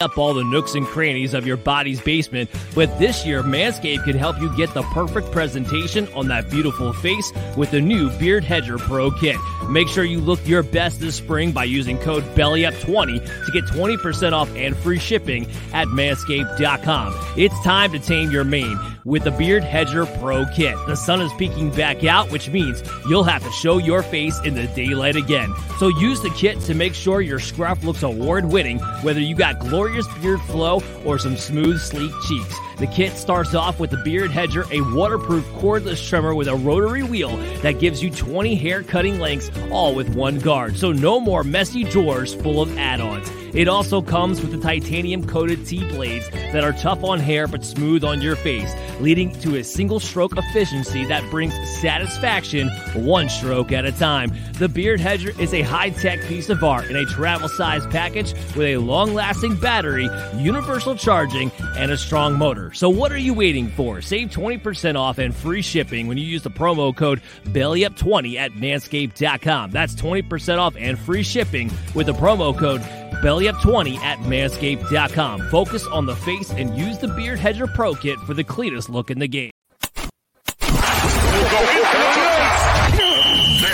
up 0.00 0.18
all 0.18 0.34
the 0.34 0.44
nooks 0.44 0.74
and 0.74 0.86
crannies 0.86 1.32
of 1.32 1.46
your 1.46 1.56
body's 1.56 2.00
basement, 2.00 2.50
but 2.74 2.98
this 2.98 3.24
year 3.24 3.42
Manscaped 3.42 4.04
can 4.04 4.16
help 4.16 4.38
you 4.40 4.54
get 4.56 4.72
the 4.74 4.82
perfect 4.82 5.30
presentation 5.30 6.08
on 6.14 6.28
that 6.28 6.50
beautiful 6.50 6.92
face 6.92 7.32
with 7.56 7.70
the 7.70 7.80
new 7.80 8.10
Beard 8.18 8.44
Hedger 8.44 8.78
Pro 8.78 9.10
Kit. 9.10 9.36
Make 9.68 9.88
sure 9.88 10.04
you 10.04 10.20
look 10.20 10.44
your 10.46 10.62
best 10.62 11.00
this 11.00 11.16
spring 11.16 11.52
by 11.52 11.64
using 11.64 11.98
code 11.98 12.24
BELLYUP20 12.34 13.46
to 13.46 13.52
get 13.52 13.64
20% 13.64 14.32
off 14.32 14.54
and 14.56 14.76
free 14.76 14.98
shipping 14.98 15.46
at 15.72 15.86
manscaped.com. 15.88 17.14
It's 17.36 17.58
time 17.62 17.92
to 17.92 17.98
tame 17.98 18.30
your 18.30 18.44
mane 18.44 18.78
with 19.04 19.24
the 19.24 19.30
Beard 19.32 19.64
Hedger 19.64 20.06
Pro 20.06 20.44
Kit. 20.46 20.76
The 20.86 20.96
sun 20.96 21.20
is 21.20 21.32
peeking 21.34 21.70
back 21.70 22.04
out, 22.04 22.30
which 22.30 22.48
means 22.48 22.82
you'll 23.08 23.24
have 23.24 23.42
to 23.42 23.50
show 23.50 23.78
your 23.78 24.02
face 24.02 24.38
in 24.44 24.54
the 24.54 24.66
daylight 24.68 25.16
again. 25.16 25.52
So 25.78 25.88
use 25.88 26.20
the 26.20 26.30
kit 26.30 26.60
to 26.62 26.74
make 26.74 26.94
sure 26.94 27.20
your 27.20 27.40
scruff 27.40 27.82
looks 27.84 28.02
award 28.02 28.46
winning, 28.46 28.78
whether 29.02 29.20
you 29.20 29.34
got 29.34 29.58
glorious 29.58 30.06
beard 30.20 30.40
flow 30.42 30.82
or 31.04 31.18
some 31.18 31.36
smooth, 31.36 31.80
sleek 31.80 32.12
cheeks. 32.28 32.56
The 32.78 32.86
kit 32.86 33.12
starts 33.12 33.54
off 33.54 33.78
with 33.78 33.90
the 33.90 33.98
Beard 33.98 34.30
Hedger, 34.30 34.64
a 34.70 34.80
waterproof 34.94 35.44
cordless 35.54 36.06
trimmer 36.08 36.34
with 36.34 36.48
a 36.48 36.54
rotary 36.54 37.02
wheel 37.02 37.36
that 37.62 37.78
gives 37.78 38.02
you 38.02 38.10
20 38.10 38.54
hair 38.54 38.82
cutting 38.82 39.20
lengths, 39.20 39.50
all 39.70 39.94
with 39.94 40.14
one 40.14 40.38
guard. 40.38 40.76
So 40.76 40.92
no 40.92 41.20
more 41.20 41.44
messy 41.44 41.84
drawers 41.84 42.34
full 42.34 42.60
of 42.60 42.76
add 42.78 43.00
ons. 43.00 43.30
It 43.54 43.68
also 43.68 44.00
comes 44.00 44.40
with 44.40 44.50
the 44.50 44.58
titanium 44.58 45.26
coated 45.26 45.66
T 45.66 45.86
blades 45.90 46.30
that 46.30 46.64
are 46.64 46.72
tough 46.72 47.04
on 47.04 47.20
hair 47.20 47.46
but 47.46 47.64
smooth 47.64 48.02
on 48.02 48.22
your 48.22 48.34
face, 48.34 48.72
leading 48.98 49.30
to 49.40 49.56
a 49.56 49.64
single 49.64 50.00
stroke 50.00 50.36
efficiency 50.38 51.04
that 51.06 51.28
brings 51.30 51.52
satisfaction 51.80 52.70
one 52.94 53.28
stroke 53.28 53.70
at 53.72 53.84
a 53.84 53.92
time. 53.92 54.32
The 54.54 54.68
Beard 54.68 55.00
Hedger 55.00 55.32
is 55.38 55.52
a 55.52 55.60
high 55.60 55.90
tech 55.90 56.22
piece 56.22 56.48
of 56.48 56.64
art 56.64 56.88
in 56.88 56.96
a 56.96 57.04
travel 57.04 57.48
size 57.48 57.86
package 57.88 58.32
with 58.56 58.68
a 58.68 58.78
long 58.78 59.12
lasting 59.12 59.56
battery, 59.56 60.08
universal 60.36 60.96
charging, 60.96 61.52
and 61.76 61.90
a 61.90 61.98
strong 61.98 62.38
motor. 62.38 62.61
So, 62.72 62.88
what 62.88 63.12
are 63.12 63.18
you 63.18 63.34
waiting 63.34 63.68
for? 63.68 64.00
Save 64.00 64.28
20% 64.28 64.96
off 64.96 65.18
and 65.18 65.34
free 65.34 65.62
shipping 65.62 66.06
when 66.06 66.18
you 66.18 66.24
use 66.24 66.42
the 66.42 66.50
promo 66.50 66.94
code 66.94 67.20
BELLYUP20 67.46 68.36
at 68.36 68.52
manscaped.com. 68.52 69.70
That's 69.70 69.94
20% 69.94 70.58
off 70.58 70.74
and 70.78 70.98
free 70.98 71.22
shipping 71.22 71.70
with 71.94 72.06
the 72.06 72.14
promo 72.14 72.56
code 72.56 72.80
BellyUp20 73.22 73.98
at 73.98 74.18
manscaped.com. 74.18 75.48
Focus 75.48 75.86
on 75.86 76.06
the 76.06 76.16
face 76.16 76.50
and 76.50 76.76
use 76.76 76.98
the 76.98 77.08
Beard 77.08 77.38
Hedger 77.38 77.66
Pro 77.66 77.94
Kit 77.94 78.18
for 78.20 78.34
the 78.34 78.44
cleanest 78.44 78.90
look 78.90 79.10
in 79.10 79.18
the 79.18 79.28
game. 79.28 79.50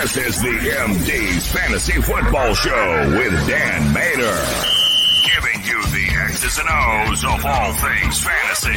This 0.09 0.17
is 0.17 0.41
the 0.41 0.49
MD's 0.49 1.53
Fantasy 1.53 2.01
Football 2.01 2.55
Show 2.55 3.11
with 3.19 3.33
Dan 3.47 3.95
Mader. 3.95 4.75
Giving 5.27 5.58
X's 6.41 6.61
and 6.61 6.69
O's 6.71 7.25
of 7.25 7.45
all 7.45 7.73
things 7.73 8.23
fantasy. 8.23 8.71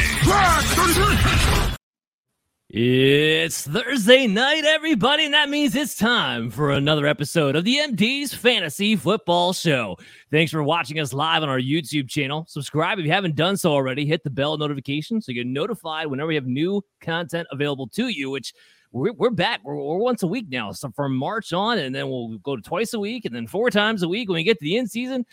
It's 2.68 3.68
Thursday 3.68 4.26
night, 4.26 4.64
everybody, 4.64 5.26
and 5.26 5.34
that 5.34 5.48
means 5.48 5.76
it's 5.76 5.96
time 5.96 6.50
for 6.50 6.72
another 6.72 7.06
episode 7.06 7.54
of 7.54 7.62
the 7.62 7.76
MD's 7.76 8.34
Fantasy 8.34 8.96
Football 8.96 9.52
Show. 9.52 9.96
Thanks 10.32 10.50
for 10.50 10.64
watching 10.64 10.98
us 10.98 11.12
live 11.12 11.44
on 11.44 11.48
our 11.48 11.60
YouTube 11.60 12.08
channel. 12.08 12.46
Subscribe 12.48 12.98
if 12.98 13.04
you 13.04 13.12
haven't 13.12 13.36
done 13.36 13.56
so 13.56 13.70
already. 13.70 14.06
Hit 14.06 14.24
the 14.24 14.30
bell 14.30 14.58
notification 14.58 15.20
so 15.20 15.30
you 15.30 15.44
get 15.44 15.46
notified 15.46 16.08
whenever 16.08 16.26
we 16.26 16.34
have 16.34 16.46
new 16.46 16.82
content 17.00 17.46
available 17.52 17.86
to 17.90 18.08
you, 18.08 18.28
which 18.28 18.54
we're, 18.90 19.12
we're 19.12 19.30
back. 19.30 19.60
We're, 19.62 19.76
we're, 19.76 19.98
once 19.98 20.24
a 20.24 20.26
week 20.26 20.46
now. 20.48 20.72
So 20.72 20.90
from 20.90 21.14
March 21.14 21.52
on, 21.52 21.78
and 21.78 21.94
then 21.94 22.08
we'll 22.08 22.38
go 22.38 22.56
to 22.56 22.62
twice 22.62 22.92
a 22.92 22.98
week 22.98 23.24
and 23.24 23.32
then 23.32 23.46
four 23.46 23.70
times 23.70 24.02
a 24.02 24.08
week 24.08 24.28
when 24.28 24.34
we 24.34 24.42
get 24.42 24.58
to 24.58 24.64
the 24.64 24.78
end 24.78 24.90
season. 24.90 25.24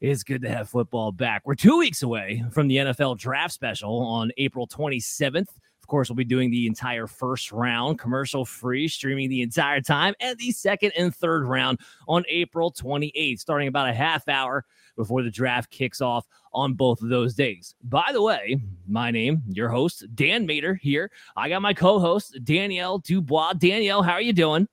It's 0.00 0.22
good 0.22 0.42
to 0.42 0.48
have 0.48 0.70
football 0.70 1.10
back. 1.10 1.42
We're 1.44 1.56
two 1.56 1.76
weeks 1.76 2.02
away 2.02 2.44
from 2.52 2.68
the 2.68 2.76
NFL 2.76 3.18
draft 3.18 3.52
special 3.52 3.98
on 3.98 4.30
April 4.36 4.68
27th 4.68 5.48
Of 5.82 5.88
course, 5.88 6.08
we'll 6.08 6.14
be 6.14 6.24
doing 6.24 6.52
the 6.52 6.68
entire 6.68 7.08
first 7.08 7.50
round 7.50 7.98
commercial 7.98 8.44
free, 8.44 8.86
streaming 8.86 9.28
the 9.28 9.42
entire 9.42 9.80
time, 9.80 10.14
and 10.20 10.38
the 10.38 10.52
second 10.52 10.92
and 10.96 11.12
third 11.12 11.48
round 11.48 11.80
on 12.06 12.22
April 12.28 12.70
28th, 12.72 13.40
starting 13.40 13.66
about 13.66 13.88
a 13.88 13.92
half 13.92 14.28
hour 14.28 14.64
before 14.96 15.24
the 15.24 15.32
draft 15.32 15.68
kicks 15.70 16.00
off 16.00 16.28
on 16.52 16.74
both 16.74 17.02
of 17.02 17.08
those 17.08 17.34
days. 17.34 17.74
By 17.82 18.10
the 18.12 18.22
way, 18.22 18.56
my 18.86 19.10
name, 19.10 19.42
your 19.48 19.68
host, 19.68 20.04
Dan 20.14 20.46
Mader 20.46 20.78
here. 20.78 21.10
I 21.36 21.48
got 21.48 21.60
my 21.60 21.74
co-host, 21.74 22.38
Danielle 22.44 23.00
DuBois. 23.00 23.54
Danielle, 23.54 24.02
how 24.02 24.12
are 24.12 24.22
you 24.22 24.32
doing? 24.32 24.68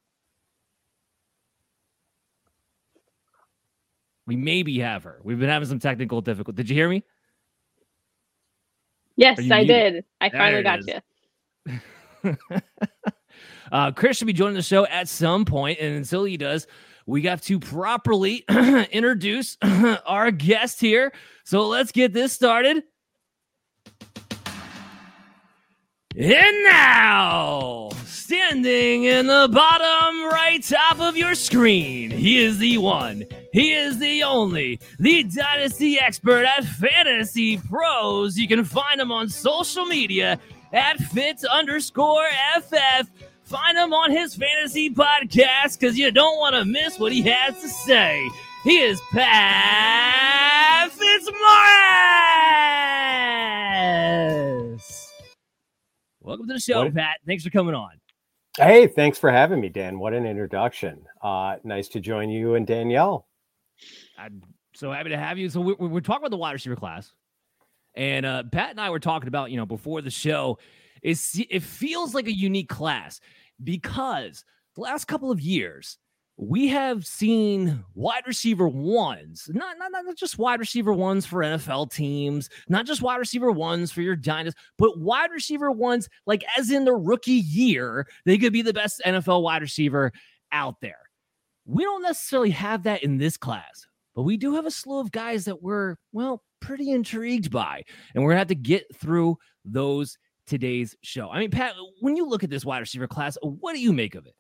We 4.28 4.36
maybe 4.36 4.80
have 4.80 5.04
her. 5.04 5.20
We've 5.24 5.40
been 5.40 5.50
having 5.50 5.68
some 5.68 5.80
technical 5.80 6.22
difficulty. 6.22 6.58
Did 6.58 6.70
you 6.70 6.76
hear 6.76 6.90
me? 6.90 7.04
Yes, 9.16 9.40
I 9.52 9.64
did. 9.64 10.04
I 10.20 10.30
finally 10.30 10.64
got 10.64 10.80
you. 10.88 12.38
uh, 13.72 13.92
Chris 13.92 14.18
should 14.18 14.28
be 14.28 14.34
joining 14.34 14.56
the 14.56 14.62
show 14.62 14.86
at 14.88 15.08
some 15.08 15.46
point, 15.46 15.80
and 15.80 15.96
until 15.96 16.26
he 16.26 16.38
does, 16.38 16.68
we 17.06 17.22
have 17.24 17.42
to 17.44 17.60
properly 17.60 18.44
introduce 18.50 19.58
our 20.06 20.32
guest 20.32 20.82
here. 20.82 21.14
So 21.44 21.68
let's 21.68 21.92
get 21.92 22.14
this 22.14 22.34
started. 22.34 22.84
And 26.18 26.64
now, 26.64 27.90
standing 28.06 29.04
in 29.04 29.28
the 29.28 29.50
bottom 29.52 30.26
right 30.26 30.64
top 30.64 31.02
of 31.02 31.18
your 31.18 31.36
screen, 31.36 32.10
he 32.10 32.42
is 32.42 32.58
the 32.58 32.78
one, 32.78 33.26
he 33.56 33.74
is 33.74 33.98
the 34.00 34.22
only, 34.22 34.80
the 35.00 35.24
dynasty 35.24 35.98
expert 35.98 36.44
at 36.44 36.66
FantasyPros. 36.66 38.36
You 38.36 38.50
can 38.50 38.66
find 38.66 39.00
him 39.00 39.14
on 39.14 39.30
social 39.30 39.86
media 39.86 40.38
at 40.74 40.98
Fitz 40.98 41.46
underscore 41.46 42.28
FF. 42.58 43.10
Find 43.44 43.78
him 43.78 43.94
on 43.94 44.12
his 44.12 44.36
fantasy 44.36 44.90
podcast 44.90 45.80
because 45.80 45.98
you 45.98 46.12
don't 46.12 46.38
want 46.38 46.54
to 46.56 46.66
miss 46.66 47.00
what 47.00 47.14
he 47.14 47.22
has 47.22 47.62
to 47.62 47.70
say. 47.70 48.30
He 48.66 48.80
is 48.80 49.00
Pat 49.14 50.92
Fitzmaurice. 50.92 51.32
Welcome 56.20 56.50
to 56.50 56.56
the 56.56 56.60
show, 56.60 56.84
what? 56.84 56.94
Pat. 56.94 57.20
Thanks 57.26 57.46
for 57.46 57.52
coming 57.52 57.74
on. 57.74 57.92
Hey, 58.58 58.88
thanks 58.88 59.18
for 59.18 59.32
having 59.32 59.62
me, 59.62 59.70
Dan. 59.70 59.98
What 59.98 60.14
an 60.14 60.26
introduction. 60.26 61.06
Uh, 61.22 61.56
nice 61.64 61.88
to 61.88 62.02
join 62.02 62.30
you 62.30 62.56
and 62.56 62.68
Danielle. 62.68 63.26
I'm 64.18 64.42
so 64.74 64.92
happy 64.92 65.10
to 65.10 65.18
have 65.18 65.38
you. 65.38 65.50
So 65.50 65.62
we're, 65.62 65.76
we're 65.76 66.02
talking 66.02 66.24
about 66.24 66.32
the 66.32 66.38
wide 66.38 66.54
receiver 66.54 66.76
class, 66.76 67.14
and 67.96 68.26
uh, 68.26 68.44
Pat 68.52 68.72
and 68.72 68.82
I 68.82 68.90
were 68.90 69.00
talking 69.00 69.28
about 69.28 69.52
you 69.52 69.58
know 69.58 69.66
before 69.66 70.02
the 70.02 70.12
show. 70.12 70.58
Is 71.02 71.40
it 71.50 71.62
feels 71.62 72.16
like 72.16 72.28
a 72.28 72.34
unique 72.34 72.70
class 72.70 73.20
because 73.64 74.44
the 74.76 74.82
last 74.82 75.06
couple 75.06 75.32
of 75.32 75.40
years 75.40 76.00
we 76.38 76.68
have 76.68 77.06
seen 77.06 77.84
wide 77.94 78.24
receiver 78.28 78.68
ones, 78.68 79.50
not, 79.54 79.78
not, 79.78 79.92
not 79.92 80.18
just 80.18 80.38
wide 80.38 80.60
receiver 80.60 80.92
ones 80.92 81.26
for 81.26 81.40
NFL 81.40 81.92
teams, 81.92 82.50
not 82.68 82.86
just 82.86 83.02
wide 83.02 83.18
receiver 83.18 83.52
ones 83.52 83.92
for 83.92 84.02
your 84.02 84.18
dynasty, 84.18 84.60
but 84.78 85.00
wide 85.00 85.32
receiver 85.32 85.72
ones, 85.72 86.10
like 86.26 86.44
as 86.58 86.72
in 86.72 86.84
the 86.84 86.94
rookie 86.94 87.32
year, 87.32 88.06
they 88.26 88.38
could 88.38 88.52
be 88.52 88.62
the 88.62 88.74
best 88.74 89.02
NFL 89.06 89.44
wide 89.44 89.62
receiver 89.62 90.12
out 90.52 90.82
there. 90.82 90.98
We 91.66 91.84
don't 91.84 92.04
necessarily 92.04 92.52
have 92.52 92.84
that 92.84 93.04
in 93.04 93.18
this 93.18 93.38
class, 93.38 93.88
but 94.16 94.24
we 94.24 94.38
do 94.38 94.56
have 94.56 94.66
a 94.66 94.72
slew 94.72 95.00
of 95.00 95.12
guys 95.12 95.46
that 95.46 95.62
we're, 95.62 95.96
well, 96.12 96.44
pretty 96.60 96.92
intrigued 96.92 97.52
by. 97.52 97.84
And 98.14 98.24
we're 98.24 98.32
going 98.32 98.36
to 98.36 98.40
have 98.40 98.48
to 98.48 98.56
get 98.56 98.84
through 98.96 99.38
those 99.64 100.18
today's 100.48 100.96
show. 101.02 101.30
I 101.30 101.40
mean, 101.40 101.50
Pat, 101.50 101.74
when 102.02 102.16
you 102.16 102.28
look 102.28 102.44
at 102.44 102.50
this 102.50 102.66
wide 102.66 102.80
receiver 102.80 103.08
class, 103.08 103.38
what 103.42 103.74
do 103.74 103.80
you 103.80 103.94
make 103.94 104.16
of 104.16 104.28
it? 104.28 104.36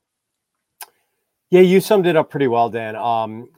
Yeah, 1.49 1.61
you 1.61 1.79
summed 1.79 2.07
it 2.07 2.15
up 2.15 2.29
pretty 2.29 2.47
well, 2.47 2.69
Dan. 2.69 2.95
Um, 2.95 3.49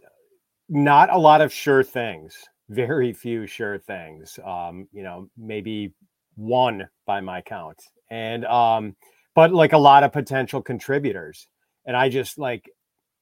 not 0.69 1.11
a 1.11 1.17
lot 1.17 1.41
of 1.41 1.51
sure 1.51 1.83
things, 1.83 2.35
very 2.69 3.13
few 3.13 3.47
sure 3.47 3.77
things. 3.79 4.37
Um, 4.45 4.87
you 4.91 5.03
know, 5.03 5.29
maybe 5.37 5.93
one 6.35 6.87
by 7.05 7.21
my 7.21 7.41
count, 7.41 7.81
and 8.11 8.45
um, 8.45 8.95
but 9.35 9.53
like 9.53 9.73
a 9.73 9.77
lot 9.77 10.03
of 10.03 10.11
potential 10.11 10.61
contributors. 10.61 11.47
And 11.85 11.95
I 11.95 12.09
just 12.09 12.37
like, 12.37 12.69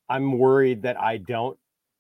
I'm 0.10 0.38
worried 0.38 0.82
that 0.84 1.00
I 1.00 1.18
don't 1.18 1.58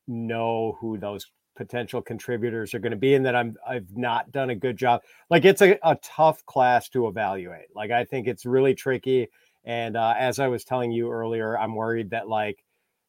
know 0.07 0.77
who 0.79 0.97
those 0.97 1.25
potential 1.55 2.01
contributors 2.01 2.73
are 2.73 2.79
going 2.79 2.91
to 2.91 2.97
be 2.97 3.15
and 3.15 3.25
that 3.25 3.35
I'm 3.35 3.55
I've 3.67 3.95
not 3.95 4.31
done 4.31 4.49
a 4.49 4.55
good 4.55 4.77
job. 4.77 5.01
Like 5.29 5.45
it's 5.45 5.61
a, 5.61 5.79
a 5.83 5.97
tough 6.03 6.45
class 6.45 6.89
to 6.89 7.07
evaluate. 7.07 7.67
Like 7.75 7.91
I 7.91 8.03
think 8.03 8.27
it's 8.27 8.45
really 8.45 8.75
tricky. 8.75 9.29
And 9.63 9.97
uh, 9.97 10.13
as 10.17 10.39
I 10.39 10.47
was 10.47 10.63
telling 10.63 10.91
you 10.91 11.11
earlier, 11.11 11.57
I'm 11.57 11.75
worried 11.75 12.11
that 12.11 12.27
like 12.27 12.63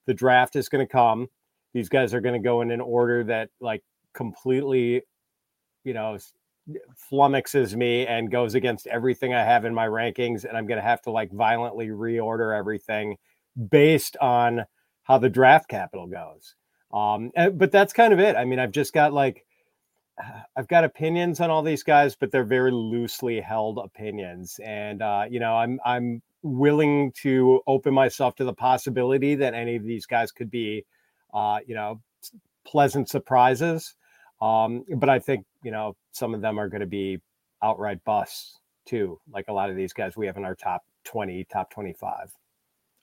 the 0.07 0.15
draft 0.15 0.57
is 0.57 0.69
going 0.69 0.87
to 0.87 0.91
come. 0.91 1.29
These 1.75 1.89
guys 1.89 2.15
are 2.15 2.21
going 2.21 2.41
to 2.41 2.45
go 2.45 2.63
in 2.63 2.71
an 2.71 2.81
order 2.81 3.25
that 3.25 3.51
like 3.61 3.83
completely, 4.15 5.03
you 5.85 5.93
know, 5.93 6.17
flummoxes 7.13 7.77
me 7.77 8.07
and 8.07 8.31
goes 8.31 8.55
against 8.55 8.87
everything 8.87 9.35
I 9.35 9.45
have 9.45 9.65
in 9.65 9.75
my 9.75 9.87
rankings. 9.87 10.45
And 10.45 10.57
I'm 10.57 10.67
going 10.67 10.81
to 10.81 10.87
have 10.87 11.03
to 11.03 11.11
like 11.11 11.31
violently 11.33 11.89
reorder 11.89 12.57
everything 12.57 13.17
based 13.71 14.17
on 14.21 14.65
how 15.07 15.19
the 15.19 15.29
draft 15.29 15.69
capital 15.69 16.07
goes. 16.07 16.55
Um, 16.93 17.31
but 17.55 17.71
that's 17.71 17.93
kind 17.93 18.13
of 18.13 18.19
it. 18.19 18.37
I 18.37 18.45
mean, 18.45 18.59
I've 18.59 18.73
just 18.73 18.93
got 18.93 19.13
like, 19.13 19.45
I've 20.57 20.69
got 20.69 20.85
opinions 20.85 21.41
on 21.41 21.51
all 21.51 21.63
these 21.63 21.83
guys, 21.83 22.17
but 22.17 22.31
they're 22.31 22.45
very 22.45 22.73
loosely 22.73 23.41
held 23.41 23.79
opinions. 23.79 24.59
And, 24.65 25.03
uh, 25.03 25.25
you 25.31 25.41
know, 25.41 25.57
I'm, 25.57 25.79
I'm 25.85 26.23
willing 26.43 27.13
to 27.23 27.61
open 27.67 27.95
myself 27.95 28.35
to 28.37 28.45
the 28.45 28.53
possibility 28.53 29.35
that 29.37 29.55
any 29.55 29.77
of 29.77 29.85
these 29.85 30.07
guys 30.07 30.33
could 30.33 30.51
be, 30.51 30.85
uh, 31.33 31.59
you 31.67 31.75
know, 31.75 32.01
pleasant 32.67 33.09
surprises. 33.09 33.95
Um, 34.41 34.85
but 34.97 35.09
I 35.09 35.19
think, 35.19 35.47
you 35.63 35.71
know, 35.71 35.97
some 36.13 36.35
of 36.35 36.41
them 36.41 36.59
are 36.59 36.69
going 36.69 36.81
to 36.81 36.87
be 36.87 37.21
outright 37.63 38.03
busts 38.05 38.59
too, 38.87 39.19
like 39.33 39.47
a 39.49 39.53
lot 39.53 39.71
of 39.71 39.77
these 39.77 39.93
guys 39.93 40.17
we 40.17 40.27
have 40.27 40.37
in 40.37 40.45
our 40.45 40.55
top 40.55 40.83
20, 41.05 41.45
top 41.45 41.71
25. 41.71 42.31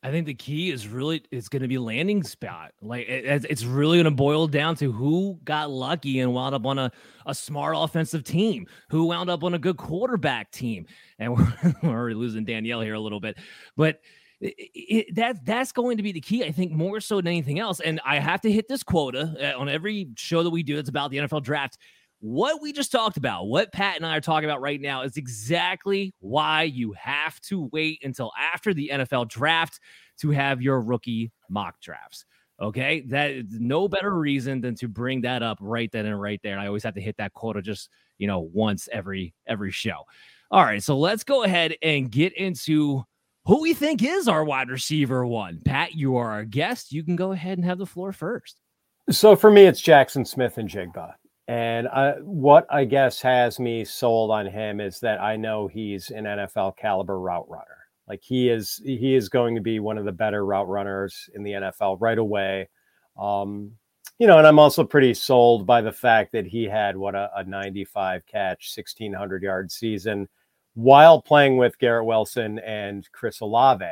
I 0.03 0.11
think 0.11 0.25
the 0.25 0.33
key 0.33 0.69
is 0.69 0.85
really 0.85 1.23
it's 1.31 1.47
going 1.47 1.61
to 1.61 1.67
be 1.67 1.77
landing 1.77 2.23
spot. 2.23 2.73
Like 2.81 3.07
it, 3.07 3.45
it's 3.50 3.63
really 3.63 3.97
going 3.97 4.05
to 4.05 4.11
boil 4.11 4.47
down 4.47 4.75
to 4.75 4.91
who 4.91 5.39
got 5.45 5.71
lucky 5.71 6.19
and 6.19 6.33
wound 6.33 6.53
up 6.53 6.65
on 6.65 6.77
a, 6.77 6.91
a 7.25 7.33
smart 7.33 7.75
offensive 7.77 8.25
team, 8.25 8.67
who 8.89 9.05
wound 9.05 9.29
up 9.29 9.44
on 9.45 9.53
a 9.53 9.59
good 9.59 9.77
quarterback 9.77 10.51
team, 10.51 10.88
and 11.19 11.38
we're, 11.38 11.73
we're 11.83 12.11
losing 12.11 12.44
Danielle 12.44 12.81
here 12.81 12.95
a 12.95 13.00
little 13.00 13.21
bit, 13.21 13.38
but 13.77 14.01
it, 14.41 14.55
it, 14.73 15.15
that 15.15 15.45
that's 15.45 15.71
going 15.71 15.95
to 15.97 16.03
be 16.03 16.11
the 16.11 16.19
key. 16.19 16.44
I 16.44 16.51
think 16.51 16.73
more 16.73 16.99
so 16.99 17.15
than 17.17 17.27
anything 17.27 17.59
else. 17.59 17.79
And 17.79 18.01
I 18.06 18.19
have 18.19 18.41
to 18.41 18.51
hit 18.51 18.67
this 18.67 18.83
quota 18.83 19.53
uh, 19.56 19.59
on 19.59 19.69
every 19.69 20.09
show 20.17 20.44
that 20.44 20.49
we 20.49 20.63
do. 20.63 20.77
It's 20.77 20.89
about 20.89 21.11
the 21.11 21.17
NFL 21.17 21.44
draft 21.44 21.77
what 22.23 22.61
we 22.61 22.71
just 22.71 22.89
talked 22.89 23.17
about, 23.17 23.47
what 23.47 23.73
Pat 23.73 23.97
and 23.97 24.05
I 24.05 24.15
are 24.15 24.21
talking 24.21 24.49
about 24.49 24.61
right 24.61 24.79
now, 24.79 25.01
is 25.01 25.17
exactly 25.17 26.13
why 26.21 26.63
you 26.63 26.93
have 26.93 27.37
to 27.41 27.69
wait 27.73 27.99
until 28.01 28.31
after 28.39 28.73
the 28.73 28.91
NFL 28.93 29.27
draft 29.27 29.81
to 30.21 30.29
have 30.29 30.61
your 30.61 30.79
rookie 30.79 31.33
mock 31.49 31.81
drafts. 31.81 32.23
Okay, 32.61 33.01
that 33.09 33.43
no 33.49 33.89
better 33.89 34.17
reason 34.17 34.61
than 34.61 34.73
to 34.75 34.87
bring 34.87 35.19
that 35.21 35.43
up 35.43 35.57
right 35.59 35.91
then 35.91 36.05
and 36.05 36.21
right 36.21 36.39
there. 36.43 36.53
And 36.53 36.61
I 36.61 36.67
always 36.67 36.83
have 36.83 36.95
to 36.95 37.01
hit 37.01 37.17
that 37.17 37.33
quota 37.33 37.61
just 37.61 37.89
you 38.17 38.27
know 38.27 38.39
once 38.39 38.87
every 38.89 39.33
every 39.45 39.71
show. 39.71 40.05
All 40.49 40.63
right, 40.63 40.81
so 40.81 40.97
let's 40.97 41.25
go 41.25 41.43
ahead 41.43 41.75
and 41.81 42.09
get 42.09 42.31
into 42.37 43.03
who 43.45 43.61
we 43.61 43.73
think 43.73 44.01
is 44.01 44.29
our 44.29 44.45
wide 44.45 44.69
receiver 44.69 45.25
one. 45.25 45.59
Pat, 45.65 45.93
you 45.93 46.15
are 46.15 46.31
our 46.31 46.45
guest. 46.45 46.93
You 46.93 47.03
can 47.03 47.17
go 47.17 47.33
ahead 47.33 47.57
and 47.57 47.65
have 47.65 47.79
the 47.79 47.85
floor 47.85 48.13
first. 48.13 48.61
So 49.09 49.35
for 49.35 49.51
me, 49.51 49.65
it's 49.65 49.81
Jackson 49.81 50.23
Smith-Njigba. 50.23 51.15
And 51.15 51.22
I, 51.50 52.13
what 52.22 52.66
I 52.69 52.86
guess 52.86 53.22
has 53.22 53.60
me 53.60 53.84
sold 53.84 54.31
on 54.31 54.45
him 54.45 54.80
is 54.80 55.00
that 55.01 55.22
I 55.22 55.36
know 55.36 55.68
he's 55.68 56.10
an 56.10 56.24
NFL 56.24 56.78
caliber 56.78 57.19
route 57.19 57.50
runner. 57.50 57.88
Like 58.07 58.22
he 58.22 58.50
is, 58.50 58.81
he 58.84 59.16
is 59.16 59.30
going 59.30 59.56
to 59.56 59.62
be 59.62 59.80
one 59.80 59.98
of 59.98 60.06
the 60.06 60.12
better 60.12 60.45
route 60.45 60.68
runners 60.68 61.30
in 61.34 61.44
the 61.44 61.51
NFL 61.51 61.98
right 62.00 62.18
away. 62.18 62.69
Um, 63.18 63.72
you 64.19 64.28
know, 64.28 64.38
and 64.38 64.48
I'm 64.48 64.60
also 64.60 64.84
pretty 64.84 65.13
sold 65.13 65.66
by 65.66 65.81
the 65.81 65.92
fact 65.92 66.31
that 66.34 66.45
he 66.45 66.66
had 66.66 66.95
what 66.95 67.16
a, 67.16 67.30
a 67.36 67.44
95 67.44 68.25
catch, 68.25 68.72
1600 68.75 69.44
yard 69.44 69.72
season 69.72 70.28
while 70.75 71.22
playing 71.22 71.57
with 71.57 71.78
Garrett 71.80 72.06
Wilson 72.06 72.60
and 72.60 73.07
Chris 73.12 73.42
Olave. 73.42 73.86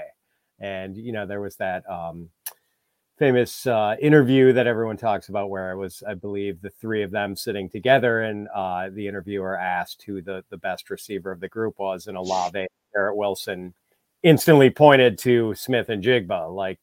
And, 0.60 0.96
you 0.96 1.12
know, 1.12 1.26
there 1.26 1.42
was 1.42 1.56
that, 1.58 1.90
um, 1.90 2.30
famous 3.22 3.68
uh, 3.68 3.96
interview 4.02 4.52
that 4.52 4.66
everyone 4.66 4.98
talks 4.98 5.30
about 5.30 5.52
where 5.52 5.70
it 5.70 5.78
was, 5.78 6.02
I 6.08 6.16
believe, 6.16 6.60
the 6.60 6.72
three 6.72 7.04
of 7.04 7.12
them 7.12 7.36
sitting 7.36 7.70
together, 7.70 8.22
and 8.22 8.48
uh, 8.48 8.90
the 8.92 9.08
interviewer 9.08 9.56
asked 9.56 10.02
who 10.02 10.24
the, 10.24 10.44
the 10.50 10.58
best 10.58 10.90
receiver 10.90 11.32
of 11.32 11.40
the 11.40 11.48
group 11.48 11.78
was, 11.78 12.08
and 12.08 12.18
Olave, 12.18 12.66
Garrett 12.96 13.16
Wilson 13.16 13.76
instantly 14.24 14.72
pointed 14.72 15.20
to 15.20 15.54
Smith-Njigba, 15.54 16.52
like 16.52 16.80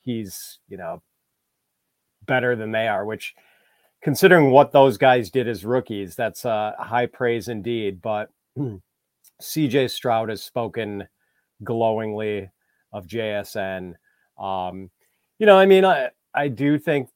he's, 0.00 0.60
you 0.66 0.78
know, 0.78 1.02
better 2.24 2.56
than 2.56 2.72
they 2.72 2.88
are, 2.88 3.04
which 3.04 3.34
considering 4.00 4.50
what 4.50 4.72
those 4.72 4.96
guys 4.96 5.28
did 5.28 5.46
as 5.46 5.62
rookies, 5.62 6.16
that's 6.16 6.46
uh, 6.46 6.72
high 6.78 7.04
praise 7.04 7.48
indeed. 7.48 8.00
But 8.00 8.30
CJ 9.42 9.90
Stroud 9.90 10.30
has 10.30 10.42
spoken 10.42 11.06
glowingly 11.62 12.50
of 12.94 13.06
JSN. 13.06 13.92
Um, 14.38 14.88
you 15.42 15.46
know, 15.46 15.58
I 15.58 15.66
mean, 15.66 15.84
I 15.84 16.10
I 16.32 16.46
do 16.46 16.78
think 16.78 17.08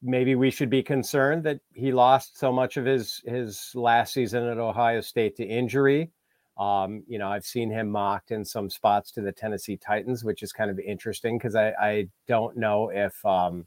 maybe 0.00 0.36
we 0.36 0.52
should 0.52 0.70
be 0.70 0.84
concerned 0.84 1.42
that 1.42 1.58
he 1.74 1.90
lost 1.90 2.38
so 2.38 2.52
much 2.52 2.76
of 2.76 2.84
his 2.84 3.20
his 3.26 3.72
last 3.74 4.12
season 4.14 4.44
at 4.44 4.58
Ohio 4.58 5.00
State 5.00 5.34
to 5.38 5.44
injury. 5.44 6.12
Um, 6.56 7.02
you 7.08 7.18
know, 7.18 7.28
I've 7.28 7.44
seen 7.44 7.68
him 7.68 7.90
mocked 7.90 8.30
in 8.30 8.44
some 8.44 8.70
spots 8.70 9.10
to 9.12 9.20
the 9.20 9.32
Tennessee 9.32 9.76
Titans, 9.76 10.22
which 10.22 10.44
is 10.44 10.52
kind 10.52 10.70
of 10.70 10.78
interesting 10.78 11.38
because 11.38 11.56
I, 11.56 11.70
I 11.70 12.08
don't 12.28 12.56
know 12.56 12.88
if 12.90 13.26
um, 13.26 13.66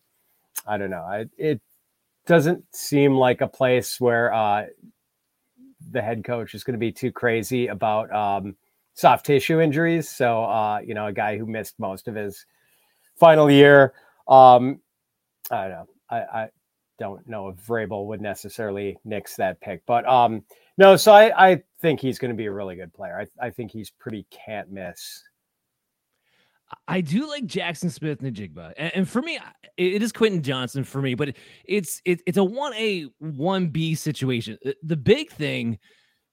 I 0.65 0.77
don't 0.77 0.89
know. 0.89 1.03
I, 1.03 1.25
it 1.37 1.59
doesn't 2.25 2.63
seem 2.73 3.15
like 3.15 3.41
a 3.41 3.49
place 3.49 3.99
where 3.99 4.33
uh, 4.33 4.67
the 5.91 6.01
head 6.01 6.23
coach 6.23 6.55
is 6.55 6.63
going 6.63 6.75
to 6.75 6.79
be 6.79 6.93
too 6.93 7.11
crazy 7.11 7.67
about 7.67 8.09
um, 8.15 8.55
soft 8.93 9.25
tissue 9.25 9.59
injuries. 9.59 10.07
So, 10.07 10.45
uh, 10.45 10.79
you 10.79 10.93
know, 10.93 11.07
a 11.07 11.13
guy 11.13 11.37
who 11.37 11.45
missed 11.45 11.77
most 11.79 12.07
of 12.07 12.15
his 12.15 12.45
final 13.19 13.49
year. 13.49 13.93
Um, 14.27 14.79
I 15.51 15.67
don't 15.67 15.71
know. 15.71 15.87
I, 16.09 16.15
I 16.15 16.49
don't 16.99 17.27
know 17.27 17.49
if 17.49 17.57
Vrabel 17.57 18.05
would 18.07 18.21
necessarily 18.21 18.97
nix 19.03 19.35
that 19.35 19.59
pick, 19.61 19.83
but 19.85 20.07
um, 20.07 20.43
no. 20.77 20.95
So 20.95 21.11
I, 21.11 21.51
I 21.51 21.63
think 21.81 21.99
he's 21.99 22.19
going 22.19 22.31
to 22.31 22.37
be 22.37 22.45
a 22.45 22.51
really 22.51 22.75
good 22.75 22.93
player. 22.93 23.19
I, 23.19 23.47
I 23.47 23.49
think 23.49 23.71
he's 23.71 23.89
pretty 23.89 24.25
can't 24.29 24.71
miss. 24.71 25.23
I 26.87 27.01
do 27.01 27.27
like 27.27 27.45
Jackson 27.45 27.89
Smith-Njigba, 27.89 28.73
and, 28.77 28.91
and 28.95 29.09
for 29.09 29.21
me, 29.21 29.37
it 29.77 30.01
is 30.01 30.11
Quentin 30.11 30.41
Johnston 30.41 30.83
for 30.83 31.01
me. 31.01 31.13
But 31.13 31.35
it's 31.65 32.01
it, 32.05 32.21
it's 32.25 32.37
a 32.37 32.43
one 32.43 32.73
A 32.73 33.07
one 33.19 33.67
B 33.67 33.93
situation. 33.95 34.57
The 34.81 34.97
big 34.97 35.29
thing 35.29 35.77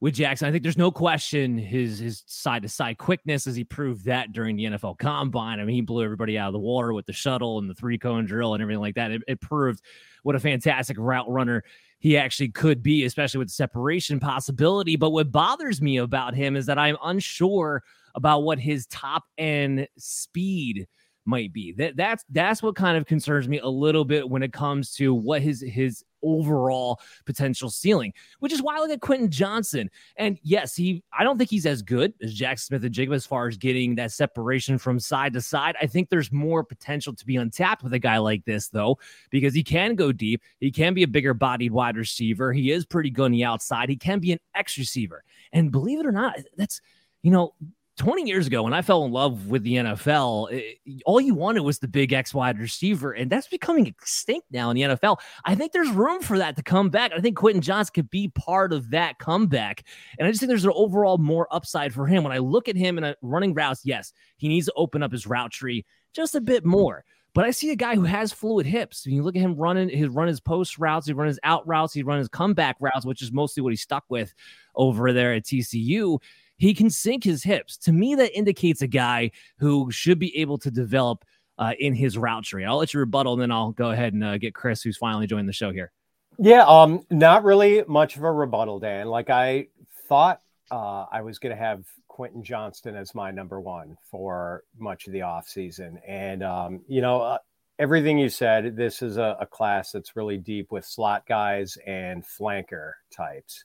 with 0.01 0.15
Jackson. 0.15 0.49
I 0.49 0.51
think 0.51 0.63
there's 0.63 0.79
no 0.79 0.91
question 0.91 1.59
his 1.59 1.99
his 1.99 2.23
side 2.27 2.63
to 2.63 2.69
side 2.69 2.99
quickness 2.99 3.47
as 3.47 3.55
he 3.55 3.65
proved 3.65 4.07
that 4.07 4.33
during 4.33 4.57
the 4.57 4.65
NFL 4.65 4.99
Combine. 4.99 5.61
I 5.61 5.65
mean, 5.65 5.75
he 5.75 5.83
blew 5.83 6.03
everybody 6.03 6.39
out 6.39 6.49
of 6.49 6.53
the 6.55 6.59
water 6.59 6.93
with 6.93 7.07
the 7.07 7.13
shuttle 7.13 7.59
and 7.59 7.69
the 7.69 7.75
three 7.75 7.99
cone 7.99 8.25
drill 8.25 8.55
and 8.55 8.63
everything 8.63 8.81
like 8.81 8.95
that. 8.95 9.11
It, 9.11 9.23
it 9.29 9.41
proved 9.41 9.83
what 10.23 10.37
a 10.37 10.41
fantastic 10.41 10.97
route 10.99 11.31
runner 11.31 11.65
he 11.99 12.17
actually 12.17 12.49
could 12.49 12.83
be, 12.83 13.05
especially 13.05 13.39
with 13.39 13.49
the 13.49 13.55
separation 13.55 14.21
possibility. 14.21 14.97
But 14.97 15.11
what 15.11 15.31
bothers 15.31 15.83
me 15.83 15.99
about 15.99 16.35
him 16.35 16.57
is 16.57 16.67
that 16.67 16.79
I'm 16.79 16.97
unsure 17.05 17.83
about 18.15 18.43
what 18.43 18.59
his 18.59 18.87
top 18.87 19.25
end 19.37 19.87
speed 19.99 20.89
might 21.27 21.53
be. 21.53 21.73
That 21.73 21.97
that's 21.97 22.25
that's 22.31 22.63
what 22.63 22.75
kind 22.75 22.97
of 22.97 23.07
concerns 23.07 23.49
me 23.49 23.59
a 23.59 23.69
little 23.69 24.07
bit 24.07 24.29
when 24.29 24.43
it 24.43 24.53
comes 24.53 24.95
to 24.95 25.13
what 25.15 25.43
his 25.43 25.61
his 25.61 26.05
overall 26.23 27.01
potential 27.27 27.71
ceiling, 27.71 28.13
which 28.41 28.53
is 28.53 28.63
why 28.63 28.77
I 28.77 28.81
look 28.81 28.91
at 28.91 29.01
Quentin 29.01 29.31
Johnston. 29.31 29.91
And 30.17 30.39
yes, 30.43 30.75
he 30.75 31.03
I 31.17 31.25
don't 31.25 31.39
think 31.39 31.51
he's 31.51 31.67
as 31.67 31.83
good 31.83 32.13
as 32.23 32.35
Jack 32.35 32.59
Smith-Njigba 32.59 33.15
as 33.15 33.27
far 33.27 33.49
as 33.49 33.57
getting 33.57 33.95
that 33.97 34.13
separation 34.13 34.79
from 34.79 34.99
side 35.01 35.33
to 35.35 35.41
side. 35.41 35.77
I 35.81 35.87
think 35.87 36.09
there's 36.09 36.33
more 36.33 36.65
potential 36.65 37.15
to 37.15 37.27
be 37.27 37.37
untapped 37.37 37.83
with 37.83 37.93
a 37.93 37.99
guy 37.99 38.19
like 38.19 38.45
this, 38.45 38.69
though, 38.69 38.99
because 39.31 39.55
he 39.55 39.63
can 39.63 39.95
go 39.95 40.13
deep. 40.13 40.43
He 40.59 40.71
can 40.71 40.95
be 40.95 41.03
a 41.03 41.09
bigger 41.09 41.35
bodied 41.35 41.73
wide 41.73 41.97
receiver. 41.97 42.53
He 42.53 42.71
is 42.71 42.87
pretty 42.87 43.11
good 43.11 43.27
on 43.27 43.33
the 43.33 43.45
outside. 43.45 43.89
He 43.89 43.97
can 43.97 44.19
be 44.19 44.33
an 44.33 44.39
X 44.55 44.79
receiver. 44.79 45.25
And 45.53 45.71
believe 45.71 46.01
it 46.01 46.07
or 46.07 46.13
not, 46.13 46.39
that's 46.57 46.81
you 47.23 47.31
know, 47.31 47.55
20 48.01 48.27
years 48.27 48.47
ago 48.47 48.63
when 48.63 48.73
I 48.73 48.81
fell 48.81 49.05
in 49.05 49.13
love 49.13 49.49
with 49.49 49.63
the 49.63 49.75
NFL, 49.75 50.51
it, 50.51 50.79
all 51.05 51.21
you 51.21 51.35
wanted 51.35 51.61
was 51.61 51.81
the 51.81 51.87
big 51.87 52.15
X 52.15 52.33
wide 52.33 52.59
receiver, 52.59 53.13
and 53.13 53.31
that's 53.31 53.47
becoming 53.47 53.87
extinct 53.87 54.47
now 54.51 54.71
in 54.71 54.77
the 54.77 54.81
NFL. 54.81 55.19
I 55.45 55.55
think 55.55 55.73
there's 55.73 55.91
room 55.91 56.23
for 56.23 56.39
that 56.39 56.57
to 56.57 56.63
come 56.63 56.89
back. 56.89 57.13
I 57.15 57.21
think 57.21 57.37
Quentin 57.37 57.61
Johnston 57.61 57.93
could 57.93 58.11
be 58.11 58.29
part 58.29 58.73
of 58.73 58.89
that 58.93 59.19
comeback, 59.19 59.85
and 60.19 60.27
I 60.27 60.31
just 60.31 60.41
think 60.41 60.49
there's 60.49 60.65
an 60.65 60.73
overall 60.75 61.19
more 61.19 61.47
upside 61.55 61.93
for 61.93 62.07
him. 62.07 62.25
When 62.25 62.33
I 62.33 62.39
look 62.39 62.71
at 62.71 62.77
him 62.77 62.97
in 62.97 63.05
a 63.05 63.15
running 63.21 63.53
routes, 63.53 63.83
yes, 63.85 64.15
he 64.39 64.49
needs 64.49 64.65
to 64.65 64.73
open 64.77 65.03
up 65.03 65.13
his 65.13 65.27
route 65.27 65.53
tree 65.53 65.85
just 66.15 66.35
a 66.35 66.41
bit 66.41 66.65
more. 66.65 67.05
But 67.35 67.45
I 67.45 67.51
see 67.51 67.71
a 67.71 67.77
guy 67.77 67.97
who 67.97 68.05
has 68.05 68.33
fluid 68.33 68.65
hips. 68.65 69.05
When 69.05 69.15
you 69.15 69.23
look 69.23 69.37
at 69.37 69.43
him 69.43 69.57
running, 69.57 69.91
he 69.91 70.07
run 70.07 70.27
his 70.27 70.41
post 70.41 70.79
routes, 70.79 71.07
he 71.07 71.13
run 71.13 71.29
his 71.29 71.39
out 71.43 71.69
routes, 71.69 71.93
he 71.93 72.03
run 72.03 72.19
his 72.19 72.29
comeback 72.29 72.77
routes, 72.81 73.05
which 73.05 73.21
is 73.21 73.31
mostly 73.31 73.63
what 73.63 73.71
he's 73.75 73.83
stuck 73.83 74.05
with 74.09 74.33
over 74.75 75.13
there 75.13 75.35
at 75.35 75.45
TCU 75.45 76.19
he 76.61 76.75
can 76.75 76.91
sink 76.91 77.25
his 77.25 77.43
hips. 77.43 77.79
To 77.79 77.93
me, 77.93 78.15
that 78.17 78.37
indicates 78.37 78.83
a 78.83 78.87
guy 78.87 79.31
who 79.59 79.91
should 79.91 80.19
be 80.19 80.37
able 80.37 80.59
to 80.59 80.71
develop 80.71 81.25
uh, 81.59 81.73
in 81.79 81.95
his 81.95 82.19
route 82.19 82.45
tree. 82.45 82.67
I'll 82.67 82.77
let 82.77 82.93
you 82.93 83.01
rebuttal, 83.01 83.33
and 83.33 83.43
then 83.43 83.51
I'll 83.51 83.73
go 83.73 83.91
ahead 83.91 84.13
and 84.13 84.23
uh, 84.23 84.37
get 84.37 84.55
Chris, 84.55 84.83
who's 84.83 84.99
finally 84.99 85.27
joined 85.27 85.49
the 85.49 85.55
show 85.55 85.73
here. 85.73 85.91
Yeah, 86.39 86.65
um, 86.67 87.05
not 87.11 87.45
really 87.45 87.83
much 87.89 88.17
of 88.17 88.25
a 88.25 88.31
rebuttal, 88.31 88.79
Dan. 88.79 89.09
Like 89.09 89.31
I 89.31 89.69
thought 90.07 90.43
uh, 90.71 91.07
I 91.11 91.23
was 91.23 91.39
going 91.39 91.57
to 91.57 91.61
have 91.61 91.85
Quentin 92.09 92.45
Johnston 92.45 92.95
as 92.95 93.15
my 93.15 93.31
number 93.31 93.59
one 93.59 93.97
for 94.11 94.65
much 94.79 95.07
of 95.07 95.15
the 95.15 95.21
offseason. 95.21 95.97
And, 96.07 96.43
um, 96.43 96.83
you 96.87 97.01
know, 97.01 97.23
uh, 97.23 97.39
everything 97.79 98.19
you 98.19 98.29
said, 98.29 98.77
this 98.77 99.01
is 99.01 99.17
a, 99.17 99.39
a, 99.41 99.47
class 99.47 99.93
that's 99.93 100.17
really 100.17 100.37
deep 100.37 100.71
with 100.71 100.85
slot 100.85 101.27
guys 101.27 101.79
and 101.87 102.23
flanker 102.23 102.93
types. 103.11 103.65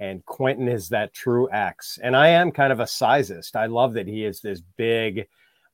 And 0.00 0.24
Quentin 0.24 0.68
is 0.68 0.88
that 0.88 1.14
true 1.14 1.48
X. 1.52 1.98
And 2.02 2.16
I 2.16 2.28
am 2.28 2.50
kind 2.50 2.72
of 2.72 2.80
a 2.80 2.84
sizist. 2.84 3.54
I 3.54 3.66
love 3.66 3.94
that 3.94 4.08
he 4.08 4.24
is 4.24 4.40
this 4.40 4.60
big, 4.76 5.28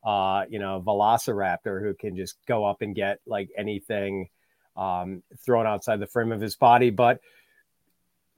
uh, 0.04 0.44
you 0.48 0.58
know, 0.58 0.82
velociraptor 0.86 1.80
who 1.80 1.94
can 1.94 2.16
just 2.16 2.36
go 2.46 2.64
up 2.64 2.82
and 2.82 2.94
get 2.94 3.20
like 3.26 3.48
anything 3.56 4.28
um, 4.76 5.22
thrown 5.38 5.66
outside 5.66 6.00
the 6.00 6.06
frame 6.06 6.32
of 6.32 6.40
his 6.40 6.54
body. 6.54 6.90
But 6.90 7.20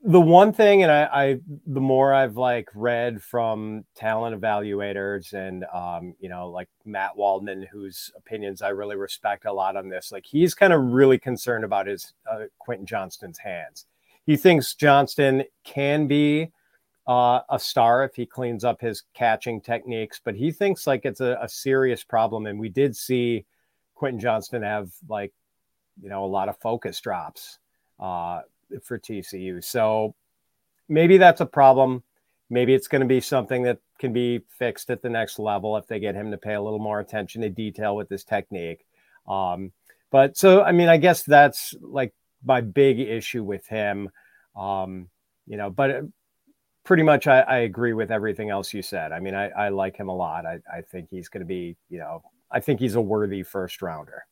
the 0.05 0.21
one 0.21 0.51
thing, 0.51 0.83
and 0.83 0.91
I, 0.91 1.03
I, 1.11 1.39
the 1.65 1.79
more 1.79 2.13
I've 2.13 2.35
like 2.35 2.69
read 2.73 3.23
from 3.23 3.85
talent 3.95 4.39
evaluators 4.39 5.33
and, 5.33 5.65
um, 5.73 6.15
you 6.19 6.27
know, 6.27 6.49
like 6.49 6.67
Matt 6.85 7.15
Waldman, 7.15 7.67
whose 7.71 8.11
opinions 8.17 8.61
I 8.61 8.69
really 8.69 8.97
respect 8.97 9.45
a 9.45 9.53
lot 9.53 9.77
on 9.77 9.87
this, 9.87 10.11
like 10.11 10.25
he's 10.25 10.53
kind 10.53 10.73
of 10.73 10.81
really 10.81 11.17
concerned 11.17 11.63
about 11.63 11.87
his 11.87 12.13
uh, 12.29 12.45
Quentin 12.59 12.85
Johnston's 12.85 13.37
hands. 13.37 13.85
He 14.25 14.37
thinks 14.37 14.73
Johnston 14.75 15.43
can 15.63 16.07
be 16.07 16.51
uh, 17.07 17.41
a 17.49 17.59
star 17.59 18.03
if 18.03 18.15
he 18.15 18.25
cleans 18.25 18.63
up 18.63 18.79
his 18.79 19.03
catching 19.13 19.59
techniques, 19.59 20.21
but 20.23 20.35
he 20.35 20.51
thinks 20.51 20.87
like 20.87 21.05
it's 21.05 21.19
a, 21.19 21.37
a 21.41 21.49
serious 21.49 22.03
problem. 22.03 22.45
And 22.45 22.59
we 22.59 22.69
did 22.69 22.95
see 22.95 23.45
Quentin 23.95 24.19
Johnston 24.19 24.63
have 24.63 24.91
like, 25.09 25.33
you 26.01 26.09
know, 26.09 26.23
a 26.23 26.27
lot 26.27 26.49
of 26.49 26.57
focus 26.57 26.99
drops 27.01 27.59
uh, 27.99 28.41
for 28.83 28.97
TCU. 28.97 29.63
So 29.63 30.15
maybe 30.87 31.17
that's 31.17 31.41
a 31.41 31.45
problem. 31.45 32.03
Maybe 32.49 32.73
it's 32.73 32.87
going 32.87 33.01
to 33.01 33.07
be 33.07 33.21
something 33.21 33.63
that 33.63 33.79
can 33.99 34.13
be 34.13 34.41
fixed 34.47 34.89
at 34.89 35.01
the 35.01 35.09
next 35.09 35.39
level 35.39 35.75
if 35.77 35.87
they 35.87 35.99
get 35.99 36.15
him 36.15 36.31
to 36.31 36.37
pay 36.37 36.53
a 36.53 36.61
little 36.61 36.79
more 36.79 36.99
attention 36.99 37.41
to 37.41 37.49
detail 37.49 37.95
with 37.95 38.09
this 38.09 38.23
technique. 38.23 38.85
Um, 39.27 39.71
but 40.11 40.37
so, 40.37 40.61
I 40.61 40.71
mean, 40.71 40.89
I 40.89 40.97
guess 40.97 41.23
that's 41.23 41.73
like 41.81 42.13
my 42.45 42.61
big 42.61 42.99
issue 42.99 43.43
with 43.43 43.67
him. 43.67 44.09
Um, 44.55 45.09
you 45.45 45.57
know, 45.57 45.69
but 45.69 45.91
uh, 45.91 46.01
pretty 46.83 47.03
much 47.03 47.27
I, 47.27 47.41
I, 47.41 47.57
agree 47.59 47.93
with 47.93 48.11
everything 48.11 48.49
else 48.49 48.73
you 48.73 48.81
said. 48.81 49.11
I 49.11 49.19
mean, 49.19 49.33
I, 49.33 49.49
I 49.49 49.69
like 49.69 49.97
him 49.97 50.09
a 50.09 50.15
lot. 50.15 50.45
I, 50.45 50.59
I 50.71 50.81
think 50.81 51.09
he's 51.09 51.27
going 51.27 51.41
to 51.41 51.47
be, 51.47 51.75
you 51.89 51.99
know, 51.99 52.21
I 52.51 52.59
think 52.59 52.79
he's 52.79 52.95
a 52.95 53.01
worthy 53.01 53.41
first 53.41 53.81
rounder. 53.81 54.25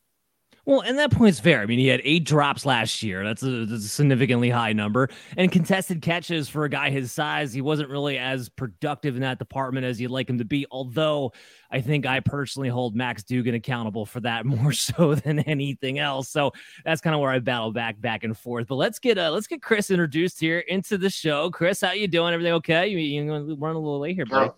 Well, 0.64 0.80
and 0.80 0.96
that 1.00 1.10
point's 1.10 1.40
fair. 1.40 1.60
I 1.60 1.66
mean, 1.66 1.80
he 1.80 1.88
had 1.88 2.00
eight 2.04 2.24
drops 2.24 2.64
last 2.64 3.02
year. 3.02 3.24
That's 3.24 3.42
a, 3.42 3.66
that's 3.66 3.84
a, 3.84 3.88
significantly 3.88 4.48
high 4.48 4.72
number. 4.72 5.08
And 5.36 5.50
contested 5.50 6.02
catches 6.02 6.48
for 6.48 6.64
a 6.64 6.68
guy 6.68 6.90
his 6.90 7.10
size, 7.10 7.52
he 7.52 7.60
wasn't 7.60 7.90
really 7.90 8.16
as 8.16 8.48
productive 8.48 9.16
in 9.16 9.22
that 9.22 9.40
department 9.40 9.86
as 9.86 10.00
you'd 10.00 10.12
like 10.12 10.30
him 10.30 10.38
to 10.38 10.44
be. 10.44 10.64
Although 10.70 11.32
I 11.72 11.80
think 11.80 12.06
I 12.06 12.20
personally 12.20 12.68
hold 12.68 12.94
Max 12.94 13.24
Duggan 13.24 13.56
accountable 13.56 14.06
for 14.06 14.20
that 14.20 14.46
more 14.46 14.72
so 14.72 15.16
than 15.16 15.40
anything 15.40 15.98
else. 15.98 16.28
So 16.28 16.52
that's 16.84 17.00
kind 17.00 17.14
of 17.14 17.20
where 17.20 17.32
I 17.32 17.40
battle 17.40 17.72
back, 17.72 18.00
back 18.00 18.22
and 18.22 18.38
forth. 18.38 18.68
But 18.68 18.76
let's 18.76 19.00
get 19.00 19.18
uh, 19.18 19.32
let's 19.32 19.48
get 19.48 19.62
Chris 19.62 19.90
introduced 19.90 20.38
here 20.38 20.60
into 20.60 20.96
the 20.96 21.10
show. 21.10 21.50
Chris, 21.50 21.80
how 21.80 21.90
you 21.90 22.06
doing? 22.06 22.32
Everything 22.34 22.54
okay? 22.54 22.86
You 22.86 22.98
you 22.98 23.56
run 23.56 23.74
a 23.74 23.78
little 23.80 23.98
late 23.98 24.14
here, 24.14 24.26
bro? 24.26 24.54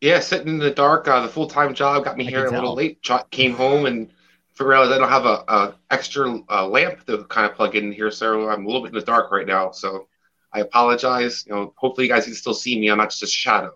yeah, 0.00 0.20
sitting 0.20 0.48
in 0.48 0.58
the 0.58 0.70
dark. 0.70 1.08
Uh, 1.08 1.22
the 1.22 1.28
full 1.28 1.48
time 1.48 1.74
job 1.74 2.04
got 2.04 2.16
me 2.16 2.28
I 2.28 2.30
here 2.30 2.46
a 2.46 2.52
little 2.52 2.76
late. 2.76 3.04
Came 3.32 3.52
home 3.52 3.86
and 3.86 4.12
realize 4.58 4.90
I 4.90 4.98
don't 4.98 5.08
have 5.08 5.26
a, 5.26 5.44
a 5.48 5.74
extra 5.90 6.40
uh, 6.50 6.66
lamp 6.66 7.06
to 7.06 7.24
kind 7.24 7.50
of 7.50 7.56
plug 7.56 7.76
in 7.76 7.92
here, 7.92 8.10
so 8.10 8.48
I'm 8.48 8.64
a 8.64 8.66
little 8.66 8.82
bit 8.82 8.88
in 8.88 8.94
the 8.94 9.04
dark 9.04 9.32
right 9.32 9.46
now. 9.46 9.70
So 9.70 10.08
I 10.52 10.60
apologize. 10.60 11.44
You 11.46 11.54
know, 11.54 11.74
hopefully 11.76 12.06
you 12.06 12.12
guys 12.12 12.24
can 12.24 12.34
still 12.34 12.54
see 12.54 12.78
me. 12.78 12.88
I'm 12.88 12.98
not 12.98 13.10
just 13.10 13.22
a 13.22 13.26
shadow. 13.26 13.72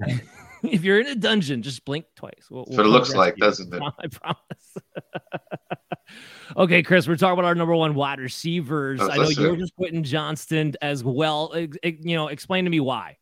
if 0.62 0.84
you're 0.84 1.00
in 1.00 1.06
a 1.06 1.14
dungeon, 1.14 1.62
just 1.62 1.84
blink 1.84 2.06
twice. 2.16 2.48
We'll, 2.50 2.64
we'll 2.68 2.76
so 2.76 2.82
it 2.82 2.88
looks 2.88 3.14
like, 3.14 3.34
you. 3.36 3.42
doesn't 3.42 3.72
it? 3.72 3.82
I 3.98 4.06
promise. 4.08 4.76
okay, 6.56 6.82
Chris, 6.82 7.06
we're 7.06 7.16
talking 7.16 7.38
about 7.38 7.46
our 7.46 7.54
number 7.54 7.74
one 7.74 7.94
wide 7.94 8.20
receivers. 8.20 9.00
I 9.00 9.16
know 9.16 9.28
you're 9.28 9.56
just 9.56 9.76
putting 9.76 10.02
Johnston 10.02 10.74
as 10.80 11.04
well. 11.04 11.54
You 11.82 12.16
know, 12.16 12.28
explain 12.28 12.64
to 12.64 12.70
me 12.70 12.80
why. 12.80 13.18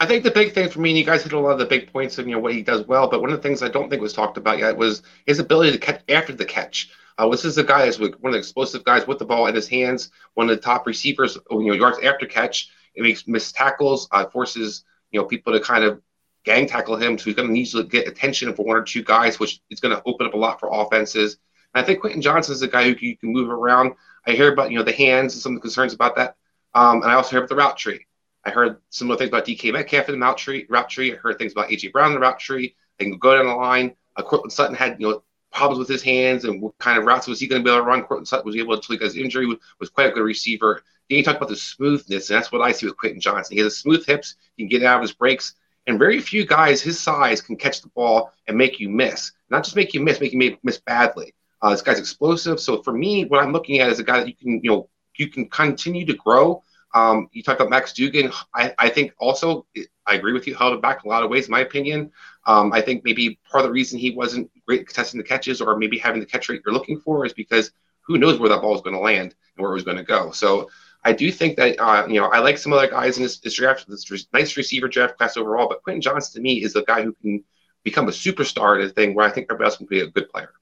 I 0.00 0.06
think 0.06 0.24
the 0.24 0.30
big 0.30 0.54
thing 0.54 0.70
for 0.70 0.80
me, 0.80 0.90
and 0.90 0.98
you 0.98 1.04
guys 1.04 1.22
hit 1.22 1.34
a 1.34 1.38
lot 1.38 1.52
of 1.52 1.58
the 1.58 1.66
big 1.66 1.92
points 1.92 2.16
of 2.16 2.26
you 2.26 2.32
know 2.32 2.40
what 2.40 2.54
he 2.54 2.62
does 2.62 2.86
well, 2.86 3.06
but 3.06 3.20
one 3.20 3.30
of 3.30 3.36
the 3.36 3.42
things 3.42 3.62
I 3.62 3.68
don't 3.68 3.90
think 3.90 4.00
was 4.00 4.14
talked 4.14 4.38
about 4.38 4.58
yet 4.58 4.78
was 4.78 5.02
his 5.26 5.40
ability 5.40 5.72
to 5.72 5.78
catch 5.78 6.00
after 6.08 6.32
the 6.32 6.46
catch. 6.46 6.90
Uh, 7.18 7.28
this 7.28 7.44
is 7.44 7.58
a 7.58 7.64
guy 7.64 7.84
who's 7.84 8.00
one 8.00 8.14
of 8.24 8.32
the 8.32 8.38
explosive 8.38 8.82
guys 8.82 9.06
with 9.06 9.18
the 9.18 9.26
ball 9.26 9.46
in 9.46 9.54
his 9.54 9.68
hands, 9.68 10.10
one 10.34 10.48
of 10.48 10.56
the 10.56 10.62
top 10.62 10.86
receivers, 10.86 11.36
you 11.50 11.66
know, 11.66 11.74
yards 11.74 11.98
after 12.02 12.24
catch. 12.24 12.70
It 12.94 13.02
makes 13.02 13.28
missed 13.28 13.54
tackles, 13.54 14.08
uh, 14.10 14.24
forces 14.30 14.84
you 15.10 15.20
know 15.20 15.26
people 15.26 15.52
to 15.52 15.60
kind 15.60 15.84
of 15.84 16.00
gang 16.44 16.66
tackle 16.66 16.96
him, 16.96 17.18
so 17.18 17.24
he's 17.24 17.34
going 17.34 17.48
to 17.48 17.52
need 17.52 17.66
to 17.66 17.84
get 17.84 18.08
attention 18.08 18.54
for 18.54 18.64
one 18.64 18.78
or 18.78 18.82
two 18.82 19.02
guys, 19.02 19.38
which 19.38 19.60
is 19.68 19.80
going 19.80 19.94
to 19.94 20.02
open 20.06 20.26
up 20.26 20.32
a 20.32 20.38
lot 20.38 20.58
for 20.58 20.70
offenses. 20.72 21.36
And 21.74 21.84
I 21.84 21.86
think 21.86 22.00
Quentin 22.00 22.22
Johnston 22.22 22.54
is 22.54 22.62
a 22.62 22.68
guy 22.68 22.84
who 22.84 22.96
you 22.98 23.18
can 23.18 23.34
move 23.34 23.50
around. 23.50 23.92
I 24.26 24.32
hear 24.32 24.50
about 24.50 24.70
you 24.70 24.78
know 24.78 24.84
the 24.84 24.92
hands 24.92 25.34
and 25.34 25.42
some 25.42 25.52
of 25.52 25.56
the 25.56 25.60
concerns 25.60 25.92
about 25.92 26.16
that, 26.16 26.36
um, 26.72 27.02
and 27.02 27.10
I 27.10 27.14
also 27.16 27.32
hear 27.32 27.40
about 27.40 27.50
the 27.50 27.56
route 27.56 27.76
tree. 27.76 28.06
I 28.44 28.50
heard 28.50 28.78
similar 28.88 29.18
things 29.18 29.28
about 29.28 29.44
DK 29.44 29.72
Metcalf 29.72 30.08
in 30.08 30.18
the 30.18 30.26
route 30.26 30.38
tree. 30.38 30.66
Route 30.68 30.88
tree. 30.88 31.12
I 31.12 31.16
heard 31.16 31.38
things 31.38 31.52
about 31.52 31.68
AJ 31.68 31.92
Brown 31.92 32.08
in 32.08 32.14
the 32.14 32.20
route 32.20 32.38
tree. 32.38 32.74
They 32.98 33.04
can 33.04 33.18
go 33.18 33.36
down 33.36 33.46
the 33.46 33.54
line. 33.54 33.94
Uh, 34.16 34.22
Courtland 34.22 34.52
Sutton 34.52 34.74
had 34.74 35.00
you 35.00 35.08
know 35.08 35.22
problems 35.52 35.78
with 35.78 35.88
his 35.88 36.02
hands 36.02 36.44
and 36.44 36.62
what 36.62 36.76
kind 36.78 36.98
of 36.98 37.04
routes 37.04 37.26
was 37.26 37.40
he 37.40 37.46
going 37.46 37.62
to 37.62 37.64
be 37.64 37.70
able 37.70 37.84
to 37.84 37.88
run. 37.88 38.02
Courtland 38.02 38.28
Sutton 38.28 38.46
was 38.46 38.56
able 38.56 38.78
to, 38.78 38.96
his 38.96 39.16
injury, 39.16 39.46
was, 39.46 39.58
was 39.80 39.90
quite 39.90 40.08
a 40.08 40.12
good 40.12 40.22
receiver. 40.22 40.82
Then 41.08 41.18
you 41.18 41.24
talk 41.24 41.36
about 41.36 41.48
the 41.48 41.56
smoothness, 41.56 42.30
and 42.30 42.36
that's 42.36 42.52
what 42.52 42.62
I 42.62 42.72
see 42.72 42.86
with 42.86 42.96
Quentin 42.96 43.20
Johnston. 43.20 43.56
He 43.56 43.62
has 43.64 43.76
smooth 43.76 44.06
hips. 44.06 44.36
He 44.56 44.62
can 44.62 44.68
get 44.68 44.86
out 44.86 44.96
of 44.96 45.02
his 45.02 45.12
breaks. 45.12 45.54
And 45.86 45.98
very 45.98 46.20
few 46.20 46.46
guys 46.46 46.80
his 46.80 47.00
size 47.00 47.40
can 47.40 47.56
catch 47.56 47.80
the 47.82 47.88
ball 47.88 48.32
and 48.46 48.56
make 48.56 48.78
you 48.78 48.88
miss. 48.88 49.32
Not 49.50 49.64
just 49.64 49.76
make 49.76 49.92
you 49.92 50.00
miss, 50.00 50.20
make 50.20 50.32
you 50.32 50.58
miss 50.62 50.78
badly. 50.78 51.34
Uh, 51.62 51.70
this 51.70 51.82
guy's 51.82 51.98
explosive. 51.98 52.60
So 52.60 52.82
for 52.82 52.92
me, 52.92 53.24
what 53.24 53.42
I'm 53.42 53.52
looking 53.52 53.80
at 53.80 53.90
is 53.90 53.98
a 53.98 54.04
guy 54.04 54.20
that 54.20 54.28
you 54.28 54.34
can, 54.34 54.60
you 54.62 54.70
know, 54.70 54.88
you 55.16 55.28
can 55.28 55.48
continue 55.48 56.06
to 56.06 56.14
grow 56.14 56.62
um, 56.94 57.28
you 57.32 57.42
talked 57.42 57.60
about 57.60 57.70
Max 57.70 57.92
Duggan. 57.92 58.32
I, 58.54 58.74
I, 58.78 58.88
think 58.88 59.12
also, 59.18 59.66
I 60.06 60.14
agree 60.14 60.32
with 60.32 60.46
you, 60.46 60.54
held 60.54 60.80
back 60.82 61.04
in 61.04 61.10
a 61.10 61.12
lot 61.12 61.22
of 61.22 61.30
ways, 61.30 61.46
in 61.46 61.52
my 61.52 61.60
opinion. 61.60 62.10
Um, 62.46 62.72
I 62.72 62.80
think 62.80 63.04
maybe 63.04 63.38
part 63.50 63.64
of 63.64 63.68
the 63.68 63.72
reason 63.72 63.98
he 63.98 64.10
wasn't 64.10 64.50
great 64.66 64.86
contesting 64.86 65.18
the 65.18 65.26
catches 65.26 65.60
or 65.60 65.76
maybe 65.76 65.98
having 65.98 66.20
the 66.20 66.26
catch 66.26 66.48
rate 66.48 66.62
you're 66.64 66.74
looking 66.74 66.98
for 67.00 67.24
is 67.24 67.32
because 67.32 67.70
who 68.00 68.18
knows 68.18 68.40
where 68.40 68.48
that 68.48 68.60
ball 68.60 68.74
is 68.74 68.80
going 68.80 68.96
to 68.96 69.00
land 69.00 69.34
and 69.56 69.62
where 69.62 69.70
it 69.70 69.74
was 69.74 69.84
going 69.84 69.98
to 69.98 70.02
go. 70.02 70.32
So 70.32 70.68
I 71.04 71.12
do 71.12 71.30
think 71.30 71.56
that, 71.58 71.78
uh, 71.78 72.06
you 72.08 72.20
know, 72.20 72.26
I 72.26 72.40
like 72.40 72.58
some 72.58 72.72
other 72.72 72.88
guys 72.88 73.16
in 73.18 73.22
this, 73.22 73.38
this 73.38 73.54
draft, 73.54 73.88
this 73.88 74.26
nice 74.32 74.56
receiver 74.56 74.88
draft 74.88 75.16
class 75.16 75.36
overall, 75.36 75.68
but 75.68 75.82
Quentin 75.82 76.02
Johnston 76.02 76.40
to 76.40 76.42
me 76.42 76.62
is 76.64 76.74
a 76.74 76.82
guy 76.82 77.02
who 77.02 77.12
can 77.22 77.44
become 77.84 78.08
a 78.08 78.12
superstar 78.12 78.82
at 78.82 78.90
a 78.90 78.92
thing 78.92 79.14
where 79.14 79.26
I 79.26 79.30
think 79.30 79.46
everybody 79.48 79.66
else 79.66 79.76
can 79.76 79.86
be 79.86 80.00
a 80.00 80.08
good 80.08 80.28
player. 80.28 80.52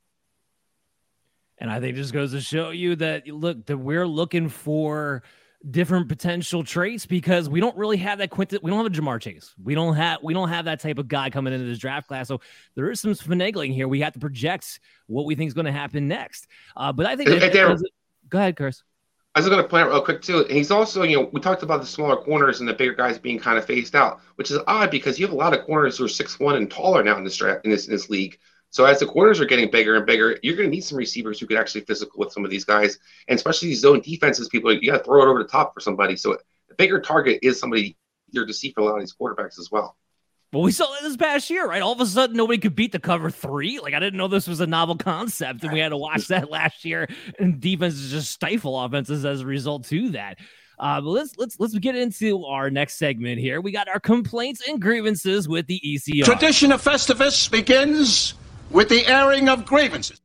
And 1.60 1.70
I 1.70 1.80
think 1.80 1.96
this 1.96 2.12
goes 2.12 2.32
to 2.32 2.40
show 2.40 2.70
you 2.70 2.96
that, 2.96 3.26
look, 3.26 3.64
that 3.66 3.78
we're 3.78 4.06
looking 4.06 4.50
for– 4.50 5.22
different 5.70 6.08
potential 6.08 6.62
traits 6.62 7.06
because 7.06 7.48
we 7.48 7.60
don't 7.60 7.76
really 7.76 7.96
have 7.96 8.18
that 8.18 8.30
quintet. 8.30 8.62
We 8.62 8.70
don't 8.70 8.78
have 8.78 8.86
a 8.86 9.00
Ja'Marr 9.02 9.20
Chase. 9.20 9.54
We 9.62 9.74
don't 9.74 9.96
have 9.96 10.22
we 10.22 10.34
don't 10.34 10.48
have 10.48 10.66
that 10.66 10.80
type 10.80 10.98
of 10.98 11.08
guy 11.08 11.30
coming 11.30 11.52
into 11.52 11.66
this 11.66 11.78
draft 11.78 12.08
class. 12.08 12.28
So 12.28 12.40
there 12.74 12.90
is 12.90 13.00
some 13.00 13.12
finagling 13.12 13.72
here. 13.72 13.88
We 13.88 14.00
have 14.00 14.12
to 14.12 14.18
project 14.18 14.80
what 15.06 15.26
we 15.26 15.34
think 15.34 15.48
is 15.48 15.54
going 15.54 15.66
to 15.66 15.72
happen 15.72 16.08
next. 16.08 16.46
Uh, 16.76 16.92
but 16.92 17.06
I 17.06 17.16
think 17.16 17.28
go 18.28 18.38
ahead, 18.38 18.56
Chris. 18.56 18.82
I 19.34 19.40
was 19.40 19.48
going 19.48 19.62
to 19.62 19.68
point 19.68 19.84
out 19.84 19.90
real 19.90 20.02
quick 20.02 20.22
too. 20.22 20.44
He's 20.48 20.70
also, 20.70 21.02
you 21.02 21.16
know, 21.16 21.30
we 21.32 21.40
talked 21.40 21.62
about 21.62 21.80
the 21.80 21.86
smaller 21.86 22.16
corners 22.16 22.60
and 22.60 22.68
the 22.68 22.72
bigger 22.72 22.94
guys 22.94 23.18
being 23.18 23.38
kind 23.38 23.58
of 23.58 23.64
phased 23.64 23.94
out, 23.94 24.20
which 24.36 24.50
is 24.50 24.58
odd 24.66 24.90
because 24.90 25.18
you 25.18 25.26
have 25.26 25.32
a 25.32 25.36
lot 25.38 25.54
of 25.54 25.64
corners 25.64 25.98
who 25.98 26.04
are 26.04 26.08
six 26.08 26.40
one 26.40 26.56
and 26.56 26.70
taller 26.70 27.02
now 27.02 27.16
in 27.16 27.24
this 27.24 27.36
draft 27.36 27.64
in 27.64 27.70
this 27.70 27.86
in 27.86 27.92
this 27.92 28.10
league. 28.10 28.38
So 28.70 28.84
as 28.84 29.00
the 29.00 29.06
corners 29.06 29.40
are 29.40 29.46
getting 29.46 29.70
bigger 29.70 29.96
and 29.96 30.04
bigger, 30.04 30.38
you're 30.42 30.56
going 30.56 30.68
to 30.68 30.74
need 30.74 30.82
some 30.84 30.98
receivers 30.98 31.40
who 31.40 31.46
can 31.46 31.56
actually 31.56 31.82
physical 31.82 32.18
with 32.18 32.32
some 32.32 32.44
of 32.44 32.50
these 32.50 32.64
guys, 32.64 32.98
and 33.26 33.36
especially 33.36 33.68
these 33.68 33.80
zone 33.80 34.00
defenses. 34.00 34.48
People, 34.48 34.72
you 34.72 34.90
got 34.90 34.98
to 34.98 35.04
throw 35.04 35.22
it 35.22 35.26
over 35.26 35.42
the 35.42 35.48
top 35.48 35.72
for 35.72 35.80
somebody. 35.80 36.16
So 36.16 36.36
the 36.68 36.74
bigger 36.74 37.00
target 37.00 37.38
is 37.42 37.58
somebody 37.58 37.96
you're 38.30 38.46
to 38.46 38.52
see 38.52 38.72
for 38.72 38.80
a 38.80 38.84
lot 38.84 38.94
of 38.94 39.00
these 39.00 39.14
quarterbacks 39.18 39.58
as 39.58 39.70
well. 39.70 39.96
Well, 40.52 40.62
we 40.62 40.72
saw 40.72 40.86
that 40.86 41.02
this 41.02 41.16
past 41.16 41.50
year, 41.50 41.66
right? 41.66 41.82
All 41.82 41.92
of 41.92 42.00
a 42.00 42.06
sudden, 42.06 42.36
nobody 42.36 42.58
could 42.58 42.74
beat 42.74 42.92
the 42.92 42.98
cover 42.98 43.30
three. 43.30 43.80
Like 43.80 43.92
I 43.92 44.00
didn't 44.00 44.16
know 44.16 44.28
this 44.28 44.48
was 44.48 44.60
a 44.60 44.66
novel 44.66 44.96
concept, 44.96 45.62
and 45.62 45.72
we 45.72 45.78
had 45.78 45.90
to 45.90 45.96
watch 45.96 46.28
that 46.28 46.50
last 46.50 46.86
year. 46.86 47.06
And 47.38 47.60
defenses 47.60 48.10
just 48.10 48.30
stifle 48.32 48.80
offenses 48.80 49.26
as 49.26 49.42
a 49.42 49.46
result 49.46 49.84
to 49.86 50.10
that. 50.10 50.38
Uh, 50.78 51.00
but 51.00 51.10
let's 51.10 51.36
let's 51.36 51.58
let's 51.58 51.76
get 51.78 51.96
into 51.96 52.44
our 52.46 52.70
next 52.70 52.98
segment 52.98 53.40
here. 53.40 53.60
We 53.60 53.72
got 53.72 53.88
our 53.88 54.00
complaints 54.00 54.66
and 54.66 54.80
grievances 54.80 55.48
with 55.48 55.66
the 55.66 55.80
ECR. 55.84 56.24
Tradition 56.24 56.72
of 56.72 56.82
Festivus 56.82 57.50
begins 57.50 58.34
with 58.70 58.88
the 58.88 59.06
airing 59.06 59.48
of 59.48 59.64
grievances. 59.64 60.20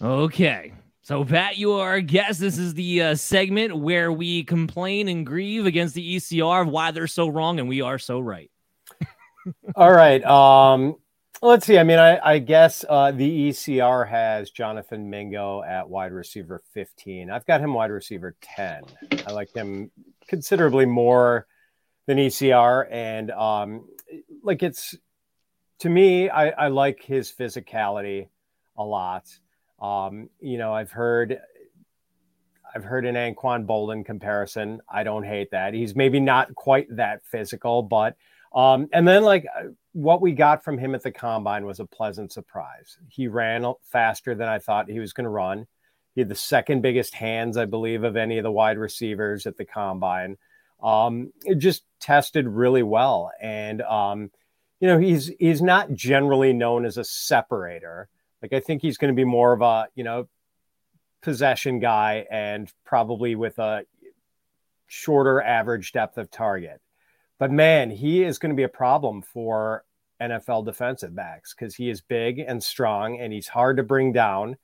Okay. 0.00 0.72
So, 1.02 1.24
Pat, 1.24 1.58
you 1.58 1.72
are 1.72 1.90
our 1.90 2.00
guest. 2.00 2.40
This 2.40 2.56
is 2.56 2.74
the 2.74 3.02
uh, 3.02 3.14
segment 3.14 3.76
where 3.76 4.10
we 4.10 4.42
complain 4.42 5.08
and 5.08 5.26
grieve 5.26 5.66
against 5.66 5.94
the 5.94 6.16
ECR 6.16 6.62
of 6.62 6.68
why 6.68 6.92
they're 6.92 7.06
so 7.06 7.28
wrong 7.28 7.60
and 7.60 7.68
we 7.68 7.82
are 7.82 7.98
so 7.98 8.20
right. 8.20 8.50
All 9.76 9.92
right. 9.92 10.24
Um, 10.24 10.96
let's 11.42 11.66
see. 11.66 11.78
I 11.78 11.84
mean, 11.84 11.98
I, 11.98 12.18
I 12.24 12.38
guess 12.38 12.86
uh, 12.88 13.10
the 13.10 13.50
ECR 13.50 14.08
has 14.08 14.50
Jonathan 14.50 15.10
Mingo 15.10 15.62
at 15.62 15.88
wide 15.88 16.12
receiver 16.12 16.62
15. 16.72 17.30
I've 17.30 17.44
got 17.44 17.60
him 17.60 17.74
wide 17.74 17.90
receiver 17.90 18.34
10. 18.40 18.84
I 19.26 19.32
like 19.32 19.54
him 19.54 19.90
considerably 20.26 20.86
more 20.86 21.46
than 22.06 22.16
ECR. 22.16 22.86
And 22.90 23.30
um, 23.30 23.86
like 24.42 24.62
it's 24.62 24.96
to 25.84 25.90
me, 25.90 26.30
I, 26.30 26.48
I 26.48 26.68
like 26.68 27.02
his 27.02 27.30
physicality 27.30 28.28
a 28.74 28.82
lot. 28.82 29.28
Um, 29.78 30.30
you 30.40 30.56
know, 30.56 30.72
I've 30.72 30.90
heard 30.90 31.38
I've 32.74 32.84
heard 32.84 33.04
an 33.04 33.16
Anquan 33.16 33.66
Boldin 33.66 34.02
comparison. 34.02 34.80
I 34.88 35.02
don't 35.04 35.24
hate 35.24 35.50
that. 35.50 35.74
He's 35.74 35.94
maybe 35.94 36.20
not 36.20 36.54
quite 36.54 36.86
that 36.96 37.22
physical, 37.26 37.82
but 37.82 38.16
um, 38.54 38.88
and 38.94 39.06
then 39.06 39.24
like 39.24 39.44
what 39.92 40.22
we 40.22 40.32
got 40.32 40.64
from 40.64 40.78
him 40.78 40.94
at 40.94 41.02
the 41.02 41.10
combine 41.12 41.66
was 41.66 41.80
a 41.80 41.84
pleasant 41.84 42.32
surprise. 42.32 42.96
He 43.10 43.28
ran 43.28 43.70
faster 43.82 44.34
than 44.34 44.48
I 44.48 44.60
thought 44.60 44.88
he 44.88 45.00
was 45.00 45.12
going 45.12 45.24
to 45.24 45.30
run. 45.30 45.66
He 46.14 46.22
had 46.22 46.30
the 46.30 46.34
second 46.34 46.80
biggest 46.80 47.12
hands, 47.12 47.58
I 47.58 47.66
believe, 47.66 48.04
of 48.04 48.16
any 48.16 48.38
of 48.38 48.42
the 48.42 48.50
wide 48.50 48.78
receivers 48.78 49.46
at 49.46 49.58
the 49.58 49.66
combine. 49.66 50.38
Um, 50.82 51.30
it 51.44 51.56
just 51.56 51.84
tested 52.00 52.48
really 52.48 52.82
well, 52.82 53.32
and 53.38 53.82
um, 53.82 54.30
you 54.80 54.88
know 54.88 54.98
he's 54.98 55.30
he's 55.38 55.62
not 55.62 55.92
generally 55.92 56.52
known 56.52 56.84
as 56.84 56.98
a 56.98 57.04
separator. 57.04 58.08
Like 58.42 58.52
I 58.52 58.60
think 58.60 58.82
he's 58.82 58.98
going 58.98 59.14
to 59.14 59.16
be 59.16 59.24
more 59.24 59.52
of 59.52 59.62
a 59.62 59.88
you 59.94 60.04
know 60.04 60.28
possession 61.22 61.80
guy 61.80 62.26
and 62.30 62.70
probably 62.84 63.34
with 63.34 63.58
a 63.58 63.84
shorter 64.86 65.40
average 65.40 65.92
depth 65.92 66.18
of 66.18 66.30
target. 66.30 66.80
But 67.38 67.50
man, 67.50 67.90
he 67.90 68.22
is 68.22 68.38
going 68.38 68.50
to 68.50 68.56
be 68.56 68.62
a 68.62 68.68
problem 68.68 69.22
for 69.22 69.84
NFL 70.20 70.64
defensive 70.64 71.14
backs 71.14 71.54
because 71.54 71.74
he 71.74 71.88
is 71.88 72.00
big 72.00 72.38
and 72.38 72.62
strong 72.62 73.18
and 73.18 73.32
he's 73.32 73.48
hard 73.48 73.78
to 73.78 73.82
bring 73.82 74.12
down 74.12 74.56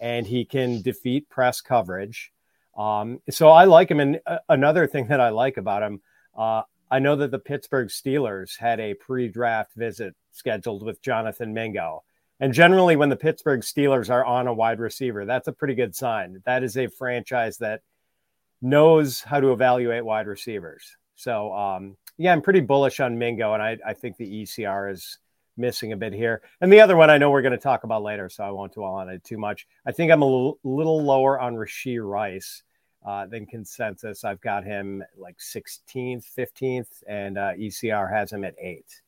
and 0.00 0.26
he 0.26 0.44
can 0.44 0.82
defeat 0.82 1.28
press 1.28 1.60
coverage. 1.60 2.32
Um, 2.76 3.20
so 3.30 3.48
I 3.48 3.64
like 3.64 3.90
him. 3.90 4.00
And 4.00 4.20
uh, 4.26 4.38
another 4.48 4.86
thing 4.86 5.08
that 5.08 5.20
I 5.20 5.30
like 5.30 5.56
about 5.56 5.82
him, 5.82 6.00
uh, 6.36 6.62
I 6.90 6.98
know 6.98 7.16
that 7.16 7.30
the 7.30 7.38
Pittsburgh 7.38 7.88
Steelers 7.88 8.58
had 8.58 8.80
a 8.80 8.94
pre 8.94 9.28
draft 9.28 9.74
visit 9.74 10.14
scheduled 10.32 10.84
with 10.84 11.02
Jonathan 11.02 11.52
Mingo. 11.52 12.04
And 12.40 12.52
generally, 12.52 12.96
when 12.96 13.08
the 13.08 13.16
Pittsburgh 13.16 13.60
Steelers 13.60 14.10
are 14.10 14.24
on 14.24 14.46
a 14.46 14.54
wide 14.54 14.78
receiver, 14.78 15.24
that's 15.24 15.48
a 15.48 15.52
pretty 15.52 15.74
good 15.74 15.94
sign. 15.94 16.40
That 16.46 16.62
is 16.62 16.76
a 16.76 16.86
franchise 16.86 17.58
that 17.58 17.82
knows 18.62 19.20
how 19.20 19.40
to 19.40 19.52
evaluate 19.52 20.04
wide 20.04 20.26
receivers. 20.26 20.96
So 21.16 21.52
um, 21.52 21.96
yeah, 22.16 22.32
I'm 22.32 22.42
pretty 22.42 22.60
bullish 22.60 23.00
on 23.00 23.18
Mingo, 23.18 23.54
and 23.54 23.62
I, 23.62 23.78
I 23.84 23.92
think 23.92 24.16
the 24.16 24.42
ECR 24.42 24.92
is 24.92 25.18
missing 25.56 25.92
a 25.92 25.96
bit 25.96 26.12
here. 26.12 26.42
And 26.60 26.72
the 26.72 26.80
other 26.80 26.96
one 26.96 27.10
I 27.10 27.18
know 27.18 27.30
we're 27.30 27.42
going 27.42 27.52
to 27.52 27.58
talk 27.58 27.84
about 27.84 28.02
later, 28.02 28.28
so 28.28 28.44
I 28.44 28.50
won't 28.50 28.74
dwell 28.74 28.94
on 28.94 29.08
it 29.08 29.24
too 29.24 29.38
much. 29.38 29.66
I 29.84 29.92
think 29.92 30.12
I'm 30.12 30.22
a 30.22 30.24
little, 30.24 30.58
little 30.62 31.02
lower 31.02 31.40
on 31.40 31.54
Rashee 31.54 32.00
Rice 32.00 32.62
uh, 33.04 33.26
than 33.26 33.46
consensus. 33.46 34.24
I've 34.24 34.40
got 34.40 34.64
him 34.64 35.02
like 35.16 35.38
16th, 35.38 36.24
15th, 36.36 37.02
and 37.08 37.38
uh, 37.38 37.52
ECR 37.54 38.12
has 38.12 38.32
him 38.32 38.44
at 38.44 38.54
eight. 38.60 39.02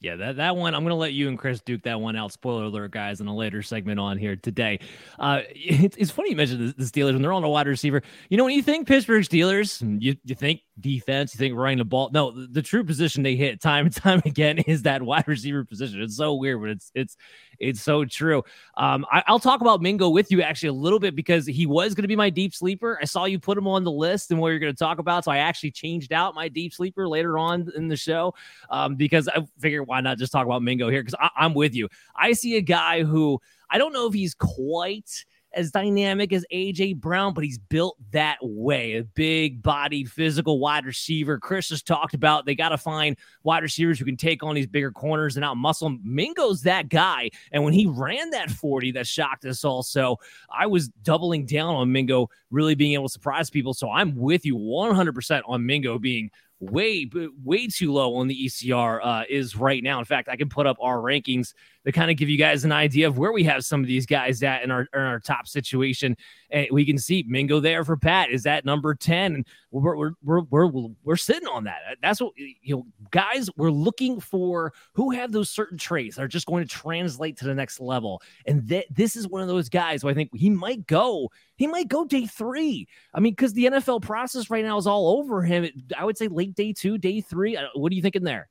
Yeah, 0.00 0.14
that, 0.14 0.36
that 0.36 0.56
one, 0.56 0.76
I'm 0.76 0.82
going 0.82 0.90
to 0.90 0.94
let 0.94 1.12
you 1.12 1.26
and 1.26 1.36
Chris 1.36 1.60
duke 1.60 1.82
that 1.82 2.00
one 2.00 2.14
out. 2.14 2.30
Spoiler 2.30 2.64
alert, 2.64 2.92
guys, 2.92 3.20
in 3.20 3.26
a 3.26 3.34
later 3.34 3.62
segment 3.62 3.98
on 3.98 4.16
here 4.16 4.36
today. 4.36 4.78
Uh, 5.18 5.40
it, 5.50 5.96
it's 5.98 6.12
funny 6.12 6.30
you 6.30 6.36
mentioned 6.36 6.68
the, 6.68 6.84
the 6.84 6.84
Steelers 6.84 7.14
when 7.14 7.22
they're 7.22 7.32
on 7.32 7.42
a 7.42 7.48
wide 7.48 7.66
receiver. 7.66 8.02
You 8.28 8.36
know, 8.36 8.44
when 8.44 8.54
you 8.54 8.62
think 8.62 8.86
Pittsburgh 8.86 9.24
Steelers, 9.24 9.82
you, 10.00 10.14
you 10.24 10.36
think 10.36 10.60
defense, 10.80 11.34
you 11.34 11.38
think 11.38 11.56
running 11.56 11.78
the 11.78 11.84
ball. 11.84 12.10
No, 12.12 12.30
the, 12.30 12.46
the, 12.46 12.62
true 12.62 12.84
position 12.84 13.22
they 13.22 13.34
hit 13.34 13.60
time 13.60 13.86
and 13.86 13.94
time 13.94 14.22
again 14.24 14.58
is 14.58 14.82
that 14.82 15.02
wide 15.02 15.26
receiver 15.26 15.64
position. 15.64 16.00
It's 16.02 16.16
so 16.16 16.34
weird, 16.34 16.60
but 16.60 16.70
it's 16.70 16.92
it's 16.94 17.16
it's 17.58 17.82
so 17.82 18.04
true. 18.04 18.44
Um, 18.76 19.04
I, 19.10 19.24
will 19.28 19.40
talk 19.40 19.60
about 19.60 19.82
Mingo 19.82 20.08
with 20.08 20.30
you 20.30 20.42
actually 20.42 20.68
a 20.68 20.74
little 20.74 21.00
bit 21.00 21.16
because 21.16 21.46
he 21.46 21.66
was 21.66 21.94
going 21.94 22.02
to 22.02 22.08
be 22.08 22.14
my 22.14 22.30
deep 22.30 22.54
sleeper. 22.54 22.98
I 23.02 23.04
saw 23.04 23.24
you 23.24 23.40
put 23.40 23.58
him 23.58 23.66
on 23.66 23.82
the 23.82 23.90
list 23.90 24.30
and 24.30 24.38
what 24.38 24.48
you're 24.50 24.60
going 24.60 24.72
to 24.72 24.78
talk 24.78 24.98
about, 24.98 25.24
so 25.24 25.32
I 25.32 25.38
actually 25.38 25.72
changed 25.72 26.12
out 26.12 26.34
my 26.34 26.48
deep 26.48 26.72
sleeper 26.72 27.08
later 27.08 27.36
on 27.36 27.68
in 27.74 27.88
the 27.88 27.96
show 27.96 28.34
um, 28.70 28.94
because 28.94 29.28
I 29.28 29.44
figured 29.58 29.87
why 29.88 30.00
not 30.00 30.18
just 30.18 30.30
talk 30.30 30.46
about 30.46 30.62
Mingo 30.62 30.88
here 30.88 31.02
because 31.02 31.28
I'm 31.36 31.54
with 31.54 31.74
you. 31.74 31.88
I 32.14 32.32
see 32.32 32.56
a 32.56 32.60
guy 32.60 33.02
who 33.02 33.40
I 33.70 33.78
don't 33.78 33.92
know 33.92 34.06
if 34.06 34.14
he's 34.14 34.34
quite 34.34 35.24
as 35.52 35.70
dynamic 35.70 36.32
as 36.32 36.44
AJ 36.52 36.96
Brown, 36.96 37.32
but 37.32 37.42
he's 37.42 37.58
built 37.58 37.96
that 38.10 38.36
way. 38.42 38.96
A 38.96 39.04
big 39.04 39.62
bodied, 39.62 40.10
physical 40.10 40.58
wide 40.58 40.84
receiver. 40.84 41.38
Chris 41.38 41.70
has 41.70 41.82
talked 41.82 42.14
about 42.14 42.44
they 42.44 42.54
got 42.54 42.68
to 42.68 42.78
find 42.78 43.16
wide 43.44 43.62
receivers 43.62 43.98
who 43.98 44.04
can 44.04 44.16
take 44.16 44.42
on 44.42 44.54
these 44.54 44.66
bigger 44.66 44.92
corners 44.92 45.36
and 45.36 45.44
out 45.44 45.56
muscle. 45.56 45.96
Mingo's 46.02 46.62
that 46.62 46.88
guy. 46.88 47.30
And 47.52 47.64
when 47.64 47.72
he 47.72 47.86
ran 47.86 48.30
that 48.30 48.50
40, 48.50 48.92
that 48.92 49.06
shocked 49.06 49.44
us 49.46 49.64
all. 49.64 49.82
So 49.82 50.18
I 50.50 50.66
was 50.66 50.88
doubling 51.02 51.46
down 51.46 51.74
on 51.74 51.90
Mingo 51.90 52.28
really 52.50 52.74
being 52.74 52.92
able 52.92 53.08
to 53.08 53.12
surprise 53.12 53.48
people. 53.50 53.74
So 53.74 53.90
I'm 53.90 54.16
with 54.16 54.44
you 54.44 54.56
100% 54.56 55.42
on 55.46 55.64
Mingo 55.64 55.98
being 55.98 56.30
way 56.60 57.08
way 57.44 57.68
too 57.68 57.92
low 57.92 58.16
on 58.16 58.26
the 58.26 58.46
ECR 58.46 59.00
uh, 59.02 59.24
is 59.28 59.56
right 59.56 59.82
now. 59.82 59.98
In 59.98 60.04
fact, 60.04 60.28
I 60.28 60.36
can 60.36 60.48
put 60.48 60.66
up 60.66 60.76
our 60.80 60.98
rankings 60.98 61.54
to 61.88 61.92
kind 61.92 62.10
of 62.10 62.18
give 62.18 62.28
you 62.28 62.36
guys 62.36 62.64
an 62.66 62.72
idea 62.72 63.08
of 63.08 63.16
where 63.16 63.32
we 63.32 63.42
have 63.44 63.64
some 63.64 63.80
of 63.80 63.86
these 63.86 64.04
guys 64.04 64.42
at 64.42 64.62
in 64.62 64.70
our 64.70 64.86
in 64.92 65.00
our 65.00 65.18
top 65.18 65.48
situation. 65.48 66.14
And 66.50 66.68
we 66.70 66.84
can 66.84 66.98
see 66.98 67.24
Mingo 67.26 67.60
there 67.60 67.82
for 67.82 67.96
Pat 67.96 68.28
is 68.30 68.44
at 68.44 68.66
number 68.66 68.94
ten, 68.94 69.36
and 69.36 69.46
we're 69.70 69.96
we're 69.96 70.12
we're 70.22 70.66
we're, 70.66 70.88
we're 71.02 71.16
sitting 71.16 71.48
on 71.48 71.64
that. 71.64 71.78
That's 72.02 72.20
what 72.20 72.34
you 72.36 72.76
know, 72.76 72.86
guys. 73.10 73.48
We're 73.56 73.70
looking 73.70 74.20
for 74.20 74.74
who 74.92 75.12
have 75.12 75.32
those 75.32 75.48
certain 75.48 75.78
traits 75.78 76.16
that 76.16 76.22
are 76.22 76.28
just 76.28 76.46
going 76.46 76.62
to 76.62 76.68
translate 76.68 77.38
to 77.38 77.46
the 77.46 77.54
next 77.54 77.80
level. 77.80 78.20
And 78.44 78.68
that 78.68 78.84
this 78.90 79.16
is 79.16 79.26
one 79.26 79.40
of 79.40 79.48
those 79.48 79.70
guys 79.70 80.02
who 80.02 80.10
I 80.10 80.14
think 80.14 80.28
he 80.36 80.50
might 80.50 80.86
go. 80.86 81.30
He 81.56 81.66
might 81.66 81.88
go 81.88 82.04
day 82.04 82.26
three. 82.26 82.86
I 83.14 83.20
mean, 83.20 83.32
because 83.32 83.54
the 83.54 83.64
NFL 83.64 84.02
process 84.02 84.50
right 84.50 84.64
now 84.64 84.76
is 84.76 84.86
all 84.86 85.18
over 85.18 85.42
him. 85.42 85.66
I 85.96 86.04
would 86.04 86.18
say 86.18 86.28
late 86.28 86.54
day 86.54 86.74
two, 86.74 86.98
day 86.98 87.22
three. 87.22 87.58
What 87.74 87.90
are 87.90 87.94
you 87.94 88.02
thinking 88.02 88.24
there? 88.24 88.50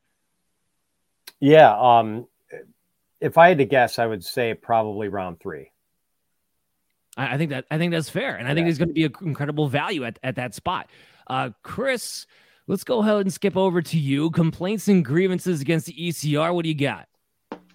Yeah, 1.38 1.78
um, 1.78 2.26
if 3.20 3.38
I 3.38 3.48
had 3.48 3.58
to 3.58 3.64
guess, 3.64 3.98
I 3.98 4.06
would 4.06 4.24
say 4.24 4.54
probably 4.54 5.08
round 5.08 5.40
three. 5.40 5.70
I, 7.16 7.36
think 7.36 7.50
that 7.50 7.64
I 7.70 7.78
think 7.78 7.92
that's 7.92 8.08
fair, 8.08 8.36
and 8.36 8.46
I 8.46 8.54
think 8.54 8.66
there's 8.66 8.78
going 8.78 8.90
to 8.90 8.94
be 8.94 9.04
an 9.04 9.12
incredible 9.22 9.66
value 9.66 10.04
at, 10.04 10.20
at 10.22 10.36
that 10.36 10.54
spot. 10.54 10.88
Uh, 11.26 11.50
Chris, 11.64 12.26
let's 12.68 12.84
go 12.84 13.00
ahead 13.00 13.16
and 13.16 13.32
skip 13.32 13.56
over 13.56 13.82
to 13.82 13.98
you. 13.98 14.30
Complaints 14.30 14.86
and 14.86 15.04
grievances 15.04 15.60
against 15.60 15.86
the 15.86 15.94
ECR. 15.94 16.54
What 16.54 16.62
do 16.62 16.68
you 16.68 16.76
got? 16.76 17.07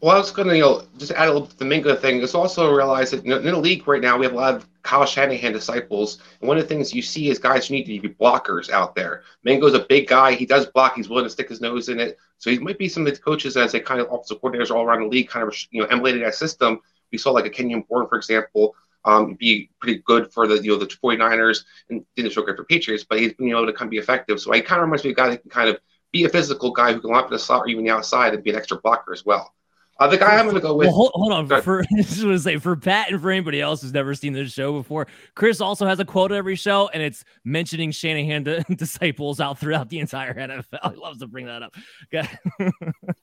Well, 0.04 0.18
I 0.18 0.20
was 0.20 0.32
going 0.32 0.50
to 0.50 0.56
you 0.58 0.64
know 0.64 0.84
just 0.98 1.14
add 1.14 1.30
a 1.30 1.32
little 1.32 1.48
the 1.48 1.64
Mingo 1.64 1.96
thing. 1.96 2.20
Just 2.20 2.36
also 2.36 2.74
realize 2.74 3.12
that 3.12 3.24
in 3.24 3.46
the 3.46 3.58
league 3.58 3.88
right 3.88 4.02
now 4.02 4.18
we 4.18 4.26
have 4.26 4.34
a 4.34 4.36
lot 4.36 4.54
of 4.54 4.68
Kyle 4.82 5.06
Shanahan 5.06 5.54
disciples, 5.54 6.22
and 6.42 6.48
one 6.50 6.58
of 6.58 6.64
the 6.64 6.68
things 6.68 6.94
you 6.94 7.02
see 7.02 7.30
is 7.30 7.40
guys 7.40 7.66
who 7.66 7.76
need 7.76 7.86
to 7.86 8.02
be 8.02 8.14
blockers 8.14 8.70
out 8.70 8.96
there. 8.96 9.24
Mingo's 9.46 9.76
a 9.76 9.86
big 9.88 10.10
guy; 10.10 10.34
he 10.34 10.46
does 10.46 10.66
block. 10.66 10.96
He's 10.98 11.08
willing 11.08 11.24
to 11.24 11.30
stick 11.30 11.48
his 11.48 11.62
nose 11.62 11.88
in 11.88 12.02
it. 12.02 12.18
So 12.38 12.50
he 12.50 12.60
might 12.60 12.78
be 12.78 12.90
some 12.90 13.08
of 13.08 13.14
the 13.14 13.18
coaches 13.22 13.56
as 13.56 13.72
they 13.72 13.80
kind 13.80 14.02
of 14.02 14.08
offensive 14.08 14.42
coordinators 14.42 14.72
all 14.72 14.84
around 14.84 15.04
the 15.04 15.08
league, 15.08 15.30
kind 15.30 15.48
of 15.48 15.56
you 15.72 15.82
know 15.82 15.88
emulated 15.88 16.22
that 16.24 16.36
system. 16.36 16.82
We 17.14 17.18
saw 17.18 17.32
like 17.32 17.46
a 17.46 17.50
Kenyon 17.50 17.86
Bourne, 17.88 18.10
for 18.10 18.18
example, 18.18 18.76
um, 19.06 19.36
be 19.36 19.70
pretty 19.80 20.04
good 20.06 20.34
for 20.34 20.48
the 20.48 20.62
you 20.62 20.72
know 20.72 20.80
the 20.80 20.88
49ers 20.88 21.64
and 21.90 22.06
didn't 22.18 22.34
show 22.34 22.42
great 22.42 22.58
for 22.58 22.66
Patriots, 22.66 23.06
but 23.06 23.22
he's 23.22 23.36
been 23.36 23.48
able 23.52 23.68
to 23.68 23.72
kind 23.72 23.88
of 23.88 23.92
be 23.92 24.00
effective. 24.00 24.42
So 24.42 24.52
he 24.52 24.60
kind 24.60 24.82
of 24.82 24.88
reminds 24.88 25.06
me 25.06 25.12
of 25.12 25.14
a 25.14 25.22
guy 25.22 25.30
that 25.30 25.44
can 25.44 25.50
kind 25.50 25.70
of 25.70 25.80
be 26.12 26.26
a 26.26 26.30
physical 26.30 26.72
guy 26.72 26.92
who 26.92 27.00
can 27.00 27.10
line 27.10 27.22
up 27.22 27.28
in 27.28 27.32
the 27.32 27.40
slot 27.40 27.62
or 27.62 27.68
even 27.70 27.86
the 27.86 27.92
outside 27.92 28.34
and 28.34 28.44
be 28.44 28.50
an 28.50 28.58
extra 28.58 28.78
blocker 28.82 29.14
as 29.14 29.26
well. 29.26 29.54
Uh, 30.00 30.08
the 30.08 30.18
guy 30.18 30.38
I'm 30.38 30.46
going 30.46 30.56
to 30.56 30.62
go 30.62 30.76
with. 30.76 30.88
Well, 30.88 30.96
hold, 30.96 31.12
hold 31.14 31.34
on. 31.34 31.62
For 31.62 31.82
I 31.98 32.02
just 32.02 32.24
want 32.24 32.36
to 32.36 32.40
say 32.40 32.58
for 32.58 32.76
Pat 32.76 33.12
and 33.12 33.22
for 33.22 33.30
anybody 33.30 33.62
else 33.62 33.82
who's 33.82 33.94
never 33.94 34.16
seen 34.16 34.34
this 34.34 34.52
show 34.52 34.74
before, 34.74 35.08
Chris 35.36 35.62
also 35.62 35.86
has 35.86 36.00
a 36.00 36.06
quote 36.06 36.32
every 36.32 36.56
show, 36.56 36.90
and 36.94 37.04
it's 37.04 37.24
mentioning 37.44 37.92
Shanahan 37.92 38.44
disciples 38.76 39.40
out 39.40 39.60
throughout 39.60 39.90
the 39.90 40.00
entire 40.00 40.34
NFL. 40.34 40.94
He 40.94 41.00
loves 41.00 41.20
to 41.20 41.28
bring 41.28 41.46
that 41.46 41.62
up. 41.62 41.76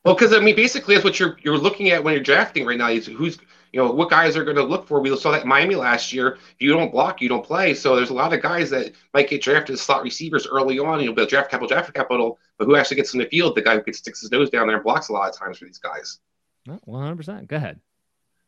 well, 0.04 0.14
because 0.14 0.32
I 0.32 0.38
mean, 0.38 0.54
basically, 0.54 0.94
that's 0.94 1.04
what 1.04 1.18
you're 1.18 1.36
you're 1.42 1.58
looking 1.58 1.90
at 1.90 2.04
when 2.04 2.14
you're 2.14 2.22
drafting 2.22 2.64
right 2.64 2.78
now. 2.78 2.88
Is 2.88 3.06
who's 3.06 3.38
you 3.72 3.82
know 3.82 3.90
what 3.90 4.08
guys 4.08 4.36
are 4.36 4.44
going 4.44 4.56
to 4.56 4.62
look 4.62 4.86
for. 4.86 5.00
We 5.00 5.16
saw 5.16 5.32
that 5.32 5.46
Miami 5.46 5.74
last 5.74 6.12
year. 6.12 6.34
If 6.34 6.60
you 6.60 6.72
don't 6.72 6.92
block, 6.92 7.20
you 7.20 7.28
don't 7.28 7.44
play. 7.44 7.74
So 7.74 7.96
there's 7.96 8.10
a 8.10 8.14
lot 8.14 8.32
of 8.32 8.42
guys 8.42 8.70
that 8.70 8.92
might 9.12 9.28
get 9.28 9.42
drafted 9.42 9.74
as 9.74 9.80
slot 9.80 10.04
receivers 10.04 10.46
early 10.46 10.78
on. 10.78 11.02
You'll 11.02 11.14
build 11.14 11.30
draft 11.30 11.50
capital, 11.50 11.68
draft 11.68 11.92
capital, 11.94 12.38
but 12.58 12.66
who 12.66 12.76
actually 12.76 12.96
gets 12.96 13.12
in 13.12 13.18
the 13.18 13.26
field? 13.26 13.56
The 13.56 13.62
guy 13.62 13.78
who 13.78 13.92
sticks 13.92 14.20
his 14.20 14.30
nose 14.30 14.50
down 14.50 14.68
there 14.68 14.76
and 14.76 14.84
blocks 14.84 15.08
a 15.08 15.12
lot 15.12 15.28
of 15.28 15.36
times 15.36 15.58
for 15.58 15.64
these 15.64 15.78
guys. 15.78 16.20
One 16.84 17.02
hundred 17.02 17.16
percent. 17.16 17.48
Go 17.48 17.56
ahead. 17.56 17.80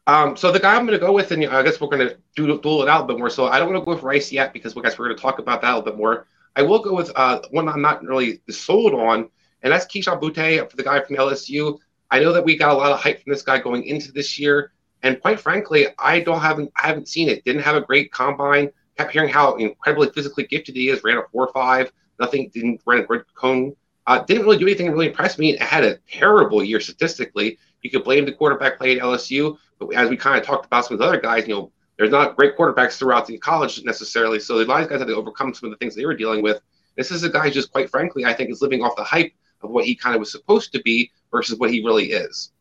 Um, 0.06 0.36
so 0.36 0.50
the 0.50 0.58
guy 0.58 0.74
I'm 0.74 0.84
going 0.84 0.98
to 0.98 1.04
go 1.04 1.12
with, 1.12 1.30
and 1.30 1.44
I 1.44 1.62
guess 1.62 1.80
we're 1.80 1.88
going 1.88 2.08
to 2.08 2.16
do 2.34 2.58
duel 2.58 2.82
it 2.82 2.88
out 2.88 3.04
a 3.04 3.06
bit 3.06 3.18
more. 3.18 3.30
So 3.30 3.46
I 3.46 3.58
don't 3.58 3.72
want 3.72 3.82
to 3.82 3.84
go 3.84 3.94
with 3.94 4.02
Rice 4.02 4.32
yet 4.32 4.52
because 4.52 4.74
we 4.74 4.82
guys 4.82 4.98
we're 4.98 5.06
going 5.06 5.16
to 5.16 5.22
talk 5.22 5.38
about 5.38 5.62
that 5.62 5.72
a 5.72 5.76
little 5.76 5.92
bit 5.92 5.96
more. 5.96 6.26
I 6.56 6.62
will 6.62 6.80
go 6.80 6.94
with 6.94 7.10
uh, 7.14 7.40
one 7.50 7.68
I'm 7.68 7.80
not 7.80 8.02
really 8.02 8.40
sold 8.50 8.94
on, 8.94 9.28
and 9.62 9.72
that's 9.72 9.86
Kayshon 9.86 10.20
Boutte 10.20 10.70
for 10.70 10.76
the 10.76 10.82
guy 10.82 11.00
from 11.00 11.16
LSU. 11.16 11.78
I 12.10 12.18
know 12.18 12.32
that 12.32 12.44
we 12.44 12.56
got 12.56 12.72
a 12.72 12.74
lot 12.74 12.92
of 12.92 13.00
hype 13.00 13.22
from 13.22 13.32
this 13.32 13.42
guy 13.42 13.58
going 13.58 13.84
into 13.84 14.12
this 14.12 14.38
year, 14.38 14.72
and 15.02 15.20
quite 15.20 15.40
frankly, 15.40 15.86
I 15.98 16.20
don't 16.20 16.40
haven't 16.40 16.72
I 16.76 16.88
haven't 16.88 17.08
seen 17.08 17.28
it. 17.28 17.44
Didn't 17.44 17.62
have 17.62 17.76
a 17.76 17.80
great 17.80 18.12
combine. 18.12 18.70
Kept 18.98 19.12
hearing 19.12 19.30
how 19.30 19.54
incredibly 19.54 20.10
physically 20.10 20.44
gifted 20.44 20.76
he 20.76 20.88
is. 20.90 21.02
Ran 21.04 21.18
a 21.18 21.22
four 21.30 21.50
five. 21.54 21.92
Nothing 22.18 22.50
didn't 22.52 22.82
run 22.84 23.00
a 23.00 23.04
great 23.04 23.22
cone. 23.34 23.74
Uh, 24.06 24.18
didn't 24.24 24.42
really 24.42 24.58
do 24.58 24.66
anything 24.66 24.86
to 24.86 24.92
really 24.92 25.06
impress 25.06 25.38
me. 25.38 25.56
Had 25.56 25.84
a 25.84 25.96
terrible 26.10 26.62
year 26.62 26.80
statistically 26.80 27.58
You 27.82 27.90
could 27.90 28.04
blame 28.04 28.24
the 28.24 28.32
quarterback 28.32 28.78
play 28.78 28.96
at 28.96 29.02
LSU, 29.02 29.58
but 29.78 29.94
as 29.94 30.08
we 30.08 30.16
kind 30.16 30.38
of 30.38 30.46
talked 30.46 30.66
about 30.66 30.86
some 30.86 30.94
of 30.94 31.00
the 31.00 31.06
other 31.06 31.20
guys, 31.20 31.46
you 31.46 31.54
know, 31.54 31.72
there's 31.98 32.10
not 32.10 32.36
great 32.36 32.56
quarterbacks 32.56 32.98
throughout 32.98 33.26
the 33.26 33.38
college 33.38 33.82
necessarily. 33.84 34.40
So 34.40 34.60
a 34.60 34.64
lot 34.64 34.82
of 34.82 34.88
guys 34.88 35.00
had 35.00 35.08
to 35.08 35.14
overcome 35.14 35.52
some 35.54 35.68
of 35.68 35.72
the 35.72 35.76
things 35.76 35.94
they 35.94 36.06
were 36.06 36.16
dealing 36.16 36.42
with. 36.42 36.60
This 36.96 37.10
is 37.10 37.22
a 37.22 37.28
guy 37.30 37.50
just 37.50 37.70
quite 37.72 37.90
frankly, 37.90 38.24
I 38.24 38.32
think 38.32 38.50
is 38.50 38.62
living 38.62 38.82
off 38.82 38.96
the 38.96 39.04
hype 39.04 39.32
of 39.62 39.70
what 39.70 39.84
he 39.84 39.94
kind 39.94 40.14
of 40.14 40.20
was 40.20 40.30
supposed 40.30 40.72
to 40.72 40.82
be 40.82 41.10
versus 41.30 41.58
what 41.58 41.70
he 41.70 41.84
really 41.84 42.12
is. 42.12 42.52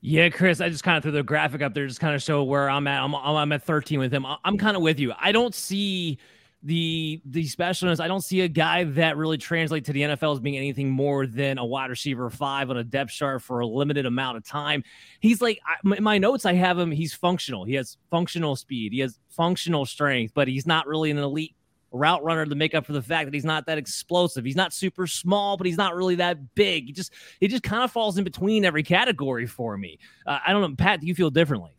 Yeah, 0.00 0.30
Chris, 0.30 0.60
I 0.60 0.68
just 0.68 0.82
kind 0.82 0.96
of 0.96 1.04
threw 1.04 1.12
the 1.12 1.22
graphic 1.22 1.62
up 1.62 1.74
there, 1.74 1.86
just 1.86 2.00
kind 2.00 2.14
of 2.14 2.22
show 2.22 2.42
where 2.42 2.68
I'm 2.68 2.88
at. 2.88 3.02
I'm, 3.02 3.14
I'm 3.14 3.52
at 3.52 3.62
13 3.62 4.00
with 4.00 4.12
him. 4.12 4.26
I'm 4.44 4.58
kind 4.58 4.76
of 4.76 4.82
with 4.82 4.98
you. 4.98 5.12
I 5.18 5.30
don't 5.30 5.54
see 5.54 6.18
the 6.62 7.20
the 7.24 7.44
specialness. 7.44 8.00
I 8.00 8.08
don't 8.08 8.22
see 8.22 8.42
a 8.42 8.48
guy 8.48 8.84
that 8.84 9.16
really 9.16 9.38
translates 9.38 9.86
to 9.86 9.92
the 9.92 10.02
NFL 10.02 10.34
as 10.34 10.40
being 10.40 10.56
anything 10.56 10.90
more 10.90 11.26
than 11.26 11.58
a 11.58 11.64
wide 11.64 11.90
receiver 11.90 12.30
five 12.30 12.70
on 12.70 12.76
a 12.76 12.84
depth 12.84 13.10
chart 13.10 13.42
for 13.42 13.60
a 13.60 13.66
limited 13.66 14.06
amount 14.06 14.36
of 14.36 14.44
time. 14.44 14.84
He's 15.20 15.42
like 15.42 15.60
in 15.96 16.02
my 16.02 16.18
notes. 16.18 16.44
I 16.44 16.54
have 16.54 16.78
him. 16.78 16.90
He's 16.90 17.14
functional. 17.14 17.64
He 17.64 17.74
has 17.74 17.96
functional 18.10 18.56
speed. 18.56 18.92
He 18.92 19.00
has 19.00 19.18
functional 19.28 19.86
strength, 19.86 20.32
but 20.34 20.48
he's 20.48 20.66
not 20.66 20.86
really 20.86 21.10
an 21.10 21.18
elite 21.18 21.54
route 21.90 22.24
runner 22.24 22.46
to 22.46 22.54
make 22.54 22.74
up 22.74 22.86
for 22.86 22.92
the 22.92 23.02
fact 23.02 23.26
that 23.26 23.34
he's 23.34 23.44
not 23.44 23.66
that 23.66 23.78
explosive. 23.78 24.44
He's 24.44 24.56
not 24.56 24.72
super 24.72 25.06
small, 25.06 25.56
but 25.56 25.66
he's 25.66 25.76
not 25.76 25.94
really 25.94 26.14
that 26.16 26.54
big. 26.54 26.86
He 26.86 26.92
just 26.92 27.12
he 27.40 27.48
just 27.48 27.62
kind 27.62 27.82
of 27.82 27.90
falls 27.90 28.18
in 28.18 28.24
between 28.24 28.64
every 28.64 28.82
category 28.82 29.46
for 29.46 29.76
me. 29.76 29.98
Uh, 30.26 30.38
I 30.46 30.52
don't 30.52 30.62
know, 30.62 30.76
Pat. 30.76 31.00
Do 31.00 31.06
you 31.06 31.14
feel 31.14 31.30
differently? 31.30 31.72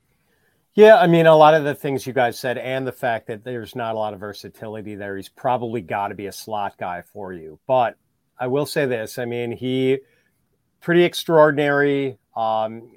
Yeah, 0.75 0.97
I 0.97 1.05
mean, 1.05 1.27
a 1.27 1.35
lot 1.35 1.53
of 1.53 1.63
the 1.63 1.75
things 1.75 2.07
you 2.07 2.13
guys 2.13 2.39
said, 2.39 2.57
and 2.57 2.87
the 2.87 2.91
fact 2.91 3.27
that 3.27 3.43
there's 3.43 3.75
not 3.75 3.93
a 3.93 3.97
lot 3.97 4.15
of 4.15 4.19
versatility 4.19 4.95
there, 4.95 5.15
he's 5.15 5.29
probably 5.29 5.81
got 5.81 6.07
to 6.07 6.15
be 6.15 6.25
a 6.25 6.31
slot 6.31 6.77
guy 6.79 7.03
for 7.03 7.31
you. 7.31 7.59
But 7.67 7.95
I 8.39 8.47
will 8.47 8.65
say 8.65 8.87
this: 8.87 9.19
I 9.19 9.25
mean, 9.25 9.51
he 9.51 9.99
pretty 10.81 11.03
extraordinary. 11.03 12.17
Um, 12.35 12.89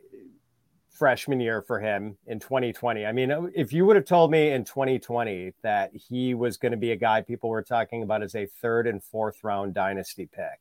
freshman 0.97 1.41
year 1.41 1.61
for 1.61 1.79
him 1.79 2.17
in 2.27 2.41
2020. 2.41 3.05
I 3.05 3.12
mean, 3.12 3.51
if 3.55 3.71
you 3.71 3.85
would 3.85 3.97
have 3.97 4.07
told 4.07 4.31
me 4.31 4.51
in 4.51 4.65
2020 4.65 5.53
that 5.62 5.91
he 5.95 6.33
was 6.33 6.57
going 6.57 6.73
to 6.73 6.79
be 6.79 6.93
a 6.93 6.97
guy 6.97 7.21
people 7.21 7.51
were 7.51 7.62
talking 7.62 8.03
about 8.03 8.23
as 8.23 8.35
a 8.35 8.47
third 8.47 8.87
and 8.87 9.05
fourth 9.05 9.45
round 9.45 9.75
dynasty 9.75 10.27
pick 10.27 10.59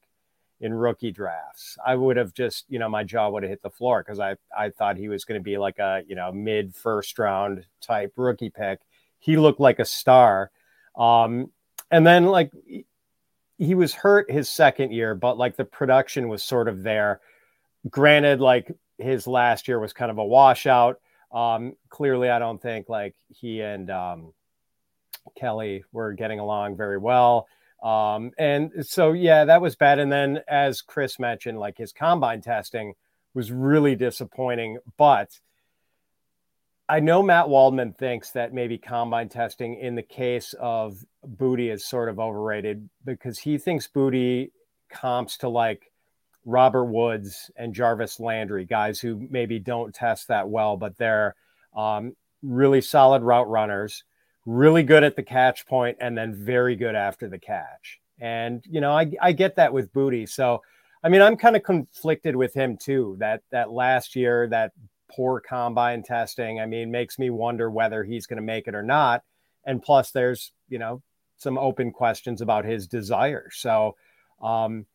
in 0.62 0.74
rookie 0.74 1.12
drafts, 1.12 1.78
I 1.86 1.96
would 1.96 2.18
have 2.18 2.34
just, 2.34 2.66
you 2.70 2.80
know, 2.80 2.90
my 2.90 3.04
jaw 3.04 3.30
would 3.30 3.44
have 3.44 3.50
hit 3.50 3.62
the 3.62 3.70
floor 3.70 4.04
because 4.04 4.20
I, 4.20 4.36
I 4.58 4.70
thought 4.70 4.98
he 4.98 5.10
was 5.10 5.26
going 5.26 5.40
to 5.40 5.44
be 5.44 5.58
like 5.58 5.80
a, 5.80 6.04
you 6.08 6.16
know, 6.16 6.32
mid 6.32 6.76
first 6.76 7.18
round 7.20 7.66
type 7.82 8.14
rookie 8.16 8.50
pick. 8.50 8.80
He 9.20 9.38
looked 9.38 9.60
like 9.60 9.80
a 9.80 9.86
star. 9.86 10.52
Um, 10.96 11.52
and 11.92 12.06
then 12.06 12.26
like 12.26 12.52
he 13.58 13.76
was 13.76 13.94
hurt 13.94 14.32
his 14.32 14.50
second 14.50 14.92
year, 14.92 15.16
but 15.16 15.38
like 15.38 15.56
the 15.56 15.66
production 15.66 16.30
was 16.30 16.44
sort 16.44 16.68
of 16.68 16.84
there. 16.84 17.22
Granted, 17.90 18.40
like 18.42 18.72
his 18.98 19.28
last 19.28 19.68
year 19.68 19.80
was 19.80 19.94
kind 19.94 20.12
of 20.12 20.18
a 20.18 20.26
washout. 20.26 21.00
Um, 21.32 21.74
clearly, 21.90 22.30
I 22.30 22.40
don't 22.40 22.62
think 22.62 22.90
like 22.90 23.16
he 23.30 23.62
and 23.62 23.90
um, 23.90 24.34
Kelly 25.36 25.84
were 25.92 26.14
getting 26.14 26.40
along 26.40 26.78
very 26.78 26.98
well. 26.98 27.48
Um, 27.86 28.32
and 28.40 28.72
so, 28.86 29.12
yeah, 29.12 29.46
that 29.46 29.62
was 29.62 29.76
bad. 29.76 30.00
And 30.00 30.12
then, 30.12 30.42
as 30.48 30.82
Chris 30.82 31.20
mentioned, 31.20 31.60
like 31.60 31.78
his 31.78 31.94
combine 31.94 32.42
testing 32.42 32.96
was 33.36 33.52
really 33.52 33.96
disappointing. 33.96 34.80
But 34.98 35.40
I 36.90 37.00
know 37.00 37.22
Matt 37.22 37.48
Waldman 37.48 37.94
thinks 37.94 38.32
that 38.32 38.54
maybe 38.54 38.80
combine 38.80 39.30
testing 39.30 39.76
in 39.76 39.94
the 39.94 40.02
case 40.02 40.56
of 40.60 41.06
Boutte 41.24 41.72
is 41.72 41.86
sort 41.86 42.10
of 42.10 42.20
overrated 42.20 42.90
because 43.04 43.38
he 43.38 43.60
thinks 43.60 43.88
Boutte 43.88 44.50
comps 44.90 45.38
to 45.38 45.50
like 45.50 45.92
Robert 46.44 46.86
Woods 46.86 47.52
and 47.56 47.74
Jarvis 47.74 48.20
Landry, 48.20 48.66
guys 48.66 49.00
who 49.00 49.28
maybe 49.30 49.60
don't 49.60 49.94
test 49.94 50.30
that 50.30 50.50
well, 50.50 50.76
but 50.76 50.98
they're 50.98 51.36
um, 51.76 52.16
really 52.42 52.82
solid 52.82 53.22
route 53.22 53.50
runners, 53.50 54.04
really 54.46 54.84
good 54.84 55.04
at 55.04 55.16
the 55.16 55.24
catch 55.24 55.66
point, 55.66 55.98
and 56.00 56.18
then 56.18 56.34
very 56.34 56.76
good 56.76 56.96
after 56.96 57.28
the 57.28 57.40
catch. 57.40 58.00
And 58.20 58.64
you 58.70 58.82
know, 58.82 58.92
I, 58.92 59.12
I 59.22 59.32
get 59.32 59.56
that 59.56 59.74
with 59.74 59.92
Boutte. 59.94 60.30
So, 60.30 60.62
I 61.04 61.10
mean, 61.10 61.22
I'm 61.22 61.36
kind 61.36 61.56
of 61.56 61.64
conflicted 61.64 62.36
with 62.36 62.54
him 62.54 62.78
too. 62.78 63.16
That 63.20 63.42
that 63.52 63.72
last 63.72 64.16
year, 64.16 64.48
that 64.50 64.72
poor 65.12 65.42
combine 65.42 66.04
testing, 66.04 66.60
I 66.60 66.66
mean, 66.66 66.92
makes 66.92 67.20
me 67.20 67.30
wonder 67.30 67.70
whether 67.70 68.04
he's 68.04 68.28
going 68.28 68.38
to 68.38 68.44
make 68.44 68.68
it 68.68 68.76
or 68.76 68.84
not. 68.84 69.24
And 69.66 69.82
plus, 69.82 70.12
there's 70.12 70.52
you 70.70 70.80
know 70.80 71.02
some 71.38 71.58
open 71.58 71.92
questions 71.92 72.42
about 72.42 72.66
his 72.66 72.88
desire. 72.88 73.50
So. 73.52 73.96
Um, 74.42 74.86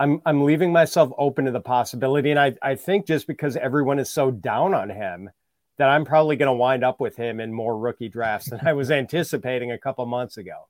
I'm 0.00 0.20
I'm 0.26 0.42
leaving 0.42 0.72
myself 0.72 1.12
open 1.16 1.44
to 1.44 1.52
the 1.52 1.60
possibility, 1.60 2.30
and 2.30 2.40
I 2.40 2.56
I 2.60 2.74
think 2.74 3.06
just 3.06 3.28
because 3.28 3.56
everyone 3.56 4.00
is 4.00 4.10
so 4.10 4.32
down 4.32 4.74
on 4.74 4.90
him, 4.90 5.30
that 5.78 5.88
I'm 5.88 6.04
probably 6.04 6.36
going 6.36 6.48
to 6.48 6.52
wind 6.52 6.84
up 6.84 7.00
with 7.00 7.16
him 7.16 7.40
in 7.40 7.52
more 7.52 7.78
rookie 7.78 8.08
drafts 8.08 8.50
than 8.50 8.60
I 8.66 8.72
was 8.72 8.90
anticipating 8.90 9.72
a 9.72 9.78
couple 9.78 10.04
months 10.06 10.36
ago. 10.36 10.68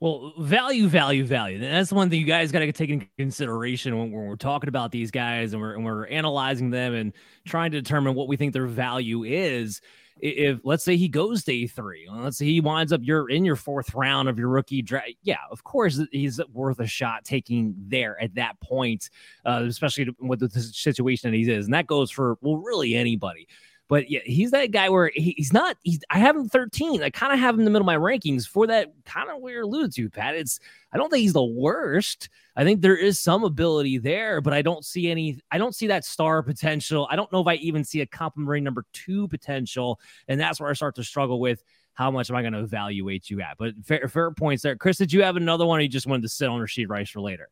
Well, 0.00 0.32
value, 0.38 0.88
value, 0.88 1.24
value. 1.24 1.60
That's 1.60 1.92
one 1.92 2.10
thing 2.10 2.18
you 2.18 2.26
guys 2.26 2.50
got 2.50 2.58
to 2.58 2.72
take 2.72 2.90
into 2.90 3.06
consideration 3.16 3.96
when, 3.96 4.10
when, 4.10 4.26
we're 4.26 4.34
talking 4.34 4.66
about 4.66 4.90
these 4.90 5.12
guys 5.12 5.52
and 5.52 5.62
we're, 5.62 5.74
and 5.74 5.84
we're 5.84 6.06
analyzing 6.06 6.70
them 6.70 6.92
and 6.92 7.12
trying 7.46 7.70
to 7.70 7.80
determine 7.80 8.14
what 8.14 8.26
we 8.26 8.36
think 8.36 8.52
their 8.52 8.66
value 8.66 9.22
is 9.22 9.80
if 10.22 10.60
let's 10.62 10.84
say 10.84 10.96
he 10.96 11.08
goes 11.08 11.42
to 11.44 11.52
A3, 11.52 12.04
let's 12.22 12.38
say 12.38 12.46
he 12.46 12.60
winds 12.60 12.92
up 12.92 13.00
you're 13.02 13.28
in 13.28 13.44
your 13.44 13.56
fourth 13.56 13.92
round 13.94 14.28
of 14.28 14.38
your 14.38 14.48
rookie 14.48 14.80
draft. 14.80 15.10
Yeah, 15.22 15.38
of 15.50 15.64
course 15.64 16.00
he's 16.12 16.40
worth 16.52 16.78
a 16.78 16.86
shot 16.86 17.24
taking 17.24 17.74
there 17.76 18.20
at 18.22 18.34
that 18.36 18.58
point, 18.60 19.10
uh, 19.44 19.64
especially 19.66 20.08
with 20.20 20.40
the 20.40 20.48
situation 20.60 21.30
that 21.30 21.36
he's 21.36 21.48
in. 21.48 21.56
And 21.56 21.74
that 21.74 21.86
goes 21.86 22.10
for 22.10 22.38
well, 22.40 22.56
really 22.56 22.94
anybody. 22.94 23.48
But 23.92 24.10
yeah, 24.10 24.20
he's 24.24 24.52
that 24.52 24.70
guy 24.70 24.88
where 24.88 25.10
he's 25.14 25.52
not. 25.52 25.76
He's 25.82 26.00
I 26.08 26.18
have 26.18 26.34
him 26.34 26.48
13. 26.48 27.02
I 27.02 27.10
kind 27.10 27.30
of 27.30 27.38
have 27.38 27.56
him 27.56 27.60
in 27.60 27.66
the 27.66 27.70
middle 27.70 27.86
of 27.86 27.94
my 27.94 27.98
rankings 27.98 28.48
for 28.48 28.66
that 28.68 28.90
kind 29.04 29.28
of 29.28 29.42
where 29.42 29.52
you're 29.52 29.62
alluded 29.64 29.92
to, 29.96 30.08
Pat. 30.08 30.34
It's 30.34 30.58
I 30.94 30.96
don't 30.96 31.10
think 31.10 31.20
he's 31.20 31.34
the 31.34 31.44
worst. 31.44 32.30
I 32.56 32.64
think 32.64 32.80
there 32.80 32.96
is 32.96 33.20
some 33.20 33.44
ability 33.44 33.98
there, 33.98 34.40
but 34.40 34.54
I 34.54 34.62
don't 34.62 34.82
see 34.82 35.10
any. 35.10 35.40
I 35.50 35.58
don't 35.58 35.74
see 35.74 35.88
that 35.88 36.06
star 36.06 36.42
potential. 36.42 37.06
I 37.10 37.16
don't 37.16 37.30
know 37.34 37.42
if 37.42 37.46
I 37.46 37.56
even 37.56 37.84
see 37.84 38.00
a 38.00 38.06
complimentary 38.06 38.62
number 38.62 38.86
two 38.94 39.28
potential, 39.28 40.00
and 40.26 40.40
that's 40.40 40.58
where 40.58 40.70
I 40.70 40.72
start 40.72 40.94
to 40.94 41.04
struggle 41.04 41.38
with 41.38 41.62
how 41.92 42.10
much 42.10 42.30
am 42.30 42.36
I 42.36 42.40
going 42.40 42.54
to 42.54 42.60
evaluate 42.60 43.28
you 43.28 43.42
at. 43.42 43.58
But 43.58 43.74
fair, 43.84 44.08
fair 44.08 44.30
points 44.30 44.62
there, 44.62 44.74
Chris. 44.74 44.96
Did 44.96 45.12
you 45.12 45.22
have 45.22 45.36
another 45.36 45.66
one? 45.66 45.80
Or 45.80 45.82
you 45.82 45.88
just 45.90 46.06
wanted 46.06 46.22
to 46.22 46.30
sit 46.30 46.48
on 46.48 46.58
Rashee 46.58 46.88
Rice 46.88 47.10
for 47.10 47.20
later? 47.20 47.50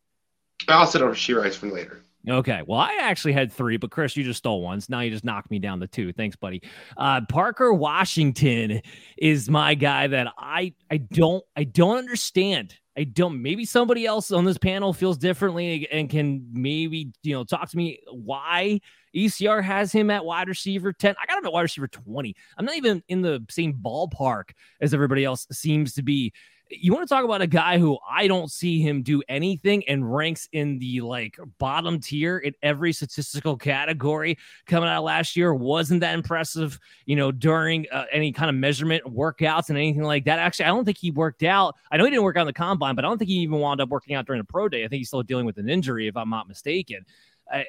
I'll 0.69 0.87
sit 0.87 1.03
on 1.03 1.11
Rashee 1.11 1.39
Rice 1.39 1.57
for 1.57 1.67
later. 1.67 2.01
Okay. 2.29 2.61
Well, 2.67 2.79
I 2.79 2.99
actually 3.01 3.33
had 3.33 3.51
three, 3.51 3.79
but 3.79 3.91
Chris, 3.91 4.17
you 4.17 4.25
just 4.25 4.39
stole 4.39 4.63
one. 4.63 4.81
So 4.81 4.89
now 4.91 5.01
you 5.01 5.11
just 5.11 5.25
knocked 5.25 5.51
me 5.51 5.59
down 5.59 5.81
to 5.81 5.87
two. 5.87 6.13
Thanks, 6.13 6.37
buddy. 6.37 6.63
Uh, 6.97 7.23
Parker 7.29 7.73
Washington 7.73 8.83
is 9.17 9.49
my 9.49 9.75
guy 9.75 10.07
that 10.07 10.29
I 10.37 10.75
I 10.91 10.99
don't 10.99 11.43
I 11.57 11.65
don't 11.65 11.97
understand. 11.97 12.75
I 12.97 13.05
don't. 13.05 13.41
Maybe 13.41 13.65
somebody 13.65 14.05
else 14.05 14.33
on 14.33 14.45
this 14.45 14.59
panel 14.59 14.93
feels 14.93 15.17
differently 15.17 15.89
and 15.91 16.11
can 16.11 16.47
maybe 16.53 17.11
you 17.23 17.35
know 17.35 17.45
talk 17.45 17.71
to 17.71 17.77
me 17.77 18.01
why 18.13 18.81
ECR 19.17 19.63
has 19.63 19.91
him 19.91 20.11
at 20.11 20.25
wide 20.25 20.49
receiver 20.49 20.93
ten. 20.93 21.15
I 21.21 21.25
got 21.25 21.39
him 21.39 21.47
at 21.47 21.53
wide 21.53 21.63
receiver 21.63 21.89
twenty. 21.89 22.37
I'm 22.59 22.67
not 22.67 22.77
even 22.77 23.03
in 23.09 23.23
the 23.23 23.43
same 23.49 23.73
ballpark 23.73 24.51
as 24.83 24.93
everybody 24.93 25.25
else 25.25 25.47
seems 25.51 25.95
to 25.95 26.03
be 26.03 26.35
you 26.71 26.93
want 26.93 27.07
to 27.07 27.13
talk 27.13 27.25
about 27.25 27.43
a 27.43 27.47
guy 27.47 27.79
who 27.79 27.99
I 28.09 28.29
don't 28.29 28.51
see 28.51 28.81
him 28.81 29.03
do 29.03 29.23
anything 29.29 29.87
and 29.89 30.15
ranks 30.15 30.49
in 30.53 30.79
the 30.79 31.01
like 31.01 31.37
bottom 31.59 32.01
tier 32.01 32.39
in 32.39 32.55
every 32.63 32.93
statistical 32.93 33.57
category 33.57 34.39
coming 34.67 34.89
out 34.89 35.05
last 35.05 35.37
year. 35.37 35.53
Wasn't 35.53 36.01
that 36.01 36.15
impressive, 36.15 36.79
you 37.07 37.17
know, 37.17 37.33
during 37.33 37.87
uh, 37.91 38.05
any 38.13 38.33
kind 38.33 38.49
of 38.49 38.57
measurement 38.57 39.05
workouts 39.05 39.69
and 39.69 39.79
anything 39.79 40.03
like 40.03 40.25
that. 40.25 40.39
Actually, 40.39 40.67
I 40.67 40.69
don't 40.69 40.85
think 40.85 40.99
he 40.99 41.11
worked 41.11 41.43
out. 41.43 41.75
I 41.91 41.97
know 41.97 42.05
he 42.05 42.11
didn't 42.11 42.23
work 42.23 42.37
out 42.37 42.43
in 42.43 42.47
the 42.47 42.53
combine, 42.53 42.95
but 42.95 43.05
I 43.05 43.09
don't 43.09 43.19
think 43.19 43.31
he 43.31 43.39
even 43.39 43.59
wound 43.59 43.81
up 43.81 43.89
working 43.89 44.15
out 44.15 44.27
during 44.27 44.41
the 44.41 44.47
pro 44.47 44.69
day. 44.69 44.85
I 44.85 44.89
think 44.89 44.99
he's 44.99 45.09
still 45.09 45.23
dealing 45.23 45.47
with 45.47 45.59
an 45.59 45.69
injury, 45.69 46.07
if 46.07 46.17
I'm 46.17 46.31
not 46.31 46.49
mistaken. 46.49 47.05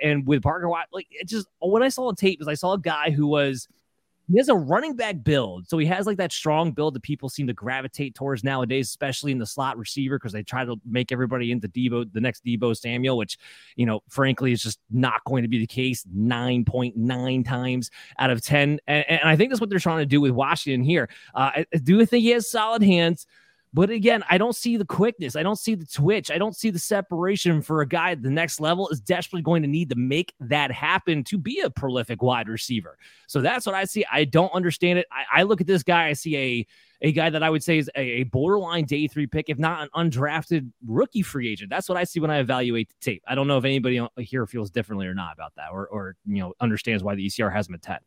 And 0.03 0.27
with 0.27 0.43
Parker 0.43 0.69
like 0.69 1.07
it 1.09 1.27
just 1.27 1.47
when 1.59 1.81
I 1.81 1.89
saw 1.89 2.11
the 2.11 2.15
tape, 2.15 2.39
is 2.39 2.47
I 2.47 2.53
saw 2.53 2.73
a 2.73 2.79
guy 2.79 3.09
who 3.09 3.25
was– 3.25 3.67
he 4.29 4.37
has 4.37 4.49
a 4.49 4.55
running 4.55 4.95
back 4.95 5.23
build. 5.23 5.67
So 5.67 5.77
he 5.77 5.85
has 5.87 6.05
like 6.05 6.17
that 6.17 6.31
strong 6.31 6.71
build 6.71 6.95
that 6.95 7.03
people 7.03 7.29
seem 7.29 7.47
to 7.47 7.53
gravitate 7.53 8.15
towards 8.15 8.43
nowadays, 8.43 8.87
especially 8.87 9.31
in 9.31 9.37
the 9.37 9.45
slot 9.45 9.77
receiver, 9.77 10.17
because 10.17 10.31
they 10.31 10.43
try 10.43 10.63
to 10.65 10.79
make 10.85 11.11
everybody 11.11 11.51
into 11.51 11.67
Deebo, 11.67 12.11
the 12.13 12.21
next 12.21 12.45
Deebo 12.45 12.77
Samuel, 12.77 13.17
which, 13.17 13.37
you 13.75 13.85
know, 13.85 14.01
frankly, 14.09 14.51
is 14.51 14.61
just 14.61 14.79
not 14.89 15.23
going 15.25 15.43
to 15.43 15.49
be 15.49 15.59
the 15.59 15.67
case 15.67 16.05
9.9 16.15 17.45
times 17.45 17.91
out 18.19 18.29
of 18.29 18.41
10. 18.41 18.79
And, 18.87 19.05
and 19.09 19.21
I 19.23 19.35
think 19.35 19.49
that's 19.49 19.61
what 19.61 19.69
they're 19.69 19.79
trying 19.79 19.99
to 19.99 20.05
do 20.05 20.21
with 20.21 20.31
Washington 20.31 20.83
here. 20.83 21.09
Uh, 21.33 21.51
I 21.55 21.77
do 21.83 22.05
think 22.05 22.23
he 22.23 22.29
has 22.31 22.49
solid 22.49 22.83
hands 22.83 23.27
but 23.73 23.89
again, 23.89 24.23
I 24.29 24.37
don't 24.37 24.55
see 24.55 24.75
the 24.75 24.85
quickness. 24.85 25.37
I 25.37 25.43
don't 25.43 25.57
see 25.57 25.75
the 25.75 25.85
twitch. 25.85 26.29
I 26.29 26.37
don't 26.37 26.55
see 26.55 26.71
the 26.71 26.79
separation 26.79 27.61
for 27.61 27.81
a 27.81 27.87
guy 27.87 28.11
at 28.11 28.21
the 28.21 28.29
next 28.29 28.59
level 28.59 28.89
is 28.89 28.99
desperately 28.99 29.43
going 29.43 29.61
to 29.61 29.67
need 29.67 29.89
to 29.89 29.95
make 29.95 30.33
that 30.41 30.71
happen 30.71 31.23
to 31.25 31.37
be 31.37 31.61
a 31.61 31.69
prolific 31.69 32.21
wide 32.21 32.49
receiver. 32.49 32.97
So 33.27 33.39
that's 33.39 33.65
what 33.65 33.73
I 33.73 33.85
see. 33.85 34.03
I 34.11 34.25
don't 34.25 34.53
understand 34.53 34.99
it. 34.99 35.07
I, 35.09 35.39
I 35.39 35.43
look 35.43 35.61
at 35.61 35.67
this 35.67 35.83
guy, 35.83 36.07
I 36.07 36.13
see 36.13 36.37
a 36.37 36.67
a 37.03 37.11
guy 37.11 37.29
that 37.31 37.41
I 37.41 37.49
would 37.49 37.63
say 37.63 37.79
is 37.79 37.89
a, 37.95 37.99
a, 37.99 38.23
borderline 38.23 38.85
day 38.85 39.07
three 39.07 39.25
pick, 39.25 39.49
if 39.49 39.57
not 39.57 39.81
an 39.81 40.11
undrafted 40.11 40.69
rookie 40.85 41.23
free 41.23 41.51
agent. 41.51 41.71
That's 41.71 41.89
what 41.89 41.97
I 41.97 42.03
see 42.03 42.19
when 42.19 42.29
I 42.29 42.37
evaluate 42.37 42.89
the 42.89 42.95
tape. 43.01 43.23
I 43.27 43.33
don't 43.33 43.47
know 43.47 43.57
if 43.57 43.65
anybody 43.65 44.05
here 44.17 44.45
feels 44.45 44.69
differently 44.69 45.07
or 45.07 45.15
not 45.15 45.33
about 45.33 45.55
that 45.55 45.69
or 45.71 45.87
or 45.87 46.15
you 46.27 46.39
know 46.39 46.53
understands 46.59 47.03
why 47.03 47.15
the 47.15 47.25
ECR 47.25 47.51
has 47.51 47.67
him 47.67 47.75
at 47.75 47.81
10 47.81 47.97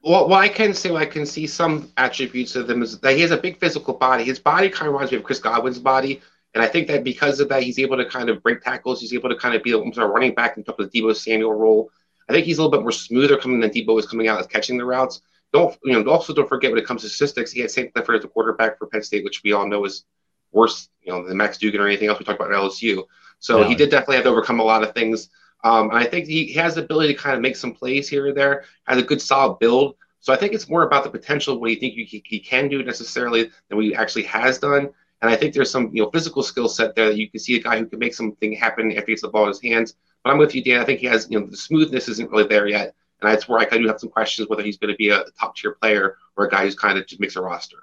what, 0.00 0.28
what 0.28 0.40
I 0.40 0.48
can 0.48 0.74
say, 0.74 0.94
I 0.94 1.06
can 1.06 1.26
see 1.26 1.46
some 1.46 1.92
attributes 1.96 2.56
of 2.56 2.66
them 2.66 2.82
is 2.82 2.98
that 3.00 3.14
he 3.14 3.22
has 3.22 3.30
a 3.30 3.36
big 3.36 3.58
physical 3.58 3.94
body. 3.94 4.24
His 4.24 4.38
body 4.38 4.68
kind 4.68 4.88
of 4.88 4.94
reminds 4.94 5.12
me 5.12 5.18
of 5.18 5.24
Chris 5.24 5.38
Godwin's 5.38 5.78
body. 5.78 6.20
And 6.54 6.62
I 6.62 6.68
think 6.68 6.86
that 6.88 7.04
because 7.04 7.40
of 7.40 7.48
that, 7.50 7.62
he's 7.62 7.78
able 7.78 7.96
to 7.96 8.06
kind 8.06 8.30
of 8.30 8.42
break 8.42 8.62
tackles. 8.62 9.00
He's 9.00 9.12
able 9.12 9.28
to 9.28 9.36
kind 9.36 9.54
of 9.54 9.62
be 9.62 9.72
a 9.72 9.78
running 9.78 10.34
back 10.34 10.56
in 10.56 10.64
terms 10.64 10.80
of 10.80 10.90
Deebo 10.90 11.14
Samuel 11.14 11.52
role. 11.52 11.90
I 12.28 12.32
think 12.32 12.46
he's 12.46 12.58
a 12.58 12.62
little 12.62 12.76
bit 12.76 12.82
more 12.82 12.92
smoother 12.92 13.36
coming 13.36 13.60
than 13.60 13.70
Deebo 13.70 13.98
is 13.98 14.06
coming 14.06 14.28
out 14.28 14.40
as 14.40 14.46
catching 14.46 14.78
the 14.78 14.84
routes. 14.84 15.20
Don't 15.52 15.76
you 15.84 16.02
know? 16.02 16.10
Also, 16.10 16.34
don't 16.34 16.48
forget 16.48 16.70
when 16.70 16.80
it 16.80 16.86
comes 16.86 17.02
to 17.02 17.08
statistics, 17.08 17.52
he 17.52 17.60
had 17.60 17.70
Sam 17.70 17.90
Clifford 17.92 18.16
as 18.16 18.24
a 18.24 18.28
quarterback 18.28 18.78
for 18.78 18.86
Penn 18.86 19.02
State, 19.02 19.24
which 19.24 19.42
we 19.44 19.52
all 19.52 19.66
know 19.66 19.84
is 19.84 20.04
worse, 20.52 20.88
you 21.02 21.12
know, 21.12 21.26
than 21.26 21.36
Max 21.36 21.58
Duggan 21.58 21.80
or 21.80 21.86
anything 21.86 22.08
else 22.08 22.18
we 22.18 22.24
talked 22.24 22.40
about 22.40 22.52
at 22.52 22.58
LSU. 22.58 23.04
So 23.38 23.64
he 23.64 23.74
did 23.74 23.90
definitely 23.90 24.16
have 24.16 24.24
to 24.24 24.30
overcome 24.30 24.60
a 24.60 24.64
lot 24.64 24.82
of 24.82 24.94
things 24.94 25.28
um, 25.64 25.90
and 25.90 25.98
I 25.98 26.04
think 26.04 26.26
he 26.26 26.52
has 26.54 26.74
the 26.74 26.84
ability 26.84 27.14
to 27.14 27.18
kind 27.18 27.34
of 27.34 27.42
make 27.42 27.56
some 27.56 27.72
plays 27.72 28.08
here 28.08 28.28
or 28.28 28.32
there. 28.32 28.64
Has 28.86 28.98
a 28.98 29.02
good 29.02 29.20
solid 29.20 29.58
build. 29.58 29.96
So 30.20 30.32
I 30.32 30.36
think 30.36 30.54
it's 30.54 30.68
more 30.68 30.82
about 30.82 31.04
the 31.04 31.10
potential 31.10 31.54
of 31.54 31.60
what 31.60 31.70
you 31.70 31.76
think 31.76 31.94
he, 31.94 32.22
he 32.24 32.40
can 32.40 32.68
do 32.68 32.82
necessarily 32.82 33.44
than 33.68 33.76
what 33.76 33.84
he 33.84 33.94
actually 33.94 34.24
has 34.24 34.58
done. 34.58 34.90
And 35.22 35.30
I 35.30 35.36
think 35.36 35.54
there's 35.54 35.70
some 35.70 35.90
you 35.92 36.02
know 36.02 36.10
physical 36.10 36.42
skill 36.42 36.68
set 36.68 36.94
there 36.94 37.06
that 37.06 37.16
you 37.16 37.30
can 37.30 37.40
see 37.40 37.56
a 37.56 37.62
guy 37.62 37.78
who 37.78 37.86
can 37.86 37.98
make 37.98 38.14
something 38.14 38.52
happen 38.52 38.90
if 38.90 39.06
he 39.06 39.12
gets 39.12 39.22
the 39.22 39.28
ball 39.28 39.44
in 39.44 39.48
his 39.48 39.62
hands. 39.62 39.94
But 40.22 40.30
I'm 40.30 40.38
with 40.38 40.54
you, 40.54 40.62
Dan. 40.62 40.80
I 40.80 40.84
think 40.84 41.00
he 41.00 41.06
has 41.06 41.28
you 41.30 41.40
know 41.40 41.46
the 41.46 41.56
smoothness 41.56 42.08
isn't 42.08 42.30
really 42.30 42.48
there 42.48 42.66
yet, 42.66 42.94
and 43.20 43.30
that's 43.30 43.48
where 43.48 43.60
I 43.60 43.64
do 43.64 43.86
have 43.86 44.00
some 44.00 44.10
questions 44.10 44.48
whether 44.48 44.62
he's 44.62 44.76
going 44.76 44.92
to 44.92 44.96
be 44.96 45.10
a 45.10 45.24
top 45.38 45.56
tier 45.56 45.72
player 45.80 46.16
or 46.36 46.46
a 46.46 46.50
guy 46.50 46.64
who's 46.64 46.74
kind 46.74 46.98
of 46.98 47.06
just 47.06 47.20
makes 47.20 47.36
a 47.36 47.40
roster. 47.40 47.78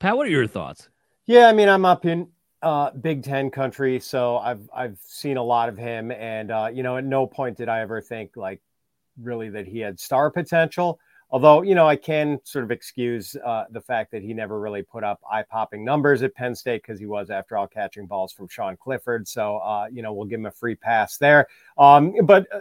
Pat, 0.00 0.16
what 0.16 0.26
are 0.26 0.30
your 0.30 0.46
thoughts? 0.46 0.88
Yeah, 1.26 1.46
I 1.46 1.52
mean, 1.52 1.68
I'm 1.68 1.84
up 1.84 2.04
in 2.04 2.28
uh, 2.64 2.90
Big 2.90 3.22
Ten 3.22 3.50
country, 3.50 4.00
so 4.00 4.38
I've 4.38 4.68
I've 4.74 4.98
seen 5.06 5.36
a 5.36 5.42
lot 5.42 5.68
of 5.68 5.76
him, 5.76 6.10
and 6.10 6.50
uh, 6.50 6.70
you 6.72 6.82
know, 6.82 6.96
at 6.96 7.04
no 7.04 7.26
point 7.26 7.56
did 7.56 7.68
I 7.68 7.80
ever 7.80 8.00
think 8.00 8.36
like 8.36 8.60
really 9.22 9.50
that 9.50 9.66
he 9.66 9.78
had 9.78 10.00
star 10.00 10.30
potential. 10.30 10.98
Although, 11.30 11.62
you 11.62 11.74
know, 11.74 11.88
I 11.88 11.96
can 11.96 12.38
sort 12.44 12.64
of 12.64 12.70
excuse 12.70 13.34
uh, 13.44 13.64
the 13.70 13.80
fact 13.80 14.12
that 14.12 14.22
he 14.22 14.32
never 14.32 14.60
really 14.60 14.82
put 14.82 15.02
up 15.02 15.20
eye 15.28 15.42
popping 15.42 15.84
numbers 15.84 16.22
at 16.22 16.32
Penn 16.34 16.54
State 16.54 16.82
because 16.82 17.00
he 17.00 17.06
was, 17.06 17.28
after 17.28 17.56
all, 17.56 17.66
catching 17.66 18.06
balls 18.06 18.32
from 18.32 18.46
Sean 18.46 18.76
Clifford. 18.76 19.26
So, 19.26 19.56
uh, 19.56 19.86
you 19.90 20.00
know, 20.00 20.12
we'll 20.12 20.26
give 20.26 20.38
him 20.38 20.46
a 20.46 20.52
free 20.52 20.76
pass 20.76 21.16
there. 21.16 21.48
Um, 21.76 22.14
but 22.22 22.46
uh, 22.54 22.60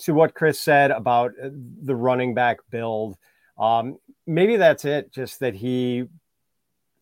to 0.00 0.12
what 0.12 0.34
Chris 0.34 0.60
said 0.60 0.90
about 0.90 1.32
uh, 1.42 1.48
the 1.84 1.94
running 1.94 2.34
back 2.34 2.58
build, 2.68 3.16
um, 3.58 3.98
maybe 4.26 4.56
that's 4.56 4.84
it. 4.84 5.10
Just 5.10 5.40
that 5.40 5.54
he, 5.54 6.06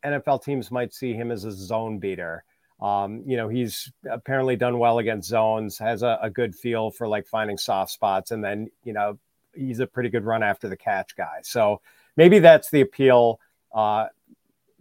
NFL 0.05 0.45
teams 0.45 0.71
might 0.71 0.95
see 0.95 1.13
him 1.15 1.31
as 1.31 1.45
a 1.45 1.53
zone 1.53 1.99
beater. 1.99 2.45
Um, 2.81 3.23
you 3.27 3.37
know, 3.37 3.49
he's 3.49 3.91
apparently 4.09 4.57
done 4.57 4.79
well 4.79 4.99
against 4.99 5.29
zones, 5.29 5.79
has 5.79 6.03
a, 6.03 6.19
a, 6.23 6.31
good 6.31 6.55
feel 6.55 6.93
for 6.93 7.09
like 7.09 7.27
finding 7.27 7.59
soft 7.59 7.91
spots, 7.91 8.31
and 8.31 8.43
then 8.43 8.71
you 8.85 8.93
know 8.93 9.19
he's 9.53 9.81
a 9.81 9.87
pretty 9.87 10.11
good 10.11 10.25
run 10.25 10.45
after 10.45 10.69
the 10.69 10.77
catch 10.77 11.17
guy. 11.17 11.41
So 11.43 11.81
maybe 12.17 12.39
that's 12.39 12.71
the 12.71 12.81
appeal 12.81 13.41
uh, 13.75 14.07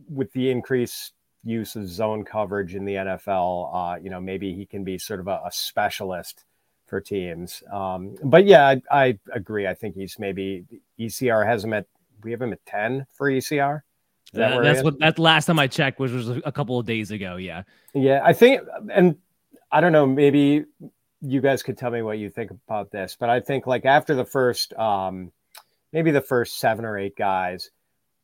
with 0.09 0.31
the 0.33 0.51
increased 0.51 1.13
use 1.43 1.75
of 1.75 1.87
zone 1.87 2.23
coverage 2.23 2.75
in 2.75 2.85
the 2.85 2.93
NFL. 2.93 3.71
Uh, 3.73 3.99
you 3.99 4.11
know, 4.11 4.21
maybe 4.21 4.53
he 4.53 4.65
can 4.65 4.83
be 4.83 4.99
sort 4.99 5.19
of 5.19 5.27
a, 5.27 5.41
a 5.45 5.51
specialist 5.51 6.45
for 6.85 7.01
teams. 7.01 7.63
Um, 7.71 8.15
but 8.23 8.45
yeah, 8.45 8.65
I, 8.67 8.81
I, 8.91 9.19
agree. 9.31 9.67
I 9.67 9.73
think 9.73 9.95
he's 9.95 10.17
maybe 10.19 10.65
ECR 10.99 11.45
has 11.45 11.63
him 11.63 11.73
at 11.73 11.85
we 12.23 12.31
have 12.31 12.41
him 12.41 12.53
at 12.53 12.65
ten 12.65 13.05
for 13.13 13.29
ECR. 13.29 13.81
That 14.33 14.61
that's 14.61 14.83
what 14.83 14.99
that 14.99 15.19
last 15.19 15.45
time 15.45 15.59
I 15.59 15.67
checked, 15.67 15.99
which 15.99 16.11
was 16.11 16.29
a 16.29 16.51
couple 16.51 16.79
of 16.79 16.85
days 16.85 17.11
ago. 17.11 17.37
Yeah, 17.37 17.63
yeah. 17.93 18.21
I 18.23 18.33
think, 18.33 18.61
and 18.91 19.15
I 19.71 19.81
don't 19.81 19.91
know. 19.91 20.05
Maybe 20.05 20.65
you 21.21 21.41
guys 21.41 21.63
could 21.63 21.77
tell 21.77 21.91
me 21.91 22.01
what 22.01 22.17
you 22.17 22.29
think 22.29 22.51
about 22.51 22.91
this, 22.91 23.15
but 23.19 23.29
I 23.29 23.39
think 23.39 23.67
like 23.67 23.85
after 23.85 24.15
the 24.15 24.25
first, 24.25 24.73
um, 24.73 25.31
maybe 25.93 26.11
the 26.11 26.21
first 26.21 26.59
seven 26.59 26.85
or 26.85 26.97
eight 26.97 27.15
guys, 27.15 27.71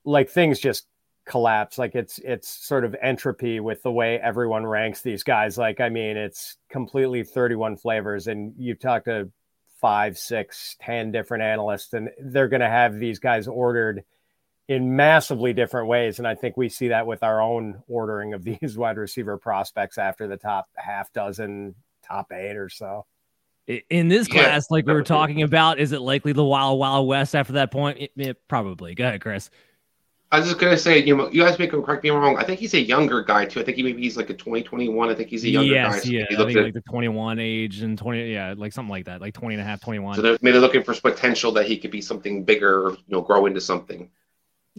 like 0.03 0.29
things 0.29 0.59
just 0.59 0.85
collapse. 1.25 1.77
Like 1.77 1.95
it's 1.95 2.19
it's 2.19 2.49
sort 2.49 2.83
of 2.83 2.95
entropy 3.01 3.59
with 3.59 3.81
the 3.81 3.91
way 3.91 4.19
everyone 4.19 4.65
ranks 4.65 5.01
these 5.01 5.23
guys. 5.23 5.57
Like 5.57 5.79
I 5.79 5.89
mean, 5.89 6.17
it's 6.17 6.57
completely 6.69 7.23
thirty-one 7.23 7.77
flavors, 7.77 8.27
and 8.27 8.53
you've 8.57 8.79
talked 8.79 9.05
to 9.05 9.31
five, 9.79 10.17
six, 10.17 10.75
ten 10.81 11.11
different 11.11 11.43
analysts, 11.43 11.93
and 11.93 12.09
they're 12.19 12.47
going 12.47 12.61
to 12.61 12.69
have 12.69 12.99
these 12.99 13.19
guys 13.19 13.47
ordered 13.47 14.03
in 14.67 14.95
massively 14.95 15.54
different 15.54 15.88
ways. 15.88 16.19
And 16.19 16.28
I 16.28 16.36
think 16.36 16.58
we 16.58 16.69
see 16.69 16.89
that 16.89 17.06
with 17.06 17.23
our 17.23 17.41
own 17.41 17.84
ordering 17.88 18.34
of 18.34 18.43
these 18.62 18.78
wide 18.78 18.97
receiver 18.97 19.38
prospects 19.38 19.97
after 19.97 20.28
the 20.28 20.38
top 20.38 20.69
half 20.76 21.12
dozen 21.13 21.76
top 22.06 22.32
eight 22.32 22.58
or 22.58 22.69
so. 22.69 23.06
In 23.89 24.10
this 24.10 24.28
class, 24.28 24.67
yeah, 24.69 24.76
like 24.76 24.86
we 24.86 24.91
were 24.91 25.04
talking 25.04 25.41
about, 25.41 25.80
is 25.80 25.93
it 25.93 26.02
likely 26.02 26.34
the 26.34 26.43
Wild 26.43 26.78
Wild 26.78 27.08
West 27.08 27.34
after 27.34 27.54
that 27.54 27.71
point? 27.71 27.97
It, 27.97 28.12
it, 28.17 28.47
probably. 28.49 28.93
Go 28.93 29.06
ahead, 29.06 29.21
Chris. 29.21 29.49
I 30.34 30.39
was 30.39 30.47
just 30.47 30.60
gonna 30.60 30.76
say, 30.76 31.02
you 31.02 31.15
know, 31.15 31.30
you 31.30 31.43
guys 31.43 31.58
make 31.60 31.71
him 31.71 31.82
correct 31.82 32.04
me 32.04 32.10
wrong. 32.10 32.38
I 32.38 32.43
think 32.43 32.60
he's 32.60 32.73
a 32.73 32.82
younger 32.82 33.21
guy 33.21 33.45
too. 33.45 33.62
I 33.62 33.63
think 33.63 33.78
he 33.78 33.84
maybe 33.84 34.02
he's 34.02 34.17
like 34.17 34.30
a 34.32 34.34
2021. 34.34 35.08
I 35.08 35.13
think 35.13 35.30
he's 35.30 35.45
a 35.45 35.49
younger 35.49 35.73
yes, 35.73 35.93
guy. 35.93 35.99
So 35.99 36.10
yeah, 36.10 36.23
I 36.23 36.36
think 36.36 36.58
at, 36.58 36.63
like 36.63 36.73
the 36.73 36.82
21 36.82 37.39
age 37.39 37.82
and 37.84 37.97
20, 37.97 38.34
yeah, 38.34 38.54
like 38.58 38.73
something 38.73 38.89
like 38.89 39.06
that, 39.06 39.21
like 39.21 39.36
20 39.36 39.56
and 39.56 39.62
a 39.62 39.63
half, 39.63 39.80
21. 39.80 40.15
So 40.15 40.23
they're 40.23 40.38
maybe 40.41 40.58
looking 40.58 40.84
for 40.84 40.93
potential 40.95 41.52
that 41.54 41.67
he 41.67 41.78
could 41.78 41.91
be 41.91 42.02
something 42.02 42.43
bigger, 42.43 42.89
you 42.89 43.15
know, 43.15 43.21
grow 43.21 43.45
into 43.45 43.62
something. 43.62 44.10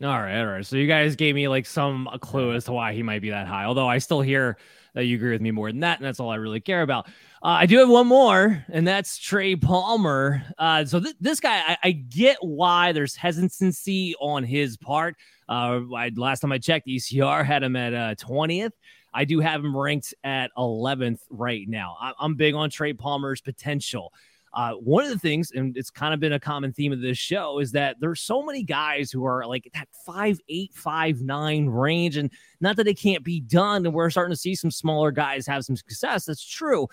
All 0.02 0.08
right, 0.08 0.40
all 0.40 0.46
right. 0.46 0.66
So 0.66 0.76
you 0.76 0.88
guys 0.88 1.14
gave 1.14 1.36
me 1.36 1.46
like 1.46 1.66
some 1.66 2.08
clue 2.20 2.52
as 2.54 2.64
to 2.64 2.72
why 2.72 2.94
he 2.94 3.02
might 3.02 3.22
be 3.22 3.30
that 3.30 3.46
high. 3.46 3.64
Although 3.64 3.86
I 3.86 3.98
still 3.98 4.20
hear 4.20 4.56
that 4.94 5.04
you 5.04 5.16
agree 5.16 5.30
with 5.30 5.40
me 5.40 5.52
more 5.52 5.70
than 5.70 5.80
that, 5.80 5.98
and 5.98 6.06
that's 6.06 6.18
all 6.18 6.30
I 6.30 6.36
really 6.36 6.60
care 6.60 6.82
about. 6.82 7.06
Uh, 7.44 7.58
I 7.60 7.66
do 7.66 7.78
have 7.78 7.88
one 7.88 8.08
more, 8.08 8.64
and 8.72 8.86
that's 8.86 9.18
Trey 9.18 9.54
Palmer. 9.54 10.42
Uh, 10.58 10.84
so 10.84 10.98
th- 10.98 11.14
this 11.20 11.38
guy, 11.38 11.58
I-, 11.58 11.78
I, 11.84 11.90
get 11.92 12.38
why 12.40 12.92
there's 12.92 13.14
hesitancy 13.14 14.14
on 14.18 14.42
his 14.44 14.76
part. 14.76 15.16
Uh, 15.48 15.80
I, 15.94 16.10
last 16.16 16.40
time 16.40 16.52
I 16.52 16.58
checked, 16.58 16.88
ECR 16.88 17.44
had 17.44 17.62
him 17.62 17.76
at 17.76 18.18
20th. 18.18 18.66
Uh, 18.66 18.70
I 19.12 19.24
do 19.24 19.38
have 19.40 19.64
him 19.64 19.76
ranked 19.76 20.14
at 20.24 20.50
11th 20.56 21.20
right 21.30 21.68
now. 21.68 21.96
I- 22.00 22.14
I'm 22.18 22.34
big 22.34 22.54
on 22.54 22.70
Trey 22.70 22.94
Palmer's 22.94 23.40
potential. 23.40 24.12
Uh, 24.54 24.72
one 24.74 25.04
of 25.04 25.10
the 25.10 25.18
things, 25.18 25.50
and 25.50 25.76
it's 25.76 25.90
kind 25.90 26.14
of 26.14 26.20
been 26.20 26.32
a 26.32 26.40
common 26.40 26.72
theme 26.72 26.92
of 26.92 27.00
this 27.00 27.18
show, 27.18 27.58
is 27.58 27.72
that 27.72 27.96
there's 28.00 28.20
so 28.20 28.42
many 28.42 28.62
guys 28.62 29.10
who 29.10 29.24
are 29.24 29.44
like 29.46 29.68
that 29.74 29.88
five 30.06 30.38
eight, 30.48 30.72
five 30.72 31.20
nine 31.20 31.66
range, 31.66 32.16
and 32.16 32.30
not 32.60 32.76
that 32.76 32.86
it 32.86 32.98
can't 32.98 33.24
be 33.24 33.40
done. 33.40 33.84
And 33.84 33.94
we're 33.94 34.10
starting 34.10 34.32
to 34.32 34.40
see 34.40 34.54
some 34.54 34.70
smaller 34.70 35.10
guys 35.10 35.46
have 35.46 35.64
some 35.64 35.76
success. 35.76 36.24
That's 36.24 36.46
true. 36.46 36.86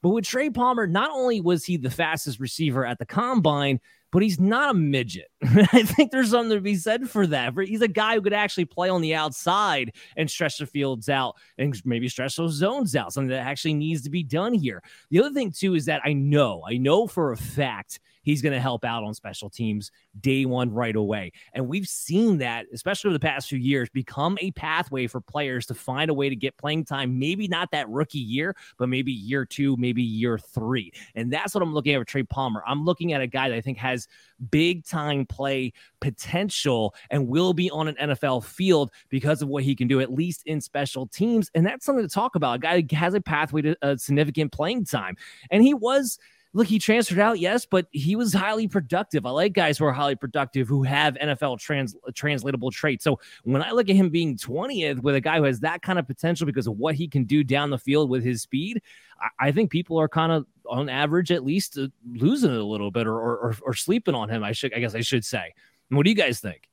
But 0.00 0.10
with 0.10 0.24
Trey 0.24 0.48
Palmer, 0.48 0.86
not 0.86 1.10
only 1.10 1.40
was 1.40 1.64
he 1.64 1.76
the 1.76 1.90
fastest 1.90 2.38
receiver 2.38 2.86
at 2.86 3.00
the 3.00 3.06
combine, 3.06 3.80
but 4.12 4.22
he's 4.22 4.38
not 4.38 4.70
a 4.70 4.74
midget. 4.74 5.28
I 5.42 5.82
think 5.84 6.10
there's 6.10 6.30
something 6.30 6.56
to 6.56 6.60
be 6.60 6.74
said 6.74 7.08
for 7.08 7.24
that. 7.28 7.54
He's 7.56 7.82
a 7.82 7.88
guy 7.88 8.14
who 8.14 8.22
could 8.22 8.32
actually 8.32 8.64
play 8.64 8.88
on 8.88 9.00
the 9.00 9.14
outside 9.14 9.94
and 10.16 10.28
stretch 10.28 10.58
the 10.58 10.66
fields 10.66 11.08
out 11.08 11.36
and 11.58 11.80
maybe 11.84 12.08
stretch 12.08 12.34
those 12.36 12.54
zones 12.54 12.96
out, 12.96 13.12
something 13.12 13.28
that 13.28 13.46
actually 13.46 13.74
needs 13.74 14.02
to 14.02 14.10
be 14.10 14.24
done 14.24 14.52
here. 14.52 14.82
The 15.10 15.20
other 15.20 15.30
thing, 15.30 15.52
too, 15.52 15.74
is 15.74 15.84
that 15.84 16.02
I 16.04 16.12
know, 16.12 16.64
I 16.68 16.76
know 16.76 17.06
for 17.06 17.30
a 17.30 17.36
fact 17.36 18.00
he's 18.28 18.42
going 18.42 18.52
to 18.52 18.60
help 18.60 18.84
out 18.84 19.04
on 19.04 19.14
special 19.14 19.48
teams 19.48 19.90
day 20.20 20.44
one 20.44 20.70
right 20.70 20.96
away. 20.96 21.32
And 21.54 21.68
we've 21.68 21.86
seen 21.86 22.38
that, 22.38 22.66
especially 22.74 23.08
over 23.08 23.14
the 23.14 23.26
past 23.26 23.48
few 23.48 23.58
years, 23.58 23.88
become 23.88 24.36
a 24.42 24.50
pathway 24.50 25.06
for 25.06 25.20
players 25.20 25.64
to 25.66 25.74
find 25.74 26.10
a 26.10 26.14
way 26.14 26.28
to 26.28 26.36
get 26.36 26.56
playing 26.58 26.84
time. 26.84 27.18
Maybe 27.18 27.48
not 27.48 27.70
that 27.70 27.88
rookie 27.88 28.18
year, 28.18 28.54
but 28.76 28.88
maybe 28.88 29.12
year 29.12 29.46
two, 29.46 29.76
maybe 29.78 30.02
year 30.02 30.36
three. 30.36 30.92
And 31.14 31.32
that's 31.32 31.54
what 31.54 31.62
I'm 31.62 31.72
looking 31.72 31.94
at 31.94 31.98
with 32.00 32.08
Trey 32.08 32.22
Palmer. 32.22 32.62
I'm 32.66 32.84
looking 32.84 33.12
at 33.12 33.22
a 33.22 33.26
guy 33.26 33.48
that 33.48 33.56
I 33.56 33.60
think 33.60 33.78
has 33.78 34.08
big 34.50 34.84
time 34.84 35.24
play 35.28 35.72
potential 36.00 36.94
and 37.10 37.28
will 37.28 37.52
be 37.52 37.70
on 37.70 37.88
an 37.88 37.96
NFL 38.00 38.44
field 38.44 38.90
because 39.08 39.42
of 39.42 39.48
what 39.48 39.64
he 39.64 39.74
can 39.74 39.88
do, 39.88 40.00
at 40.00 40.12
least 40.12 40.42
in 40.46 40.60
special 40.60 41.06
teams. 41.06 41.50
And 41.54 41.64
that's 41.64 41.84
something 41.84 42.06
to 42.06 42.12
talk 42.12 42.34
about. 42.34 42.56
A 42.56 42.58
guy 42.58 42.96
has 42.96 43.14
a 43.14 43.20
pathway 43.20 43.62
to 43.62 43.76
a 43.82 43.98
significant 43.98 44.52
playing 44.52 44.84
time. 44.84 45.16
And 45.50 45.62
he 45.62 45.74
was 45.74 46.18
look, 46.52 46.66
he 46.66 46.78
transferred 46.78 47.18
out, 47.18 47.38
yes, 47.38 47.66
but 47.66 47.86
he 47.90 48.16
was 48.16 48.32
highly 48.32 48.68
productive. 48.68 49.26
I 49.26 49.30
like 49.30 49.52
guys 49.52 49.78
who 49.78 49.84
are 49.84 49.92
highly 49.92 50.16
productive 50.16 50.66
who 50.68 50.82
have 50.82 51.14
NFL 51.14 51.58
trans, 51.58 51.94
translatable 52.14 52.70
traits. 52.70 53.04
So 53.04 53.20
when 53.44 53.62
I 53.62 53.72
look 53.72 53.88
at 53.88 53.96
him 53.96 54.08
being 54.08 54.36
20th 54.36 55.02
with 55.02 55.14
a 55.14 55.20
guy 55.20 55.38
who 55.38 55.44
has 55.44 55.60
that 55.60 55.82
kind 55.82 55.98
of 55.98 56.06
potential 56.06 56.46
because 56.46 56.66
of 56.66 56.78
what 56.78 56.94
he 56.94 57.06
can 57.06 57.24
do 57.24 57.44
down 57.44 57.70
the 57.70 57.78
field 57.78 58.08
with 58.08 58.24
his 58.24 58.42
speed, 58.42 58.80
I, 59.20 59.48
I 59.48 59.52
think 59.52 59.70
people 59.70 60.00
are 60.00 60.08
kind 60.08 60.32
of 60.32 60.46
on 60.66 60.88
average 60.88 61.30
at 61.30 61.44
least 61.44 61.78
uh, 61.78 61.88
losing 62.10 62.50
it 62.50 62.58
a 62.58 62.64
little 62.64 62.90
bit 62.90 63.06
or, 63.06 63.16
or, 63.16 63.54
or 63.62 63.74
sleeping 63.74 64.14
on 64.14 64.28
him. 64.28 64.42
I 64.42 64.52
should, 64.52 64.72
I 64.74 64.80
guess 64.80 64.94
I 64.94 65.00
should 65.00 65.24
say. 65.24 65.54
What 65.90 66.04
do 66.04 66.10
you 66.10 66.16
guys 66.16 66.40
think? 66.40 66.68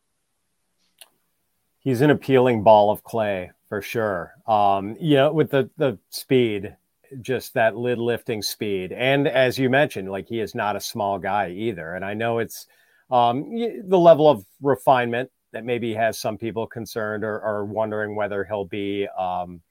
He's 1.80 2.02
an 2.02 2.10
appealing 2.10 2.64
ball 2.64 2.92
of 2.92 3.04
clay 3.04 3.52
for 3.70 3.82
sure. 3.82 4.34
Um, 4.48 4.98
know, 5.00 5.32
with 5.32 5.52
the 5.52 5.70
the 5.78 6.00
speed, 6.10 6.76
just 7.22 7.54
that 7.54 7.76
lid 7.76 7.98
lifting 7.98 8.42
speed, 8.42 8.92
and 8.92 9.28
as 9.28 9.58
you 9.58 9.70
mentioned, 9.70 10.10
like 10.10 10.28
he 10.28 10.40
is 10.40 10.56
not 10.56 10.76
a 10.76 10.82
small 10.82 11.20
guy 11.20 11.50
either. 11.50 11.94
And 11.96 12.06
I 12.06 12.14
know 12.14 12.40
it's 12.40 12.68
um, 13.10 13.50
the 13.88 14.00
level 14.00 14.30
of 14.30 14.46
refinement 14.62 15.30
that 15.52 15.64
maybe 15.64 15.94
has 15.94 16.20
some 16.20 16.38
people 16.38 16.68
concerned 16.68 17.24
or, 17.24 17.40
or 17.40 17.66
wondering 17.66 18.16
whether 18.16 18.44
he'll 18.44 18.66
be, 18.66 19.08
um, 19.18 19.62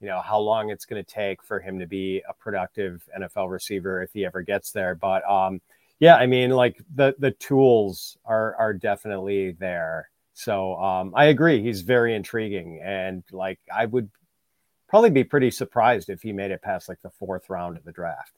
you 0.00 0.06
know, 0.06 0.20
how 0.20 0.38
long 0.38 0.70
it's 0.70 0.84
going 0.84 1.02
to 1.02 1.10
take 1.10 1.42
for 1.42 1.58
him 1.58 1.78
to 1.80 1.86
be 1.86 2.22
a 2.28 2.34
productive 2.34 3.04
NFL 3.18 3.50
receiver 3.50 4.02
if 4.02 4.12
he 4.12 4.24
ever 4.24 4.42
gets 4.42 4.70
there. 4.70 4.94
But 4.94 5.28
um, 5.28 5.60
yeah, 5.98 6.16
I 6.16 6.26
mean, 6.26 6.50
like 6.50 6.80
the 6.94 7.14
the 7.18 7.32
tools 7.32 8.16
are 8.24 8.54
are 8.56 8.72
definitely 8.72 9.52
there. 9.52 10.10
So 10.34 10.74
um, 10.76 11.12
I 11.14 11.26
agree. 11.26 11.62
He's 11.62 11.82
very 11.82 12.14
intriguing, 12.14 12.80
and 12.82 13.22
like 13.32 13.58
I 13.72 13.86
would 13.86 14.10
probably 14.92 15.08
be 15.08 15.24
pretty 15.24 15.50
surprised 15.50 16.10
if 16.10 16.20
he 16.20 16.34
made 16.34 16.50
it 16.50 16.60
past 16.60 16.86
like 16.86 17.00
the 17.00 17.08
fourth 17.08 17.48
round 17.48 17.78
of 17.78 17.84
the 17.84 17.92
draft. 17.92 18.36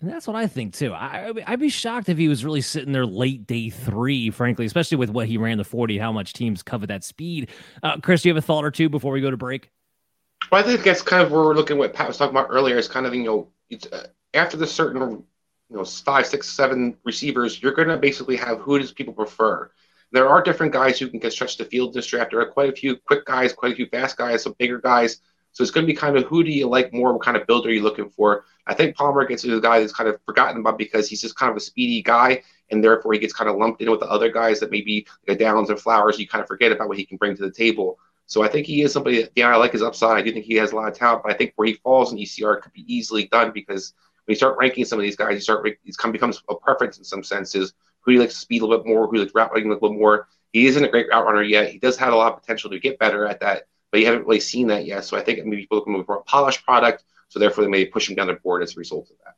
And 0.00 0.08
that's 0.08 0.28
what 0.28 0.36
I 0.36 0.46
think 0.46 0.74
too. 0.74 0.92
I, 0.92 1.32
would 1.32 1.58
be 1.58 1.70
shocked 1.70 2.08
if 2.08 2.16
he 2.16 2.28
was 2.28 2.44
really 2.44 2.60
sitting 2.60 2.92
there 2.92 3.04
late 3.04 3.48
day 3.48 3.68
three, 3.68 4.30
frankly, 4.30 4.64
especially 4.64 4.98
with 4.98 5.10
what 5.10 5.26
he 5.26 5.38
ran 5.38 5.58
the 5.58 5.64
40, 5.64 5.98
how 5.98 6.12
much 6.12 6.34
teams 6.34 6.62
cover 6.62 6.86
that 6.86 7.02
speed. 7.02 7.50
Uh, 7.82 7.96
Chris, 8.00 8.22
do 8.22 8.28
you 8.28 8.34
have 8.34 8.44
a 8.44 8.46
thought 8.46 8.64
or 8.64 8.70
two 8.70 8.88
before 8.88 9.10
we 9.10 9.20
go 9.20 9.32
to 9.32 9.36
break? 9.36 9.72
Well, 10.52 10.60
I 10.60 10.64
think 10.64 10.84
that's 10.84 11.02
kind 11.02 11.20
of 11.20 11.32
where 11.32 11.42
we're 11.42 11.54
looking 11.54 11.78
what 11.78 11.94
Pat 11.94 12.06
was 12.06 12.16
talking 12.16 12.36
about 12.36 12.50
earlier. 12.50 12.76
Is 12.76 12.86
kind 12.86 13.04
of, 13.04 13.12
you 13.12 13.24
know, 13.24 13.48
it's, 13.68 13.86
uh, 13.86 14.06
after 14.34 14.56
the 14.56 14.68
certain, 14.68 15.00
you 15.00 15.76
know, 15.76 15.84
five, 15.84 16.28
six, 16.28 16.48
seven 16.48 16.96
receivers, 17.02 17.60
you're 17.60 17.74
going 17.74 17.88
to 17.88 17.96
basically 17.96 18.36
have 18.36 18.60
who 18.60 18.78
does 18.78 18.92
people 18.92 19.14
prefer 19.14 19.68
there 20.12 20.28
are 20.28 20.42
different 20.42 20.72
guys 20.72 20.98
who 20.98 21.08
can 21.08 21.30
stretch 21.30 21.56
the 21.56 21.64
field 21.64 21.94
this 21.94 22.06
draft. 22.06 22.30
There 22.30 22.40
are 22.40 22.46
quite 22.46 22.68
a 22.68 22.76
few 22.76 22.96
quick 22.96 23.24
guys, 23.24 23.52
quite 23.52 23.72
a 23.72 23.74
few 23.76 23.86
fast 23.86 24.18
guys, 24.18 24.42
some 24.42 24.54
bigger 24.58 24.78
guys. 24.78 25.20
So 25.52 25.62
it's 25.62 25.70
going 25.70 25.86
to 25.86 25.92
be 25.92 25.96
kind 25.96 26.16
of 26.16 26.24
who 26.24 26.42
do 26.42 26.50
you 26.50 26.66
like 26.66 26.92
more? 26.92 27.12
What 27.12 27.22
kind 27.22 27.36
of 27.36 27.46
build 27.46 27.66
are 27.66 27.72
you 27.72 27.82
looking 27.82 28.08
for? 28.08 28.44
I 28.66 28.74
think 28.74 28.96
Palmer 28.96 29.26
gets 29.26 29.44
a 29.44 29.60
guy 29.60 29.80
that's 29.80 29.92
kind 29.92 30.08
of 30.08 30.18
forgotten 30.24 30.60
about 30.60 30.78
because 30.78 31.08
he's 31.08 31.20
just 31.20 31.36
kind 31.36 31.50
of 31.50 31.56
a 31.56 31.60
speedy 31.60 32.02
guy, 32.02 32.42
and 32.70 32.82
therefore 32.82 33.12
he 33.12 33.18
gets 33.18 33.34
kind 33.34 33.50
of 33.50 33.56
lumped 33.56 33.82
in 33.82 33.90
with 33.90 34.00
the 34.00 34.10
other 34.10 34.30
guys 34.30 34.60
that 34.60 34.70
maybe 34.70 35.06
like 35.28 35.38
Downs 35.38 35.68
and 35.68 35.78
Flowers. 35.78 36.18
You 36.18 36.26
kind 36.26 36.42
of 36.42 36.48
forget 36.48 36.72
about 36.72 36.88
what 36.88 36.98
he 36.98 37.04
can 37.04 37.18
bring 37.18 37.36
to 37.36 37.42
the 37.42 37.50
table. 37.50 37.98
So 38.26 38.42
I 38.42 38.48
think 38.48 38.66
he 38.66 38.82
is 38.82 38.92
somebody. 38.92 39.22
That, 39.22 39.32
yeah, 39.34 39.48
I 39.48 39.56
like 39.56 39.72
his 39.72 39.82
upside. 39.82 40.16
I 40.16 40.22
do 40.22 40.32
think 40.32 40.46
he 40.46 40.54
has 40.54 40.72
a 40.72 40.76
lot 40.76 40.88
of 40.88 40.96
talent, 40.96 41.22
but 41.22 41.32
I 41.32 41.36
think 41.36 41.52
where 41.56 41.66
he 41.66 41.74
falls 41.74 42.12
in 42.12 42.18
ECR 42.18 42.62
could 42.62 42.72
be 42.72 42.84
easily 42.92 43.26
done 43.26 43.50
because 43.52 43.92
when 44.24 44.32
you 44.32 44.36
start 44.36 44.56
ranking 44.58 44.84
some 44.84 44.98
of 44.98 45.02
these 45.02 45.16
guys, 45.16 45.34
you 45.34 45.40
start 45.40 45.66
it 45.66 46.12
becomes 46.12 46.42
a 46.48 46.54
preference 46.54 46.96
in 46.98 47.04
some 47.04 47.22
senses. 47.22 47.74
Who 48.00 48.12
do 48.12 48.14
you 48.14 48.20
like 48.20 48.30
to 48.30 48.36
speed 48.36 48.62
a 48.62 48.66
little 48.66 48.82
bit 48.82 48.90
more? 48.90 49.06
Who 49.06 49.18
you 49.18 49.24
like 49.24 49.34
route 49.34 49.52
running 49.52 49.70
a 49.70 49.74
little 49.74 49.92
more? 49.92 50.28
He 50.52 50.66
isn't 50.66 50.84
a 50.84 50.88
great 50.88 51.08
route 51.08 51.24
runner 51.24 51.42
yet. 51.42 51.70
He 51.70 51.78
does 51.78 51.96
have 51.96 52.12
a 52.12 52.16
lot 52.16 52.32
of 52.32 52.40
potential 52.40 52.70
to 52.70 52.78
get 52.78 52.98
better 52.98 53.26
at 53.26 53.40
that, 53.40 53.68
but 53.92 54.00
you 54.00 54.06
haven't 54.06 54.26
really 54.26 54.40
seen 54.40 54.66
that 54.68 54.86
yet. 54.86 55.04
So 55.04 55.16
I 55.16 55.20
think 55.20 55.44
maybe 55.44 55.58
people 55.58 55.78
looking 55.78 56.02
for 56.04 56.16
a 56.16 56.22
polished 56.22 56.64
product. 56.64 57.04
So 57.28 57.38
therefore, 57.38 57.62
they 57.64 57.70
may 57.70 57.84
push 57.84 58.08
him 58.08 58.16
down 58.16 58.26
the 58.26 58.34
board 58.34 58.62
as 58.62 58.74
a 58.74 58.78
result 58.78 59.10
of 59.10 59.16
that. 59.24 59.34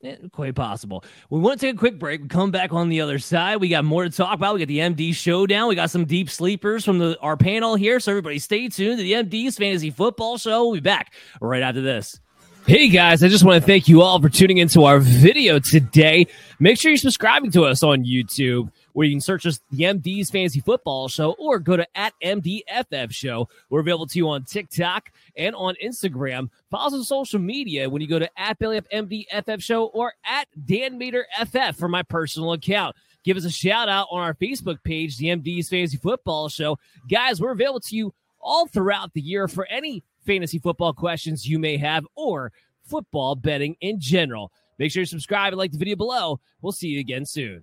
Yeah, 0.00 0.28
quite 0.32 0.54
possible. 0.54 1.04
We 1.30 1.40
want 1.40 1.60
to 1.60 1.66
take 1.66 1.76
a 1.76 1.78
quick 1.78 1.98
break. 1.98 2.22
We 2.22 2.28
come 2.28 2.50
back 2.50 2.72
on 2.72 2.88
the 2.88 3.00
other 3.00 3.18
side. 3.18 3.56
We 3.56 3.68
got 3.68 3.84
more 3.84 4.04
to 4.04 4.10
talk 4.10 4.34
about. 4.34 4.54
We 4.54 4.60
got 4.60 4.68
the 4.68 4.78
MD 4.78 5.14
showdown. 5.14 5.68
We 5.68 5.74
got 5.74 5.90
some 5.90 6.04
deep 6.04 6.30
sleepers 6.30 6.84
from 6.84 6.98
the 6.98 7.18
our 7.20 7.36
panel 7.36 7.76
here. 7.76 8.00
So 8.00 8.12
everybody 8.12 8.38
stay 8.38 8.68
tuned 8.68 8.98
to 8.98 9.02
the 9.04 9.12
MD's 9.12 9.56
Fantasy 9.56 9.90
Football 9.90 10.38
Show. 10.38 10.64
We'll 10.66 10.74
be 10.74 10.80
back 10.80 11.14
right 11.40 11.62
after 11.62 11.80
this. 11.80 12.20
Hey 12.66 12.88
guys, 12.88 13.22
I 13.22 13.28
just 13.28 13.44
want 13.44 13.62
to 13.62 13.66
thank 13.66 13.86
you 13.86 14.02
all 14.02 14.20
for 14.20 14.28
tuning 14.28 14.58
into 14.58 14.84
our 14.84 14.98
video 14.98 15.60
today. 15.60 16.26
Make 16.58 16.80
sure 16.80 16.90
you're 16.90 16.98
subscribing 16.98 17.52
to 17.52 17.64
us 17.64 17.84
on 17.84 18.04
YouTube 18.04 18.70
where 18.96 19.06
you 19.06 19.12
can 19.12 19.20
search 19.20 19.44
us 19.44 19.60
the 19.72 19.84
MD's 19.84 20.30
Fantasy 20.30 20.60
Football 20.60 21.08
Show 21.08 21.32
or 21.32 21.58
go 21.58 21.76
to 21.76 21.86
at 21.94 22.14
MDFF 22.24 23.12
Show. 23.12 23.46
We're 23.68 23.80
available 23.80 24.06
to 24.06 24.18
you 24.18 24.26
on 24.30 24.44
TikTok 24.44 25.10
and 25.36 25.54
on 25.54 25.74
Instagram. 25.84 26.48
Follow 26.70 26.86
us 26.86 26.94
on 26.94 27.04
social 27.04 27.38
media 27.38 27.90
when 27.90 28.00
you 28.00 28.08
go 28.08 28.18
to 28.18 28.40
at 28.40 28.58
Belly 28.58 28.78
Up 28.78 28.86
MDFF 28.90 29.62
Show 29.62 29.88
or 29.88 30.14
at 30.24 30.48
Dan 30.64 30.98
Mader 30.98 31.24
FF 31.38 31.78
for 31.78 31.88
my 31.88 32.02
personal 32.04 32.54
account. 32.54 32.96
Give 33.22 33.36
us 33.36 33.44
a 33.44 33.50
shout 33.50 33.90
out 33.90 34.08
on 34.10 34.22
our 34.22 34.32
Facebook 34.32 34.82
page, 34.82 35.18
the 35.18 35.26
MD's 35.26 35.68
Fantasy 35.68 35.98
Football 35.98 36.48
Show. 36.48 36.78
Guys, 37.10 37.38
we're 37.38 37.52
available 37.52 37.80
to 37.80 37.96
you 37.96 38.14
all 38.40 38.66
throughout 38.66 39.12
the 39.12 39.20
year 39.20 39.46
for 39.46 39.66
any 39.66 40.04
fantasy 40.24 40.58
football 40.58 40.94
questions 40.94 41.46
you 41.46 41.58
may 41.58 41.76
have 41.76 42.06
or 42.14 42.50
football 42.82 43.34
betting 43.34 43.76
in 43.82 44.00
general. 44.00 44.50
Make 44.78 44.90
sure 44.90 45.02
you 45.02 45.06
subscribe 45.06 45.52
and 45.52 45.58
like 45.58 45.72
the 45.72 45.78
video 45.78 45.96
below. 45.96 46.40
We'll 46.62 46.72
see 46.72 46.88
you 46.88 47.00
again 47.00 47.26
soon. 47.26 47.62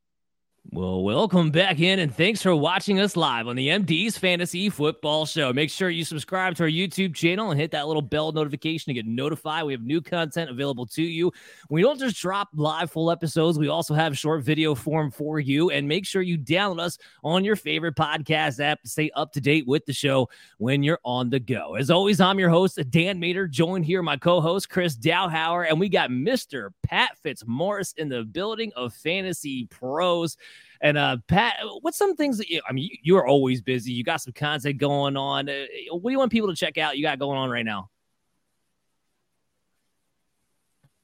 Well, 0.73 1.03
welcome 1.03 1.51
back 1.51 1.81
in 1.81 1.99
and 1.99 2.15
thanks 2.15 2.41
for 2.41 2.55
watching 2.55 3.01
us 3.01 3.17
live 3.17 3.49
on 3.49 3.57
the 3.57 3.67
MD's 3.67 4.17
Fantasy 4.17 4.69
Football 4.69 5.25
Show. 5.25 5.51
Make 5.51 5.69
sure 5.69 5.89
you 5.89 6.05
subscribe 6.05 6.55
to 6.55 6.63
our 6.63 6.69
YouTube 6.69 7.13
channel 7.13 7.51
and 7.51 7.59
hit 7.59 7.71
that 7.71 7.87
little 7.87 8.01
bell 8.01 8.31
notification 8.31 8.89
to 8.89 8.93
get 8.93 9.05
notified. 9.05 9.65
We 9.65 9.73
have 9.73 9.81
new 9.81 9.99
content 9.99 10.49
available 10.49 10.85
to 10.85 11.01
you. 11.01 11.33
We 11.69 11.81
don't 11.81 11.99
just 11.99 12.15
drop 12.15 12.47
live 12.55 12.89
full 12.89 13.11
episodes, 13.11 13.59
we 13.59 13.67
also 13.67 13.93
have 13.93 14.17
short 14.17 14.45
video 14.45 14.73
form 14.73 15.11
for 15.11 15.41
you. 15.41 15.71
And 15.71 15.89
make 15.89 16.05
sure 16.05 16.21
you 16.21 16.37
download 16.37 16.79
us 16.79 16.97
on 17.21 17.43
your 17.43 17.57
favorite 17.57 17.97
podcast 17.97 18.61
app 18.61 18.81
to 18.83 18.87
stay 18.87 19.11
up 19.13 19.33
to 19.33 19.41
date 19.41 19.67
with 19.67 19.85
the 19.85 19.91
show 19.91 20.29
when 20.57 20.83
you're 20.83 21.01
on 21.03 21.29
the 21.29 21.41
go. 21.41 21.75
As 21.75 21.91
always, 21.91 22.21
I'm 22.21 22.39
your 22.39 22.49
host, 22.49 22.79
Dan 22.91 23.19
Mader, 23.19 23.49
joined 23.49 23.83
here 23.83 24.01
my 24.01 24.15
co 24.15 24.39
host, 24.39 24.69
Chris 24.69 24.95
Dowhower, 24.95 25.67
and 25.67 25.81
we 25.81 25.89
got 25.89 26.11
Mr. 26.11 26.69
Pat 26.81 27.17
Fitzmaurice 27.21 27.93
in 27.97 28.07
the 28.07 28.23
building 28.23 28.71
of 28.77 28.93
FantasyPros. 28.93 30.37
And 30.81 30.97
uh, 30.97 31.17
Pat, 31.27 31.57
what's 31.81 31.97
some 31.97 32.15
things 32.15 32.37
that 32.37 32.49
you, 32.49 32.61
I 32.67 32.73
mean, 32.73 32.89
you, 33.03 33.15
are 33.17 33.27
always 33.27 33.61
busy. 33.61 33.91
You 33.91 34.03
got 34.03 34.21
some 34.21 34.33
content 34.33 34.77
going 34.77 35.15
on. 35.15 35.47
Uh, 35.47 35.65
what 35.91 36.09
do 36.09 36.11
you 36.11 36.19
want 36.19 36.31
people 36.31 36.49
to 36.49 36.55
check 36.55 36.77
out? 36.77 36.97
You 36.97 37.03
got 37.03 37.19
going 37.19 37.37
on 37.37 37.49
right 37.49 37.65
now? 37.65 37.89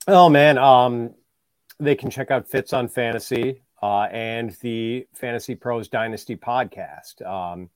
Oh 0.08 0.30
man, 0.30 0.58
um, 0.58 1.13
they 1.80 1.93
can 1.93 2.10
check 2.10 2.32
out 2.32 2.48
Fitz 2.48 2.74
on 2.74 2.88
Fantasy 2.88 3.62
uh, 3.84 4.04
and 4.04 4.52
the 4.62 5.06
FantasyPros 5.20 5.89
Dynasty 5.89 6.36
podcast. 6.36 7.26
Um, 7.26 7.70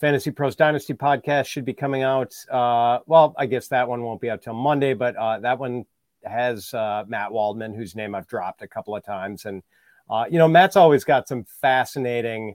FantasyPros 0.00 0.56
Dynasty 0.56 0.94
podcast 0.94 1.46
should 1.46 1.64
be 1.64 1.72
coming 1.72 2.02
out. 2.02 2.34
Uh, 2.50 3.00
well, 3.06 3.34
I 3.36 3.46
guess 3.46 3.68
that 3.68 3.88
one 3.88 4.02
won't 4.02 4.20
be 4.20 4.30
out 4.30 4.42
till 4.42 4.54
Monday, 4.54 4.94
but 4.94 5.16
uh, 5.16 5.40
that 5.40 5.58
one 5.58 5.86
has 6.24 6.72
uh, 6.74 7.04
Matt 7.08 7.32
Waldman, 7.32 7.74
whose 7.74 7.94
name 7.94 8.14
I've 8.14 8.26
dropped 8.26 8.62
a 8.62 8.68
couple 8.68 8.94
of 8.94 9.04
times, 9.04 9.46
and 9.46 9.62
uh, 10.08 10.24
you 10.30 10.38
know, 10.38 10.48
Matt's 10.48 10.76
always 10.76 11.04
got 11.04 11.28
some 11.28 11.44
fascinating 11.44 12.54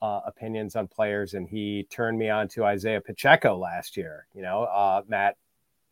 uh, 0.00 0.20
opinions 0.26 0.76
on 0.76 0.86
players, 0.86 1.34
and 1.34 1.48
he 1.48 1.86
turned 1.90 2.18
me 2.18 2.28
on 2.28 2.48
to 2.48 2.64
Isaiah 2.64 3.00
Pacheco 3.00 3.56
last 3.56 3.96
year. 3.96 4.26
You 4.34 4.42
know, 4.42 4.64
uh, 4.64 5.02
Matt 5.08 5.36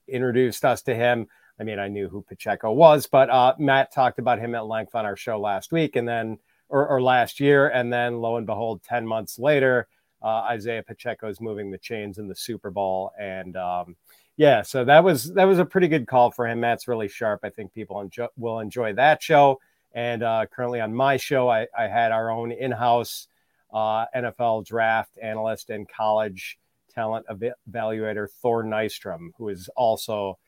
introduced 0.06 0.64
us 0.64 0.82
to 0.82 0.94
him. 0.94 1.26
I 1.58 1.64
mean, 1.64 1.78
I 1.78 1.88
knew 1.88 2.08
who 2.08 2.22
Pacheco 2.22 2.72
was, 2.72 3.06
but 3.06 3.30
uh, 3.30 3.54
Matt 3.58 3.92
talked 3.92 4.18
about 4.18 4.38
him 4.38 4.54
at 4.54 4.66
length 4.66 4.94
on 4.94 5.06
our 5.06 5.16
show 5.16 5.40
last 5.40 5.72
week, 5.72 5.96
and 5.96 6.06
then 6.06 6.38
or, 6.68 6.86
or 6.86 7.02
last 7.02 7.40
year, 7.40 7.68
and 7.68 7.92
then 7.92 8.18
lo 8.18 8.36
and 8.36 8.46
behold, 8.46 8.82
ten 8.82 9.06
months 9.06 9.38
later, 9.38 9.88
uh, 10.22 10.46
Isaiah 10.50 10.82
Pacheco 10.82 11.28
is 11.28 11.40
moving 11.40 11.70
the 11.70 11.78
chains 11.78 12.18
in 12.18 12.28
the 12.28 12.34
Super 12.34 12.70
Bowl, 12.70 13.12
and 13.18 13.56
um, 13.56 13.96
yeah, 14.36 14.62
so 14.62 14.84
that 14.84 15.04
was 15.04 15.32
that 15.34 15.44
was 15.44 15.58
a 15.58 15.64
pretty 15.64 15.88
good 15.88 16.06
call 16.06 16.30
for 16.30 16.46
him. 16.46 16.60
Matt's 16.60 16.88
really 16.88 17.08
sharp. 17.08 17.40
I 17.44 17.50
think 17.50 17.72
people 17.72 18.00
enjoy, 18.00 18.28
will 18.36 18.60
enjoy 18.60 18.94
that 18.94 19.22
show. 19.22 19.60
And 19.94 20.22
uh, 20.22 20.46
currently 20.46 20.80
on 20.80 20.94
my 20.94 21.16
show, 21.16 21.48
I, 21.48 21.66
I 21.76 21.88
had 21.88 22.12
our 22.12 22.30
own 22.30 22.52
in 22.52 22.72
house 22.72 23.28
uh, 23.72 24.06
NFL 24.14 24.66
draft 24.66 25.18
analyst 25.22 25.70
and 25.70 25.88
college 25.88 26.58
talent 26.94 27.26
evaluator, 27.70 28.28
Thor 28.42 28.64
Nystrom, 28.64 29.30
who 29.38 29.48
is 29.48 29.68
also 29.76 30.38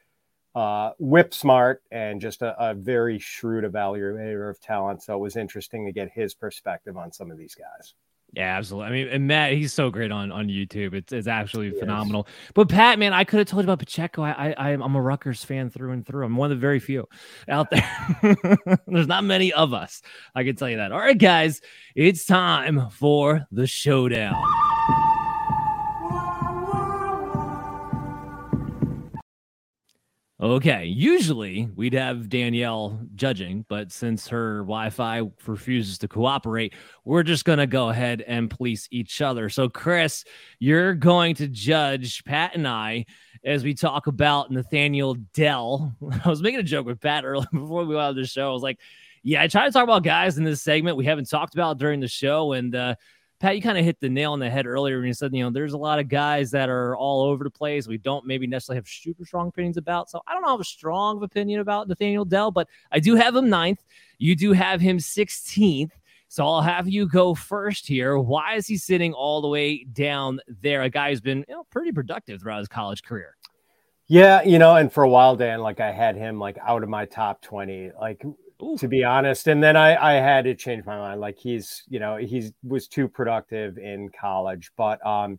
uh, 0.55 0.91
whip 0.99 1.35
smart 1.35 1.83
and 1.91 2.21
just 2.21 2.43
a, 2.43 2.55
a, 2.63 2.75
very 2.75 3.19
shrewd 3.19 3.65
evaluator 3.65 4.49
of 4.49 4.61
talent. 4.61 5.03
So 5.03 5.15
it 5.15 5.21
was 5.21 5.37
interesting 5.37 5.85
to 5.87 5.93
get 5.93 6.11
his 6.13 6.33
perspective 6.33 6.97
on 6.97 7.13
some 7.13 7.31
of 7.33 7.39
these 7.39 7.57
guys. 7.57 7.95
Yeah, 8.37 8.57
absolutely. 8.57 8.89
I 8.89 8.93
mean, 8.93 9.09
and 9.09 9.27
Matt, 9.29 9.53
he's 9.53 9.73
so 9.73 9.91
great 9.91 10.11
on 10.11 10.33
on 10.33 10.49
YouTube. 10.49 10.93
It's 10.95 11.13
it's 11.13 11.29
absolutely 11.29 11.79
phenomenal. 11.79 12.27
But 12.55 12.69
Pat, 12.69 12.99
man, 12.99 13.13
I 13.13 13.23
could 13.23 13.39
have 13.39 13.47
told 13.47 13.63
you 13.65 13.67
about 13.67 13.79
Pacheco. 13.79 14.23
I, 14.23 14.55
I 14.59 14.71
I'm 14.71 14.97
a 14.97 15.01
Rutgers 15.01 15.45
fan 15.45 15.71
through 15.71 15.93
and 15.93 16.05
through. 16.05 16.25
I'm 16.25 16.37
one 16.37 16.51
of 16.51 16.57
the 16.57 16.61
very 16.61 16.81
few 16.81 17.09
out 17.49 17.71
there. 17.71 18.79
There's 18.89 19.07
not 19.07 19.23
many 19.23 19.53
of 19.53 19.73
us. 19.73 20.03
I 20.35 20.43
can 20.43 20.57
tell 20.57 20.69
you 20.69 20.79
that. 20.79 20.91
All 20.91 20.99
right, 20.99 21.17
guys, 21.17 21.61
it's 21.95 22.25
time 22.25 22.91
for 22.91 23.47
the 23.53 23.67
showdown. 23.69 24.64
Okay, 30.45 30.85
usually 30.85 31.71
we'd 31.75 31.95
have 31.95 32.29
Danielle 32.29 33.01
judging, 33.15 33.65
but 33.67 33.91
since 33.91 34.29
her 34.29 34.59
Wi 34.59 34.91
Fi 34.91 35.23
refuses 35.47 35.97
to 35.97 36.07
cooperate, 36.07 36.75
we're 37.07 37.23
just 37.23 37.47
going 37.47 37.61
to 37.61 37.67
go 37.67 37.89
ahead 37.89 38.21
and 38.21 38.51
police 38.51 38.87
each 38.91 39.23
other. 39.23 39.49
So, 39.49 39.71
Chris, 39.71 40.23
you're 40.59 40.93
going 40.93 41.35
to 41.37 41.49
judge 41.49 42.23
Pat 42.25 42.57
and 42.57 42.69
I 42.69 43.07
as 43.43 43.65
we 43.65 43.73
talk 43.73 44.07
about 44.07 44.51
Nathaniel 44.51 45.15
Dell. 45.33 45.97
I 46.27 46.29
was 46.29 46.43
making 46.43 46.61
a 46.61 46.65
joke 46.65 46.85
with 46.85 47.01
Pat 47.01 47.25
earlier 47.25 47.49
before 47.51 47.87
we 47.87 47.95
went 47.95 48.09
on 48.09 48.15
the 48.15 48.27
show. 48.27 48.51
I 48.51 48.53
was 48.53 48.63
like, 48.63 48.81
yeah, 49.23 49.41
I 49.41 49.49
try 49.49 49.65
to 49.65 49.73
talk 49.73 49.85
about 49.85 50.03
guys 50.03 50.37
in 50.37 50.45
this 50.45 50.61
segment 50.61 50.99
we 50.99 51.07
haven't 51.07 51.31
talked 51.31 51.55
about 51.55 51.79
during 51.79 52.01
the 52.01 52.09
show. 52.09 52.53
And, 52.53 52.75
uh, 52.75 52.97
Pat, 53.45 53.57
you 53.57 53.61
kind 53.61 53.77
of 53.77 53.85
hit 53.85 54.01
the 54.01 54.09
nail 54.09 54.33
on 54.33 54.39
the 54.39 54.49
head 54.49 54.65
earlier 54.65 54.97
when 54.97 55.07
you 55.07 55.13
said, 55.13 55.35
you 55.35 55.45
know, 55.45 55.51
there's 55.51 55.75
a 55.75 55.79
lot 55.79 55.99
of 55.99 56.09
guys 56.09 56.51
that 56.53 56.71
are 56.71 56.97
all 56.97 57.27
over 57.27 57.45
the 57.45 57.51
place. 57.51 57.87
We 57.87 57.99
don't 57.99 58.25
maybe 58.25 58.47
necessarily 58.47 58.79
have 58.79 58.89
super 58.89 59.27
strong 59.27 59.49
opinions 59.49 59.77
about. 59.77 60.09
So 60.09 60.23
I 60.27 60.33
don't 60.33 60.49
have 60.49 60.61
a 60.61 60.65
strong 60.65 61.23
opinion 61.23 61.61
about 61.61 61.87
Nathaniel 61.87 62.25
Dell, 62.25 62.51
but 62.51 62.69
I 62.91 63.01
do 63.01 63.17
have 63.17 63.37
him 63.37 63.51
ninth. 63.51 63.85
You 64.17 64.35
do 64.35 64.55
have 64.55 64.81
him 64.81 64.97
16th. 64.97 65.91
So 66.29 66.47
I'll 66.47 66.63
have 66.63 66.89
you 66.89 67.07
go 67.07 67.35
first 67.35 67.87
here. 67.87 68.19
Why 68.19 68.55
is 68.55 68.67
he 68.67 68.79
sitting 68.79 69.13
all 69.13 69.43
the 69.43 69.49
way 69.49 69.85
down 69.85 70.41
there? 70.63 70.81
A 70.81 70.89
guy 70.89 71.11
who's 71.11 71.21
been 71.21 71.45
you 71.47 71.55
know, 71.55 71.65
pretty 71.65 71.93
productive 71.93 72.41
throughout 72.41 72.61
his 72.61 72.69
college 72.69 73.03
career. 73.03 73.37
Yeah, 74.07 74.43
you 74.43 74.59
know, 74.59 74.77
and 74.77 74.91
for 74.91 75.05
a 75.05 75.09
while, 75.11 75.37
Dan, 75.37 75.61
like 75.61 75.81
I 75.81 75.93
had 75.93 76.17
him 76.17 76.39
like 76.39 76.57
out 76.67 76.83
of 76.83 76.89
my 76.89 77.05
top 77.05 77.43
20. 77.43 77.91
Like 78.01 78.25
Ooh. 78.63 78.77
to 78.79 78.89
be 78.89 79.05
honest. 79.05 79.49
And 79.49 79.63
then 79.63 79.77
I, 79.77 79.97
I 79.97 80.21
had 80.21 80.45
to 80.45 80.55
change 80.55 80.85
my 80.85 80.99
mind. 80.99 81.21
Like 81.21 81.39
he's, 81.39 81.83
you 81.89 81.99
know, 81.99 82.17
he's 82.17 82.53
was 82.63 82.89
too 82.89 83.09
productive 83.09 83.79
in 83.79 84.11
college. 84.11 84.71
But 84.77 85.05
um, 85.07 85.39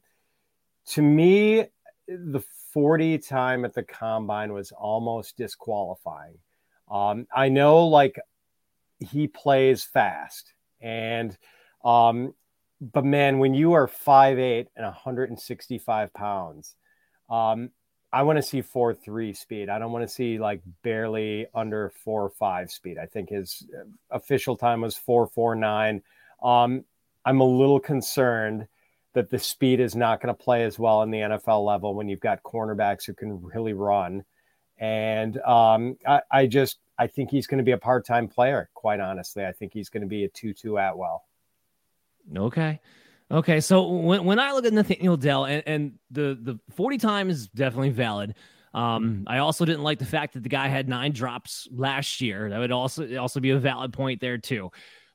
to 0.88 1.02
me, 1.02 1.66
the 2.08 2.42
40 2.74 3.18
time 3.20 3.66
at 3.66 3.74
the 3.74 3.84
combine 3.84 4.54
was 4.54 4.72
almost 4.72 5.38
disqualifying. 5.38 6.38
Um, 6.92 7.28
I 7.36 7.50
know 7.50 7.88
like 7.88 8.20
he 9.00 9.28
plays 9.28 9.84
fast 9.84 10.54
and 10.82 11.36
um, 11.84 12.34
but 12.82 13.06
man, 13.06 13.40
when 13.40 13.54
you 13.54 13.74
are 13.74 13.88
5'8 13.88 14.68
and 14.76 14.86
165 14.86 16.14
pounds, 16.14 16.76
um, 17.30 17.70
I 18.16 18.24
want 18.24 18.38
to 18.38 18.42
see 18.42 18.62
four 18.62 18.94
three 18.94 19.34
speed. 19.34 19.68
I 19.68 19.78
don't 19.78 19.92
want 19.92 20.08
to 20.08 20.14
see 20.14 20.40
like 20.40 20.62
barely 20.84 21.48
under 21.54 21.92
four 22.02 22.30
five 22.30 22.72
speed. 22.72 22.98
I 22.98 23.06
think 23.08 23.30
his 23.30 23.68
uh, 23.78 23.84
official 24.10 24.56
time 24.56 24.80
was 24.80 24.96
four 24.96 25.28
four 25.28 25.54
nine. 25.54 26.02
Um, 26.42 26.86
I'm 27.26 27.42
a 27.42 27.46
little 27.46 27.80
concerned 27.80 28.68
that 29.16 29.30
the 29.30 29.38
speed 29.38 29.82
is 29.82 29.98
not 29.98 30.22
going 30.22 30.34
to 30.34 30.44
play 30.44 30.64
as 30.64 30.80
well 30.80 31.02
in 31.02 31.12
the 31.12 31.18
NFL 31.18 31.66
level 31.66 31.94
when 31.94 32.08
you've 32.08 32.22
got 32.22 32.42
cornerbacks 32.42 33.06
who 33.06 33.14
can 33.14 33.44
really 33.44 33.74
run. 33.74 34.24
And 34.78 35.38
um, 35.42 35.98
I, 36.08 36.22
I 36.32 36.48
just 36.48 36.78
I 36.98 37.08
think 37.08 37.32
he's 37.32 37.48
going 37.48 37.58
to 37.58 37.66
be 37.66 37.74
a 37.74 37.78
part 37.78 38.06
time 38.06 38.30
player. 38.30 38.70
Quite 38.76 39.02
honestly, 39.02 39.44
I 39.44 39.52
think 39.52 39.74
he's 39.74 39.90
going 39.90 40.04
to 40.04 40.08
be 40.08 40.24
a 40.24 40.30
two 40.30 40.54
two 40.54 40.78
at 40.78 40.98
well. 40.98 41.26
Okay. 42.34 42.80
Okay, 43.32 43.60
so 43.60 43.88
when, 43.88 44.24
when 44.24 44.40
I 44.40 44.52
look 44.52 44.66
at 44.66 44.74
Nathaniel 44.74 45.18
Dell 45.18 45.46
and, 45.46 45.64
and 45.66 45.94
the 46.12 46.38
the 46.40 46.60
40 46.76 46.98
time 46.98 47.30
is 47.30 47.48
definitely 47.48 47.90
valid. 47.90 48.36
Um, 48.74 49.24
I 49.26 49.38
also 49.38 49.64
didn't 49.64 49.84
like 49.84 50.00
the 50.00 50.06
fact 50.06 50.34
that 50.34 50.44
the 50.44 50.50
guy 50.50 50.68
had 50.68 50.90
nine 50.90 51.14
drops 51.14 51.68
last 51.72 52.20
year. 52.22 52.50
That 52.50 52.60
would 52.60 52.72
also 52.72 53.18
also 53.18 53.40
be 53.40 53.52
a 53.52 53.58
valid 53.58 53.94
point 53.94 54.22
there 54.22 54.38
too. 54.38 54.72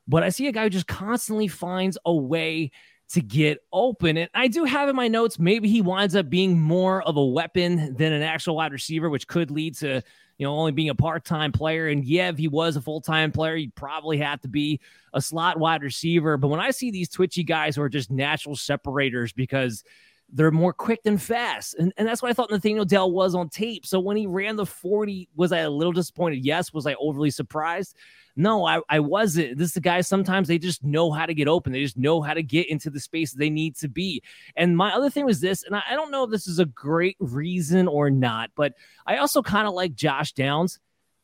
But 0.07 0.23
I 0.23 0.29
see 0.29 0.47
a 0.47 0.51
guy 0.51 0.63
who 0.63 0.69
just 0.69 0.87
constantly 0.87 1.47
finds 1.47 1.97
a 2.05 2.13
way 2.13 2.71
to 3.11 3.21
get 3.21 3.59
open. 3.71 4.17
And 4.17 4.29
I 4.33 4.47
do 4.47 4.63
have 4.63 4.89
in 4.89 4.95
my 4.95 5.07
notes, 5.07 5.37
maybe 5.37 5.69
he 5.69 5.81
winds 5.81 6.15
up 6.15 6.29
being 6.29 6.59
more 6.59 7.01
of 7.03 7.17
a 7.17 7.25
weapon 7.25 7.95
than 7.95 8.13
an 8.13 8.21
actual 8.21 8.55
wide 8.55 8.71
receiver, 8.71 9.09
which 9.09 9.27
could 9.27 9.51
lead 9.51 9.75
to 9.77 10.01
you 10.41 10.47
know, 10.47 10.55
only 10.55 10.71
being 10.71 10.89
a 10.89 10.95
part 10.95 11.23
time 11.23 11.51
player. 11.51 11.89
And 11.89 12.03
yeah, 12.03 12.29
if 12.29 12.37
he 12.39 12.47
was 12.47 12.75
a 12.75 12.81
full 12.81 12.99
time 12.99 13.31
player, 13.31 13.55
he'd 13.55 13.75
probably 13.75 14.17
have 14.17 14.41
to 14.41 14.47
be 14.47 14.79
a 15.13 15.21
slot 15.21 15.59
wide 15.59 15.83
receiver. 15.83 16.35
But 16.35 16.47
when 16.47 16.59
I 16.59 16.71
see 16.71 16.89
these 16.89 17.09
twitchy 17.09 17.43
guys 17.43 17.75
who 17.75 17.83
are 17.83 17.89
just 17.89 18.09
natural 18.09 18.55
separators 18.55 19.33
because 19.33 19.83
they're 20.31 20.51
more 20.51 20.73
quick 20.73 21.03
than 21.03 21.17
fast. 21.17 21.75
And, 21.75 21.93
and 21.97 22.07
that's 22.07 22.21
what 22.21 22.29
I 22.29 22.33
thought 22.33 22.51
Nathaniel 22.51 22.85
Dell 22.85 23.11
was 23.11 23.35
on 23.35 23.49
tape. 23.49 23.85
So 23.85 23.99
when 23.99 24.17
he 24.17 24.27
ran 24.27 24.55
the 24.55 24.65
40, 24.65 25.29
was 25.35 25.51
I 25.51 25.59
a 25.59 25.69
little 25.69 25.91
disappointed? 25.91 26.45
Yes. 26.45 26.73
Was 26.73 26.87
I 26.87 26.95
overly 26.95 27.31
surprised? 27.31 27.95
No, 28.35 28.65
I, 28.65 28.81
I 28.89 28.99
wasn't. 28.99 29.57
This 29.57 29.69
is 29.69 29.73
the 29.73 29.81
guy, 29.81 30.01
sometimes 30.01 30.47
they 30.47 30.57
just 30.57 30.83
know 30.83 31.11
how 31.11 31.25
to 31.25 31.33
get 31.33 31.47
open. 31.47 31.73
They 31.73 31.81
just 31.81 31.97
know 31.97 32.21
how 32.21 32.33
to 32.33 32.43
get 32.43 32.69
into 32.69 32.89
the 32.89 32.99
space 32.99 33.33
they 33.33 33.49
need 33.49 33.75
to 33.77 33.89
be. 33.89 34.23
And 34.55 34.77
my 34.77 34.93
other 34.93 35.09
thing 35.09 35.25
was 35.25 35.41
this, 35.41 35.63
and 35.63 35.75
I, 35.75 35.81
I 35.89 35.95
don't 35.95 36.11
know 36.11 36.23
if 36.23 36.31
this 36.31 36.47
is 36.47 36.59
a 36.59 36.65
great 36.65 37.17
reason 37.19 37.87
or 37.87 38.09
not, 38.09 38.51
but 38.55 38.73
I 39.05 39.17
also 39.17 39.41
kind 39.41 39.67
of 39.67 39.73
like 39.73 39.95
Josh 39.95 40.31
Downs. 40.31 40.79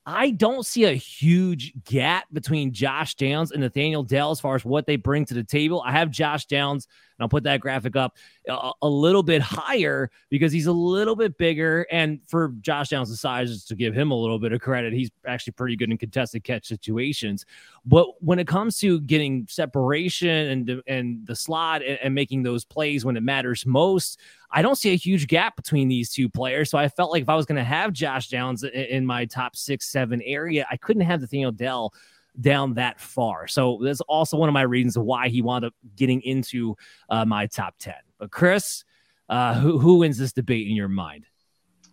I 0.06 0.32
don't 0.32 0.66
see 0.66 0.86
a 0.86 0.94
huge 0.94 1.74
gap 1.84 2.26
between 2.32 2.72
Josh 2.72 3.16
Downs 3.16 3.52
and 3.52 3.62
Nathaniel 3.62 4.04
Dell 4.04 4.32
as 4.32 4.40
far 4.40 4.56
as 4.56 4.64
what 4.64 4.86
they 4.86 4.96
bring 4.96 5.26
to 5.26 5.34
the 5.34 5.44
table. 5.44 5.84
I 5.86 5.92
have 5.92 6.12
Josh 6.12 6.46
Downs 6.46 6.88
and 7.18 7.24
I'll 7.24 7.30
put 7.30 7.44
that 7.44 7.62
graphic 7.62 7.96
up 7.96 8.16
uh, 8.50 8.72
a, 8.82 8.86
a, 8.86 8.90
little 8.90 9.24
bit 9.24 9.42
higher 9.42 10.12
because 10.30 10.52
he's 10.52 10.68
a 10.68 10.72
little 10.72 11.16
bit 11.16 11.38
bigger. 11.38 11.88
And 11.92 12.20
for 12.28 12.54
Josh 12.62 12.90
Downs' 12.90 13.20
size, 13.20 13.52
just 13.52 13.68
to 13.70 13.76
give 13.76 13.94
him 13.94 14.12
a 14.12 14.16
little 14.16 14.40
bit 14.40 14.54
of 14.54 14.62
credit, 14.62 14.94
he's 14.94 15.10
actually 15.26 15.54
pretty 15.54 15.76
good 15.76 15.90
in 15.90 15.98
contested 15.98 16.44
catch 16.44 16.68
situations. 16.68 17.46
But 17.86 18.22
when 18.22 18.40
it 18.40 18.48
comes 18.48 18.78
to 18.80 19.00
getting 19.02 19.48
separation 19.50 20.30
and 20.30 20.84
and 20.88 21.26
the 21.26 21.36
slot 21.36 21.82
and, 21.82 21.98
and 22.04 22.14
making 22.14 22.44
those 22.44 22.66
plays 22.66 23.04
when 23.04 23.18
it 23.18 23.24
matters 23.24 23.66
most, 23.66 24.20
I 24.52 24.62
don't 24.62 24.76
see 24.78 24.92
a 24.92 24.98
huge 24.98 25.28
gap 25.28 25.56
between 25.56 25.88
these 25.88 26.12
two 26.12 26.30
players. 26.30 26.70
So 26.70 26.78
I 26.78 26.88
felt 26.88 27.12
like 27.12 27.22
if 27.22 27.30
I 27.30 27.36
was 27.36 27.46
going 27.46 27.58
to 27.58 27.64
have 27.64 27.94
Josh 27.94 28.30
Downs 28.30 28.64
in, 28.64 28.72
in 28.72 29.06
my 29.06 29.26
top 29.26 29.56
six, 29.56 29.88
seven 29.88 30.22
area, 30.22 30.66
I 30.70 30.78
couldn't 30.78 31.04
have 31.04 31.20
the 31.20 31.26
Nathaniel 31.26 31.52
Dell 31.52 31.94
down 32.40 32.76
that 32.76 33.00
far. 33.00 33.48
So 33.48 33.80
that's 33.82 34.02
also 34.02 34.38
one 34.38 34.50
of 34.50 34.54
my 34.54 34.62
reasons 34.62 34.98
why 34.98 35.30
he 35.30 35.42
wound 35.42 35.66
up 35.66 35.74
getting 35.96 36.22
into 36.22 36.76
uh, 37.10 37.26
my 37.26 37.48
top 37.48 37.76
10. 37.80 37.94
But 38.18 38.32
Chris, 38.32 38.84
uh, 39.30 39.56
who, 39.56 39.80
who 39.80 39.98
wins 39.98 40.18
this 40.18 40.34
debate 40.34 40.68
in 40.68 40.76
your 40.76 40.88
mind? 40.88 41.26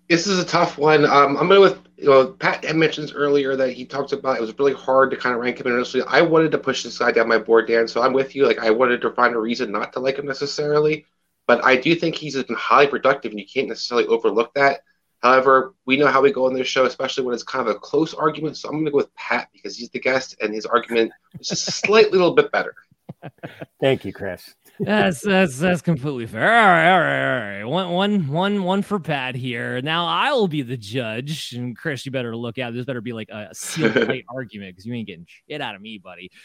This 0.09 0.27
is 0.27 0.39
a 0.39 0.45
tough 0.45 0.77
one. 0.77 1.07
Um, 1.07 1.37
I'm 1.39 1.49
going 1.49 1.63
with, 1.63 1.79
you 1.97 2.11
know, 2.11 2.27
Pat 2.27 2.65
mentions 2.77 3.13
earlier 3.13 3.57
that 3.57 3.73
he 3.73 3.87
talks 3.87 4.13
about 4.13 4.37
it 4.37 4.43
was 4.43 4.59
really 4.59 4.75
hard 4.75 5.11
to 5.11 5.17
kind 5.17 5.35
of 5.35 5.41
rank 5.41 5.61
him 5.61 5.67
initially. 5.67 6.03
I 6.07 6.21
wanted 6.21 6.53
to 6.53 6.59
push 6.59 6.83
this 6.83 6.99
guy 6.99 7.11
down 7.11 7.27
my 7.27 7.39
board, 7.39 7.69
Dan. 7.69 7.89
So 7.89 8.03
I'm 8.03 8.13
with 8.13 8.37
you. 8.37 8.47
Like, 8.47 8.59
I 8.59 8.71
wanted 8.71 9.01
to 9.01 9.13
find 9.13 9.35
a 9.35 9.39
reason 9.39 9.73
not 9.73 9.95
to 9.95 10.01
like 10.01 10.19
him 10.19 10.27
necessarily. 10.27 11.07
But 11.47 11.65
I 11.65 11.77
do 11.77 11.95
think 11.95 12.15
he's 12.15 12.43
been 12.43 12.57
highly 12.57 12.87
productive, 12.87 13.31
and 13.31 13.41
you 13.41 13.47
can't 13.47 13.69
necessarily 13.69 14.07
overlook 14.07 14.55
that. 14.55 14.81
However, 15.25 15.75
we 15.87 15.97
know 15.97 16.09
how 16.09 16.21
we 16.21 16.31
go 16.31 16.45
on 16.45 16.53
this 16.53 16.69
show, 16.69 16.85
especially 16.85 17.25
when 17.25 17.33
it's 17.33 17.43
kind 17.43 17.67
of 17.67 17.75
a 17.75 17.79
close 17.79 18.13
argument. 18.13 18.59
So 18.59 18.69
I'm 18.69 18.75
going 18.75 18.85
to 18.85 18.91
go 18.91 18.99
with 18.99 19.15
Pat 19.15 19.49
because 19.55 19.75
he's 19.75 19.89
the 19.89 19.99
guest 19.99 20.37
and 20.43 20.53
his 20.53 20.67
argument 20.67 21.13
is 21.41 21.49
just 21.49 21.65
slightly 21.65 22.19
a 22.19 22.21
little 22.21 22.35
bit 22.35 22.53
better. 22.53 22.75
Thank 23.81 24.05
you, 24.05 24.13
Chris. 24.13 24.55
that's 24.79 25.23
that's 25.23 25.59
that's 25.59 25.81
completely 25.81 26.27
fair. 26.27 26.43
All 26.43 26.67
right, 26.67 26.93
all 26.93 27.01
right, 27.01 27.23
all 27.23 27.59
right. 27.59 27.65
One 27.65 27.91
one 27.91 28.29
one 28.29 28.65
one 28.65 28.83
for 28.83 29.01
Pat 29.01 29.35
here. 29.35 29.81
Now 29.81 30.05
I 30.05 30.31
will 30.33 30.49
be 30.49 30.61
the 30.61 30.77
judge, 30.77 31.55
and 31.55 31.75
Chris, 31.75 32.05
you 32.05 32.13
better 32.13 32.37
look 32.37 32.59
out. 32.59 32.75
This 32.75 32.85
better 32.85 33.01
be 33.01 33.15
like 33.15 33.31
a 33.31 33.49
sealed 33.55 33.95
plate 33.95 34.27
argument 34.35 34.75
because 34.75 34.85
you 34.85 34.93
ain't 34.93 35.07
getting 35.07 35.27
shit 35.49 35.63
out 35.63 35.75
of 35.75 35.81
me, 35.81 35.97
buddy. 35.97 36.31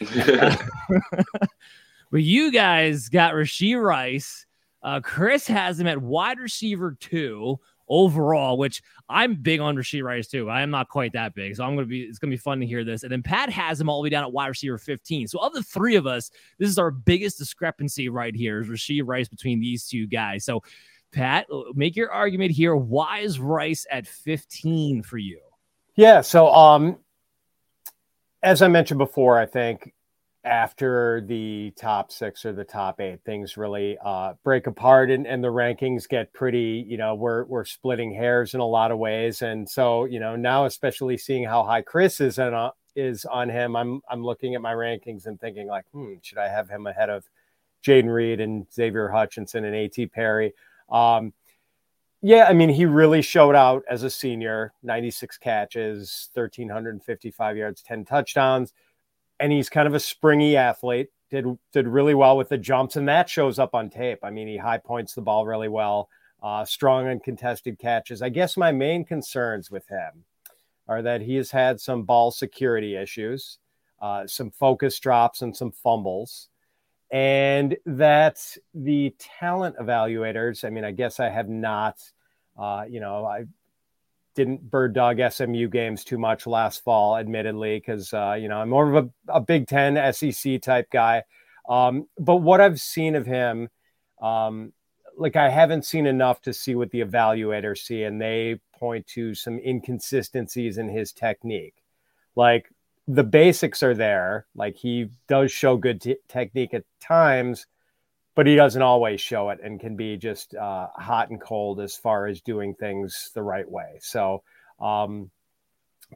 but 2.10 2.22
you 2.22 2.50
guys 2.50 3.10
got 3.10 3.34
Rashee 3.34 3.78
Rice. 3.78 4.46
Uh, 4.82 5.00
Chris 5.00 5.46
has 5.46 5.78
him 5.78 5.86
at 5.86 6.00
wide 6.00 6.38
receiver 6.38 6.96
two 6.98 7.60
overall, 7.90 8.56
which 8.56 8.82
I'm 9.08 9.34
big 9.34 9.60
on 9.60 9.76
Rashee 9.76 10.02
Rice 10.02 10.28
too. 10.28 10.48
I 10.48 10.62
am 10.62 10.70
not 10.70 10.88
quite 10.88 11.12
that 11.12 11.34
big, 11.34 11.56
so 11.56 11.64
I'm 11.64 11.74
gonna 11.74 11.86
be. 11.86 12.02
It's 12.02 12.18
gonna 12.18 12.30
be 12.30 12.38
fun 12.38 12.60
to 12.60 12.66
hear 12.66 12.84
this. 12.84 13.02
And 13.02 13.12
then 13.12 13.22
Pat 13.22 13.50
has 13.50 13.78
him 13.78 13.90
all 13.90 14.00
the 14.00 14.04
way 14.04 14.10
down 14.10 14.24
at 14.24 14.32
wide 14.32 14.46
receiver 14.46 14.78
15. 14.78 15.28
So 15.28 15.40
of 15.40 15.52
the 15.52 15.62
three 15.62 15.96
of 15.96 16.06
us, 16.06 16.30
this 16.58 16.70
is 16.70 16.78
our 16.78 16.90
biggest 16.90 17.36
discrepancy 17.36 18.08
right 18.08 18.34
here. 18.34 18.60
Is 18.60 18.68
Rashee 18.68 19.02
Rice 19.04 19.28
between 19.28 19.60
these 19.60 19.86
two 19.86 20.06
guys? 20.06 20.44
So 20.44 20.62
Pat, 21.12 21.46
make 21.74 21.96
your 21.96 22.10
argument 22.10 22.52
here. 22.52 22.76
Why 22.76 23.18
is 23.18 23.40
Rice 23.40 23.86
at 23.90 24.06
15 24.06 25.02
for 25.02 25.18
you? 25.18 25.40
Yeah. 25.96 26.20
So 26.20 26.48
um, 26.48 26.98
as 28.42 28.62
I 28.62 28.68
mentioned 28.68 28.98
before, 28.98 29.38
I 29.38 29.46
think 29.46 29.92
after 30.44 31.22
the 31.26 31.72
top 31.76 32.10
six 32.10 32.44
or 32.46 32.52
the 32.52 32.64
top 32.64 33.00
eight, 33.00 33.20
things 33.24 33.56
really 33.56 33.98
uh, 34.02 34.32
break 34.42 34.66
apart 34.66 35.10
and, 35.10 35.26
and 35.26 35.44
the 35.44 35.48
rankings 35.48 36.08
get 36.08 36.32
pretty, 36.32 36.84
you 36.88 36.96
know, 36.96 37.14
we're, 37.14 37.44
we're 37.44 37.64
splitting 37.64 38.12
hairs 38.12 38.54
in 38.54 38.60
a 38.60 38.66
lot 38.66 38.90
of 38.90 38.98
ways. 38.98 39.42
And 39.42 39.68
so, 39.68 40.06
you 40.06 40.18
know, 40.18 40.36
now, 40.36 40.64
especially 40.64 41.18
seeing 41.18 41.44
how 41.44 41.62
high 41.62 41.82
Chris 41.82 42.20
is 42.20 42.38
on, 42.38 42.54
uh, 42.54 42.70
is 42.96 43.26
on 43.26 43.50
him, 43.50 43.76
I'm, 43.76 44.00
I'm 44.08 44.24
looking 44.24 44.54
at 44.54 44.62
my 44.62 44.72
rankings 44.72 45.26
and 45.26 45.38
thinking 45.38 45.66
like, 45.66 45.84
hmm, 45.92 46.14
should 46.22 46.38
I 46.38 46.48
have 46.48 46.70
him 46.70 46.86
ahead 46.86 47.10
of 47.10 47.28
Jayden 47.84 48.12
Reed 48.12 48.40
and 48.40 48.66
Xavier 48.72 49.08
Hutchinson 49.08 49.64
and 49.64 49.74
A.T. 49.74 50.06
Perry? 50.06 50.54
Um, 50.88 51.34
yeah, 52.22 52.46
I 52.48 52.54
mean, 52.54 52.70
he 52.70 52.86
really 52.86 53.22
showed 53.22 53.54
out 53.54 53.82
as 53.88 54.02
a 54.02 54.10
senior 54.10 54.72
96 54.82 55.38
catches, 55.38 56.30
1,355 56.34 57.56
yards, 57.56 57.82
10 57.82 58.04
touchdowns 58.06 58.72
and 59.40 59.50
he's 59.52 59.68
kind 59.70 59.88
of 59.88 59.94
a 59.94 60.00
springy 60.00 60.56
athlete. 60.56 61.08
Did 61.30 61.46
did 61.72 61.86
really 61.88 62.14
well 62.14 62.36
with 62.36 62.48
the 62.48 62.58
jumps, 62.58 62.96
and 62.96 63.08
that 63.08 63.28
shows 63.28 63.58
up 63.58 63.74
on 63.74 63.88
tape. 63.88 64.18
I 64.22 64.30
mean, 64.30 64.48
he 64.48 64.56
high 64.56 64.78
points 64.78 65.14
the 65.14 65.22
ball 65.22 65.46
really 65.46 65.68
well. 65.68 66.08
uh, 66.42 66.64
strong 66.64 67.06
uncontested 67.06 67.78
catches. 67.78 68.22
I 68.22 68.28
guess 68.28 68.56
my 68.56 68.72
main 68.72 69.04
concerns 69.04 69.70
with 69.70 69.86
him 69.88 70.24
are 70.88 71.02
that 71.02 71.20
he 71.20 71.36
has 71.36 71.50
had 71.50 71.80
some 71.80 72.04
ball 72.04 72.30
security 72.30 72.96
issues, 72.96 73.58
uh, 74.00 74.26
some 74.26 74.50
focus 74.50 74.98
drops, 74.98 75.42
and 75.42 75.56
some 75.56 75.70
fumbles. 75.70 76.48
And 77.12 77.76
that 77.86 78.56
the 78.72 79.14
talent 79.18 79.76
evaluators, 79.76 80.64
I 80.64 80.70
mean, 80.70 80.84
I 80.84 80.92
guess 80.92 81.20
I 81.20 81.28
have 81.28 81.48
not, 81.48 81.98
uh, 82.58 82.84
you 82.88 83.00
know, 83.00 83.24
I 83.26 83.44
didn't 84.34 84.70
bird 84.70 84.94
dog 84.94 85.20
SMU 85.30 85.68
games 85.68 86.04
too 86.04 86.18
much 86.18 86.46
last 86.46 86.84
fall, 86.84 87.16
admittedly, 87.16 87.78
because, 87.78 88.12
uh, 88.12 88.36
you 88.38 88.48
know, 88.48 88.60
I'm 88.60 88.70
more 88.70 88.94
of 88.94 89.04
a, 89.06 89.34
a 89.36 89.40
Big 89.40 89.66
Ten 89.66 90.12
SEC 90.12 90.60
type 90.62 90.88
guy. 90.90 91.24
Um, 91.68 92.06
but 92.18 92.36
what 92.36 92.60
I've 92.60 92.80
seen 92.80 93.14
of 93.14 93.26
him, 93.26 93.68
um, 94.20 94.72
like 95.16 95.36
I 95.36 95.48
haven't 95.48 95.84
seen 95.84 96.06
enough 96.06 96.40
to 96.42 96.52
see 96.52 96.74
what 96.74 96.90
the 96.90 97.00
evaluators 97.00 97.78
see, 97.78 98.04
and 98.04 98.20
they 98.20 98.60
point 98.74 99.06
to 99.08 99.34
some 99.34 99.58
inconsistencies 99.58 100.78
in 100.78 100.88
his 100.88 101.12
technique. 101.12 101.74
Like 102.34 102.72
the 103.06 103.24
basics 103.24 103.82
are 103.82 103.94
there, 103.94 104.46
like 104.54 104.76
he 104.76 105.10
does 105.28 105.52
show 105.52 105.76
good 105.76 106.00
t- 106.00 106.16
technique 106.28 106.74
at 106.74 106.84
times, 107.00 107.66
but 108.34 108.46
he 108.46 108.54
doesn't 108.54 108.82
always 108.82 109.20
show 109.20 109.50
it 109.50 109.58
and 109.62 109.80
can 109.80 109.96
be 109.96 110.16
just 110.16 110.54
uh, 110.54 110.88
hot 110.96 111.30
and 111.30 111.40
cold 111.40 111.80
as 111.80 111.96
far 111.96 112.26
as 112.26 112.40
doing 112.40 112.74
things 112.74 113.30
the 113.34 113.42
right 113.42 113.68
way. 113.68 113.98
So, 114.00 114.42
um, 114.80 115.30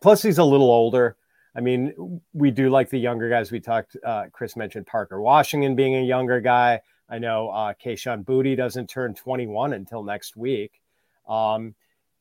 plus 0.02 0.22
he's 0.22 0.38
a 0.38 0.44
little 0.44 0.70
older. 0.70 1.16
I 1.56 1.60
mean, 1.60 2.20
we 2.32 2.50
do 2.50 2.68
like 2.68 2.90
the 2.90 2.98
younger 2.98 3.28
guys. 3.28 3.50
We 3.52 3.60
talked. 3.60 3.96
Uh, 4.04 4.24
Chris 4.32 4.56
mentioned 4.56 4.86
Parker 4.86 5.20
Washington 5.20 5.76
being 5.76 5.96
a 5.96 6.02
younger 6.02 6.40
guy. 6.40 6.80
I 7.08 7.18
know 7.18 7.50
uh, 7.50 7.74
Kayshon 7.74 8.24
Boutte 8.24 8.56
doesn't 8.56 8.88
turn 8.88 9.14
21 9.14 9.72
until 9.72 10.02
next 10.02 10.36
week. 10.36 10.80
Um, 11.28 11.74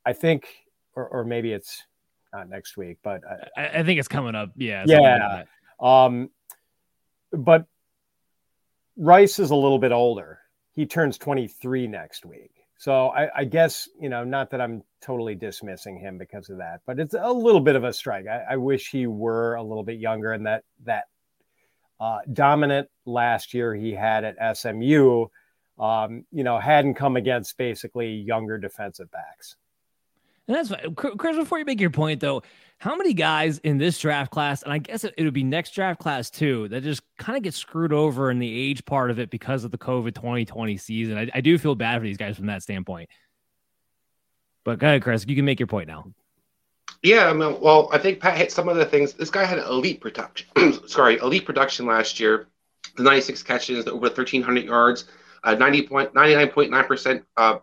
I 0.05 0.13
think, 0.13 0.47
or, 0.95 1.07
or, 1.07 1.23
maybe 1.23 1.51
it's 1.51 1.83
not 2.33 2.49
next 2.49 2.77
week, 2.77 2.97
but 3.03 3.21
I, 3.57 3.79
I 3.79 3.83
think 3.83 3.99
it's 3.99 4.07
coming 4.07 4.35
up. 4.35 4.51
Yeah. 4.55 4.83
Yeah. 4.85 5.43
Um, 5.79 6.29
but 7.31 7.65
Rice 8.97 9.39
is 9.39 9.51
a 9.51 9.55
little 9.55 9.79
bit 9.79 9.91
older. 9.91 10.39
He 10.73 10.85
turns 10.85 11.17
23 11.17 11.87
next 11.87 12.25
week. 12.25 12.51
So 12.77 13.09
I, 13.09 13.29
I, 13.39 13.43
guess, 13.45 13.87
you 13.99 14.09
know, 14.09 14.23
not 14.23 14.49
that 14.51 14.59
I'm 14.59 14.83
totally 15.01 15.35
dismissing 15.35 15.97
him 15.97 16.17
because 16.17 16.49
of 16.49 16.57
that, 16.57 16.81
but 16.85 16.99
it's 16.99 17.15
a 17.17 17.31
little 17.31 17.61
bit 17.61 17.75
of 17.75 17.83
a 17.83 17.93
strike. 17.93 18.25
I, 18.27 18.43
I 18.51 18.57
wish 18.57 18.89
he 18.89 19.07
were 19.07 19.55
a 19.55 19.63
little 19.63 19.83
bit 19.83 19.99
younger 19.99 20.33
and 20.33 20.45
that 20.45 20.63
that 20.83 21.05
uh, 21.99 22.19
dominant 22.33 22.89
last 23.05 23.53
year 23.53 23.73
he 23.73 23.93
had 23.93 24.25
at 24.25 24.57
SMU, 24.57 25.27
um, 25.79 26.25
you 26.31 26.43
know, 26.43 26.59
hadn't 26.59 26.95
come 26.95 27.15
against 27.15 27.57
basically 27.57 28.13
younger 28.15 28.57
defensive 28.57 29.09
backs. 29.11 29.55
And 30.47 30.55
that's 30.57 30.69
fine. 30.69 30.95
Chris. 30.95 31.37
Before 31.37 31.59
you 31.59 31.65
make 31.65 31.79
your 31.79 31.89
point, 31.89 32.19
though, 32.19 32.43
how 32.77 32.95
many 32.95 33.13
guys 33.13 33.59
in 33.59 33.77
this 33.77 33.97
draft 33.97 34.31
class, 34.31 34.61
and 34.61 34.73
I 34.73 34.77
guess 34.77 35.03
it, 35.03 35.13
it 35.17 35.23
would 35.23 35.33
be 35.33 35.43
next 35.43 35.73
draft 35.73 36.01
class 36.01 36.29
too, 36.29 36.67
that 36.67 36.83
just 36.83 37.01
kind 37.17 37.37
of 37.37 37.43
get 37.43 37.53
screwed 37.53 37.93
over 37.93 38.29
in 38.29 38.39
the 38.39 38.69
age 38.69 38.83
part 38.83 39.09
of 39.09 39.19
it 39.19 39.29
because 39.29 39.63
of 39.63 39.71
the 39.71 39.77
COVID 39.77 40.15
2020 40.15 40.77
season? 40.77 41.17
I, 41.17 41.29
I 41.33 41.41
do 41.41 41.57
feel 41.57 41.75
bad 41.75 41.99
for 41.99 42.05
these 42.05 42.17
guys 42.17 42.35
from 42.35 42.47
that 42.47 42.61
standpoint. 42.61 43.09
But 44.65 44.79
go 44.79 44.87
ahead, 44.87 45.01
Chris. 45.01 45.25
You 45.27 45.35
can 45.35 45.45
make 45.45 45.59
your 45.59 45.67
point 45.67 45.87
now. 45.87 46.13
Yeah, 47.01 47.29
I 47.29 47.33
mean, 47.33 47.59
well, 47.59 47.89
I 47.91 47.97
think 47.97 48.21
Pat 48.21 48.37
hit 48.37 48.51
some 48.51 48.69
of 48.69 48.77
the 48.77 48.85
things. 48.85 49.13
This 49.13 49.29
guy 49.29 49.43
had 49.43 49.59
elite 49.59 49.99
production. 49.99 50.47
sorry, 50.87 51.17
elite 51.17 51.45
production 51.45 51.85
last 51.85 52.19
year. 52.19 52.47
The 52.95 53.03
96 53.03 53.43
catches, 53.43 53.87
over 53.87 53.97
1,300 53.97 54.65
yards, 54.65 55.05
uh, 55.43 55.55
90 55.55 55.87
point, 55.87 56.13
99.9% 56.13 57.23
uh, 57.37 57.57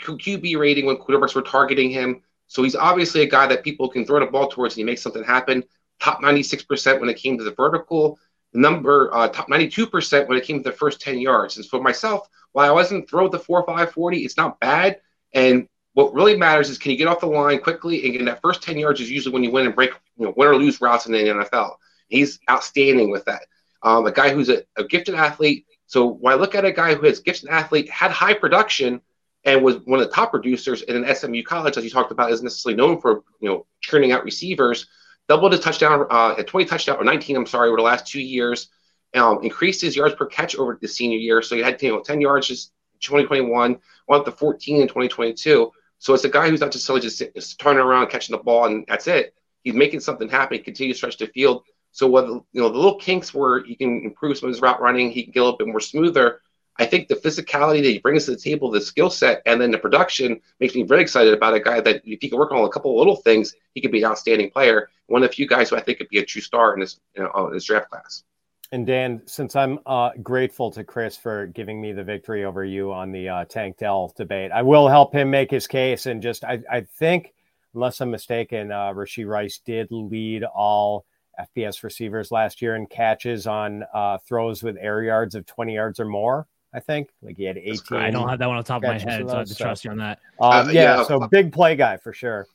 QB 0.00 0.58
rating 0.58 0.86
when 0.86 0.96
quarterbacks 0.96 1.34
were 1.34 1.42
targeting 1.42 1.90
him. 1.90 2.22
So 2.46 2.62
he's 2.62 2.74
obviously 2.74 3.22
a 3.22 3.26
guy 3.26 3.46
that 3.46 3.62
people 3.62 3.88
can 3.88 4.04
throw 4.04 4.20
the 4.20 4.26
ball 4.26 4.48
towards 4.48 4.74
and 4.74 4.80
he 4.80 4.84
makes 4.84 5.02
something 5.02 5.22
happen. 5.22 5.62
Top 6.00 6.20
96% 6.20 7.00
when 7.00 7.08
it 7.08 7.16
came 7.16 7.38
to 7.38 7.44
the 7.44 7.52
vertical. 7.52 8.18
Number 8.52 9.14
uh, 9.14 9.28
top 9.28 9.48
92% 9.48 10.28
when 10.28 10.36
it 10.36 10.44
came 10.44 10.62
to 10.62 10.68
the 10.68 10.76
first 10.76 11.00
10 11.00 11.18
yards. 11.20 11.56
And 11.56 11.66
for 11.66 11.80
myself, 11.80 12.28
while 12.52 12.68
I 12.68 12.72
wasn't 12.72 13.08
throw 13.08 13.28
the 13.28 13.38
4 13.38 13.64
5 13.64 13.92
40, 13.92 14.18
it's 14.24 14.36
not 14.36 14.58
bad. 14.58 15.00
And 15.32 15.68
what 15.94 16.14
really 16.14 16.36
matters 16.36 16.70
is 16.70 16.78
can 16.78 16.90
you 16.90 16.96
get 16.96 17.06
off 17.06 17.20
the 17.20 17.26
line 17.26 17.60
quickly? 17.60 18.16
And 18.18 18.26
that 18.26 18.42
first 18.42 18.62
10 18.62 18.78
yards 18.78 19.00
is 19.00 19.10
usually 19.10 19.32
when 19.32 19.44
you 19.44 19.50
win 19.50 19.66
and 19.66 19.74
break, 19.74 19.90
you 20.16 20.26
know, 20.26 20.34
win 20.36 20.48
or 20.48 20.56
lose 20.56 20.80
routes 20.80 21.06
in 21.06 21.12
the 21.12 21.18
NFL. 21.18 21.76
He's 22.08 22.40
outstanding 22.50 23.10
with 23.10 23.24
that. 23.26 23.42
Um, 23.82 24.06
a 24.06 24.12
guy 24.12 24.30
who's 24.30 24.48
a, 24.48 24.64
a 24.76 24.84
gifted 24.84 25.14
athlete. 25.14 25.66
So 25.86 26.06
when 26.06 26.32
I 26.32 26.36
look 26.36 26.54
at 26.54 26.64
a 26.64 26.72
guy 26.72 26.94
who 26.94 27.06
has 27.06 27.20
gifted 27.20 27.48
athlete, 27.48 27.88
had 27.88 28.10
high 28.10 28.34
production, 28.34 29.00
and 29.44 29.62
was 29.62 29.76
one 29.84 30.00
of 30.00 30.06
the 30.06 30.14
top 30.14 30.30
producers 30.30 30.82
in 30.82 31.02
an 31.02 31.14
SMU 31.14 31.42
college, 31.42 31.76
as 31.76 31.84
you 31.84 31.90
talked 31.90 32.12
about, 32.12 32.30
isn't 32.30 32.44
necessarily 32.44 32.76
known 32.76 33.00
for 33.00 33.22
you 33.40 33.48
know 33.48 33.66
churning 33.80 34.12
out 34.12 34.24
receivers. 34.24 34.86
Doubled 35.28 35.52
his 35.52 35.60
touchdown 35.60 36.06
uh, 36.10 36.34
at 36.38 36.48
20 36.48 36.66
touchdown 36.66 36.96
or 36.96 37.04
19, 37.04 37.36
I'm 37.36 37.46
sorry, 37.46 37.68
over 37.68 37.76
the 37.76 37.84
last 37.84 38.06
two 38.06 38.20
years. 38.20 38.68
Um, 39.14 39.40
increased 39.42 39.80
his 39.80 39.96
yards 39.96 40.14
per 40.14 40.26
catch 40.26 40.56
over 40.56 40.78
the 40.80 40.88
senior 40.88 41.18
year, 41.18 41.42
so 41.42 41.56
he 41.56 41.62
had 41.62 41.80
you 41.82 41.90
know 41.90 42.00
10 42.00 42.20
yards 42.20 42.46
just 42.46 42.72
2021, 43.00 43.78
went 44.08 44.20
up 44.20 44.24
to 44.24 44.32
14 44.32 44.82
in 44.82 44.88
2022. 44.88 45.72
So 45.98 46.14
it's 46.14 46.24
a 46.24 46.28
guy 46.28 46.48
who's 46.48 46.60
not 46.60 46.66
necessarily 46.66 47.02
just, 47.02 47.22
just 47.34 47.58
turning 47.58 47.82
around, 47.82 48.08
catching 48.08 48.36
the 48.36 48.42
ball, 48.42 48.66
and 48.66 48.84
that's 48.88 49.06
it. 49.06 49.34
He's 49.62 49.74
making 49.74 50.00
something 50.00 50.28
happen. 50.28 50.56
He 50.56 50.62
continues 50.62 50.96
to 50.96 50.98
stretch 50.98 51.18
the 51.18 51.26
field. 51.26 51.64
So 51.92 52.06
what 52.06 52.26
you 52.26 52.44
know, 52.54 52.68
the 52.68 52.76
little 52.76 52.98
kinks 52.98 53.34
where 53.34 53.64
he 53.64 53.74
can 53.74 54.02
improve 54.04 54.38
some 54.38 54.48
of 54.48 54.54
his 54.54 54.62
route 54.62 54.80
running, 54.80 55.10
he 55.10 55.24
can 55.24 55.32
get 55.32 55.40
a 55.40 55.44
little 55.44 55.58
bit 55.58 55.68
more 55.68 55.80
smoother. 55.80 56.40
I 56.78 56.86
think 56.86 57.08
the 57.08 57.16
physicality 57.16 57.82
that 57.82 57.90
he 57.90 57.98
brings 57.98 58.24
to 58.24 58.30
the 58.32 58.36
table, 58.36 58.70
the 58.70 58.80
skill 58.80 59.10
set, 59.10 59.42
and 59.44 59.60
then 59.60 59.70
the 59.70 59.78
production 59.78 60.40
makes 60.60 60.74
me 60.74 60.82
very 60.82 61.02
excited 61.02 61.34
about 61.34 61.54
a 61.54 61.60
guy 61.60 61.80
that 61.80 61.96
if 62.04 62.20
he 62.20 62.28
can 62.28 62.38
work 62.38 62.52
on 62.52 62.64
a 62.64 62.68
couple 62.70 62.92
of 62.92 62.96
little 62.96 63.16
things, 63.16 63.54
he 63.74 63.80
could 63.80 63.92
be 63.92 64.02
an 64.02 64.10
outstanding 64.10 64.50
player. 64.50 64.88
One 65.06 65.22
of 65.22 65.28
the 65.28 65.34
few 65.34 65.46
guys 65.46 65.70
who 65.70 65.76
I 65.76 65.80
think 65.80 65.98
could 65.98 66.08
be 66.08 66.18
a 66.18 66.24
true 66.24 66.40
star 66.40 66.72
in 66.74 66.80
this 66.80 67.00
you 67.14 67.22
know, 67.22 67.50
this 67.52 67.64
draft 67.64 67.90
class. 67.90 68.24
And 68.72 68.86
Dan, 68.86 69.22
since 69.26 69.56
I'm 69.56 69.80
uh, 69.84 70.10
grateful 70.22 70.70
to 70.70 70.84
Chris 70.84 71.16
for 71.16 71.46
giving 71.46 71.80
me 71.80 71.92
the 71.92 72.04
victory 72.04 72.44
over 72.44 72.64
you 72.64 72.92
on 72.92 73.10
the 73.10 73.28
uh, 73.28 73.44
Tank 73.46 73.78
Dell 73.78 74.12
debate, 74.16 74.52
I 74.52 74.62
will 74.62 74.86
help 74.86 75.12
him 75.12 75.28
make 75.28 75.50
his 75.50 75.66
case. 75.66 76.06
And 76.06 76.22
just, 76.22 76.44
I, 76.44 76.60
I 76.70 76.82
think, 76.82 77.34
unless 77.74 78.00
I'm 78.00 78.12
mistaken, 78.12 78.70
uh, 78.70 78.92
Rashee 78.92 79.26
Rice 79.26 79.60
did 79.64 79.88
lead 79.90 80.44
all 80.44 81.04
FBS 81.56 81.82
receivers 81.82 82.30
last 82.30 82.62
year 82.62 82.76
in 82.76 82.86
catches 82.86 83.48
on 83.48 83.84
uh, 83.92 84.18
throws 84.28 84.62
with 84.62 84.76
air 84.80 85.02
yards 85.02 85.34
of 85.34 85.46
20 85.46 85.74
yards 85.74 85.98
or 85.98 86.04
more. 86.04 86.46
I 86.72 86.80
think 86.80 87.10
like 87.22 87.36
he 87.36 87.44
had 87.44 87.58
18. 87.58 87.98
I 87.98 88.10
don't 88.10 88.28
have 88.28 88.38
that 88.38 88.46
one 88.46 88.56
on 88.56 88.64
top 88.64 88.82
of 88.82 88.88
my 88.88 88.98
head, 88.98 89.28
so 89.28 89.34
I 89.34 89.38
have 89.38 89.48
to 89.48 89.54
trust 89.54 89.84
you 89.84 89.90
on 89.90 89.98
that. 89.98 90.20
Um, 90.40 90.68
uh, 90.68 90.70
yeah, 90.70 90.98
yeah, 90.98 91.04
so 91.04 91.20
big 91.28 91.52
play 91.52 91.74
guy 91.74 91.96
for 91.96 92.12
sure. 92.12 92.46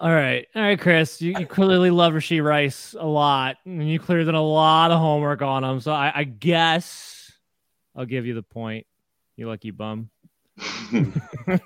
All 0.00 0.10
right, 0.10 0.46
all 0.54 0.62
right, 0.62 0.80
Chris. 0.80 1.20
You, 1.20 1.34
you 1.38 1.46
clearly 1.46 1.90
love 1.90 2.14
Rashee 2.14 2.42
Rice 2.42 2.94
a 2.98 3.06
lot, 3.06 3.56
and 3.66 3.86
you 3.88 3.98
clearly 3.98 4.24
done 4.24 4.34
a 4.34 4.42
lot 4.42 4.92
of 4.92 4.98
homework 4.98 5.42
on 5.42 5.64
him. 5.64 5.80
So 5.80 5.92
I, 5.92 6.12
I 6.14 6.24
guess 6.24 7.32
I'll 7.94 8.06
give 8.06 8.24
you 8.24 8.34
the 8.34 8.42
point. 8.42 8.86
You 9.36 9.48
lucky 9.48 9.72
bum. 9.72 10.10
all 10.92 11.58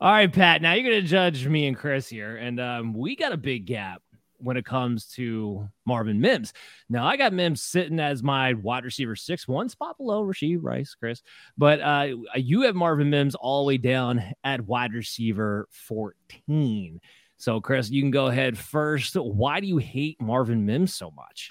right, 0.00 0.32
Pat. 0.32 0.62
Now 0.62 0.74
you're 0.74 0.90
gonna 0.90 1.02
judge 1.02 1.46
me 1.46 1.68
and 1.68 1.76
Chris 1.76 2.08
here, 2.08 2.36
and 2.36 2.58
um, 2.58 2.92
we 2.92 3.14
got 3.14 3.32
a 3.32 3.38
big 3.38 3.66
gap 3.66 4.02
when 4.38 4.56
it 4.56 4.64
comes 4.64 5.06
to 5.06 5.68
Marvin 5.86 6.20
Mims. 6.20 6.52
Now 6.88 7.06
I 7.06 7.16
got 7.16 7.32
Mims 7.32 7.62
sitting 7.62 8.00
as 8.00 8.22
my 8.22 8.54
wide 8.54 8.84
receiver 8.84 9.16
six, 9.16 9.46
one 9.46 9.68
spot 9.68 9.96
below 9.96 10.24
Rashee 10.24 10.58
Rice, 10.60 10.94
Chris. 10.94 11.22
But 11.56 11.80
uh, 11.80 12.08
you 12.36 12.62
have 12.62 12.74
Marvin 12.74 13.10
Mims 13.10 13.34
all 13.34 13.64
the 13.64 13.68
way 13.68 13.76
down 13.78 14.22
at 14.44 14.60
wide 14.62 14.94
receiver 14.94 15.68
14. 15.70 17.00
So, 17.36 17.60
Chris, 17.60 17.88
you 17.88 18.02
can 18.02 18.10
go 18.10 18.26
ahead 18.26 18.58
first. 18.58 19.14
Why 19.14 19.60
do 19.60 19.66
you 19.66 19.78
hate 19.78 20.20
Marvin 20.20 20.66
Mims 20.66 20.94
so 20.94 21.12
much? 21.12 21.50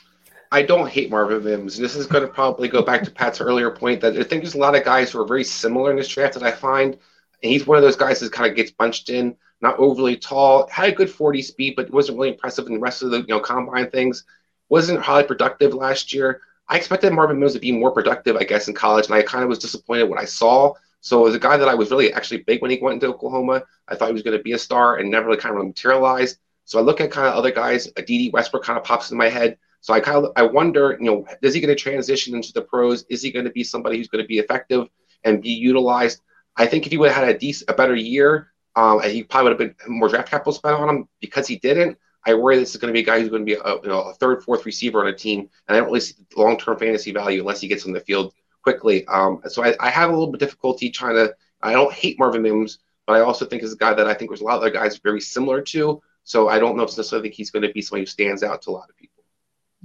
I 0.52 0.62
don't 0.62 0.90
hate 0.90 1.10
Marvin 1.10 1.44
Mims. 1.44 1.78
This 1.78 1.96
is 1.96 2.08
going 2.08 2.24
to 2.24 2.30
probably 2.30 2.68
go 2.68 2.82
back 2.82 3.04
to 3.04 3.12
Pat's 3.12 3.42
earlier 3.42 3.72
point 3.72 4.02
that 4.02 4.18
I 4.18 4.24
think 4.24 4.44
there's 4.44 4.56
a 4.56 4.60
lot 4.60 4.76
of 4.76 4.84
guys 4.84 5.12
who 5.12 5.22
are 5.22 5.28
very 5.28 5.44
similar 5.44 5.92
in 5.92 5.98
this 5.98 6.08
draft 6.08 6.34
that 6.36 6.44
I 6.44 6.52
find. 6.52 6.98
He's 7.42 7.68
one 7.68 7.78
of 7.78 7.84
those 7.84 7.96
guys 7.96 8.20
that 8.20 8.32
kind 8.32 8.50
of 8.50 8.56
gets 8.56 8.72
bunched 8.72 9.10
in 9.10 9.36
not 9.62 9.80
overly 9.80 10.16
tall, 10.18 10.68
had 10.68 10.90
a 10.90 10.96
good 10.96 11.10
40 11.10 11.42
speed, 11.42 11.74
but 11.76 11.90
wasn't 11.92 12.18
really 12.18 12.30
impressive 12.30 12.68
in 12.68 12.74
the 12.74 12.80
rest 12.80 13.02
of 13.02 13.12
the 13.12 13.20
you 13.20 13.28
know 13.28 13.40
combine 13.40 13.90
things. 13.90 14.24
Wasn't 14.70 15.00
highly 15.00 15.24
productive 15.24 15.74
last 15.74 16.14
year. 16.14 16.42
I 16.68 16.78
expected 16.78 17.14
Marvin 17.14 17.40
Mims 17.40 17.54
to 17.54 17.60
be 17.60 17.72
more 17.72 17.92
productive, 17.92 18.36
I 18.36 18.44
guess, 18.44 18.68
in 18.68 18.74
college, 18.74 19.06
and 19.06 19.16
I 19.16 19.22
kind 19.22 19.44
of 19.44 19.50
was 19.50 19.60
disappointed 19.60 20.10
when 20.10 20.20
I 20.20 20.26
saw. 20.26 20.74
So 21.00 21.26
as 21.26 21.36
a 21.36 21.40
guy 21.40 21.56
that 21.58 21.70
I 21.70 21.76
was 21.76 21.90
really 21.90 22.12
actually 22.12 22.40
big 22.40 22.62
when 22.62 22.72
he 22.72 22.80
went 22.82 22.96
into 22.96 23.08
Oklahoma, 23.08 23.64
I 23.88 23.96
thought 23.96 24.08
he 24.08 24.14
was 24.14 24.24
going 24.24 24.38
to 24.38 24.44
be 24.44 24.52
a 24.52 24.58
star 24.58 24.98
and 24.98 25.10
never 25.10 25.28
really 25.28 25.40
kind 25.40 25.58
of 25.58 25.66
materialized. 25.66 26.40
So 26.66 26.78
I 26.78 26.82
look 26.82 27.00
at 27.00 27.12
kind 27.12 27.28
of 27.28 27.36
other 27.36 27.52
guys, 27.52 27.88
a 27.96 28.02
Dede 28.02 28.34
Westbrook 28.34 28.64
kind 28.64 28.78
of 28.78 28.84
pops 28.84 29.12
in 29.12 29.18
my 29.18 29.30
head. 29.30 29.58
So 29.80 29.94
I 29.94 30.02
kind 30.02 30.26
of 30.26 30.34
I 30.36 30.42
wonder, 30.42 30.98
you 31.00 31.06
know, 31.06 31.26
is 31.42 31.54
he 31.54 31.62
going 31.62 31.74
to 31.74 31.82
transition 31.82 32.36
into 32.36 32.52
the 32.52 32.62
pros? 32.62 33.06
Is 33.10 33.22
he 33.22 33.32
going 33.32 33.46
to 33.46 33.52
be 33.52 33.64
somebody 33.64 33.98
who's 33.98 34.10
going 34.10 34.24
to 34.24 34.28
be 34.28 34.40
effective 34.40 34.90
and 35.24 35.42
be 35.42 35.52
utilized? 35.52 36.22
I 36.58 36.66
think 36.66 36.86
if 36.86 36.92
he 36.92 36.98
would 36.98 37.12
have 37.12 37.24
had 37.24 37.36
a 37.36 37.38
decent, 37.38 37.70
a 37.70 37.74
better 37.74 37.96
year, 37.96 38.52
um, 38.76 39.02
he 39.02 39.24
probably 39.24 39.52
would 39.52 39.60
have 39.62 39.78
been 39.78 39.96
more 39.96 40.10
draft 40.10 40.30
capital 40.30 40.54
spent 40.54 40.76
on 40.76 40.90
him 40.90 41.08
because 41.20 41.48
he 41.48 41.58
didn't. 41.58 41.98
I 42.26 42.34
worry 42.34 42.58
this 42.58 42.72
is 42.72 42.78
going 42.78 42.94
to 42.94 42.98
be 42.98 43.02
a 43.02 43.06
guy 43.06 43.20
who's 43.20 43.30
going 43.30 43.46
to 43.46 43.46
be 43.46 43.54
a, 43.54 43.76
you 43.82 43.88
know, 43.88 44.02
a 44.02 44.14
third, 44.16 44.44
fourth 44.44 44.66
receiver 44.66 45.00
on 45.00 45.08
a 45.08 45.14
team, 45.14 45.50
and 45.68 45.76
I 45.76 45.80
don't 45.80 45.88
really 45.88 46.02
see 46.02 46.16
long 46.36 46.58
term 46.58 46.78
fantasy 46.78 47.12
value 47.12 47.40
unless 47.40 47.62
he 47.62 47.68
gets 47.68 47.86
on 47.86 47.94
the 47.94 48.02
field 48.02 48.34
quickly. 48.64 49.06
Um, 49.08 49.42
so 49.48 49.64
I, 49.64 49.76
I, 49.80 49.90
have 49.90 50.10
a 50.10 50.14
little 50.14 50.28
bit 50.28 50.42
of 50.42 50.48
difficulty 50.48 50.90
trying 50.90 51.16
to. 51.16 51.34
I 51.62 51.72
don't 51.72 51.94
hate 51.94 52.20
Marvin 52.20 52.42
Mims, 52.42 52.80
but 53.06 53.14
I 53.14 53.22
also 53.22 53.46
think 53.46 53.64
is 53.64 53.74
a 53.74 53.78
guy 53.78 53.94
that 53.94 54.08
I 54.08 54.14
think 54.14 54.30
there's 54.30 54.42
a 54.42 54.44
lot 54.44 54.58
of 54.58 54.62
other 54.62 54.72
guys 54.72 54.98
very 54.98 55.22
similar 55.22 55.62
to. 55.62 56.02
So 56.24 56.50
I 56.50 56.60
don't 56.60 56.76
know 56.76 56.84
if 56.84 56.90
necessarily 56.90 57.30
think 57.30 57.36
he's 57.36 57.50
going 57.50 57.64
to 57.64 57.72
be 57.72 57.82
somebody 57.82 58.02
who 58.02 58.08
stands 58.08 58.44
out 58.44 58.62
to 58.64 58.72
a 58.72 58.74
lot 58.74 58.90
of 58.90 58.98
people. 58.98 59.24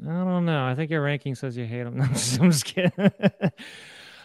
I 0.05 0.25
don't 0.25 0.45
know. 0.45 0.64
I 0.64 0.75
think 0.75 0.91
your 0.91 1.03
ranking 1.03 1.37
says 1.37 1.57
you 1.57 1.64
hate 1.64 1.87
him. 1.87 2.03
I'm 2.03 2.12
just 2.51 2.64
kidding. 2.64 2.93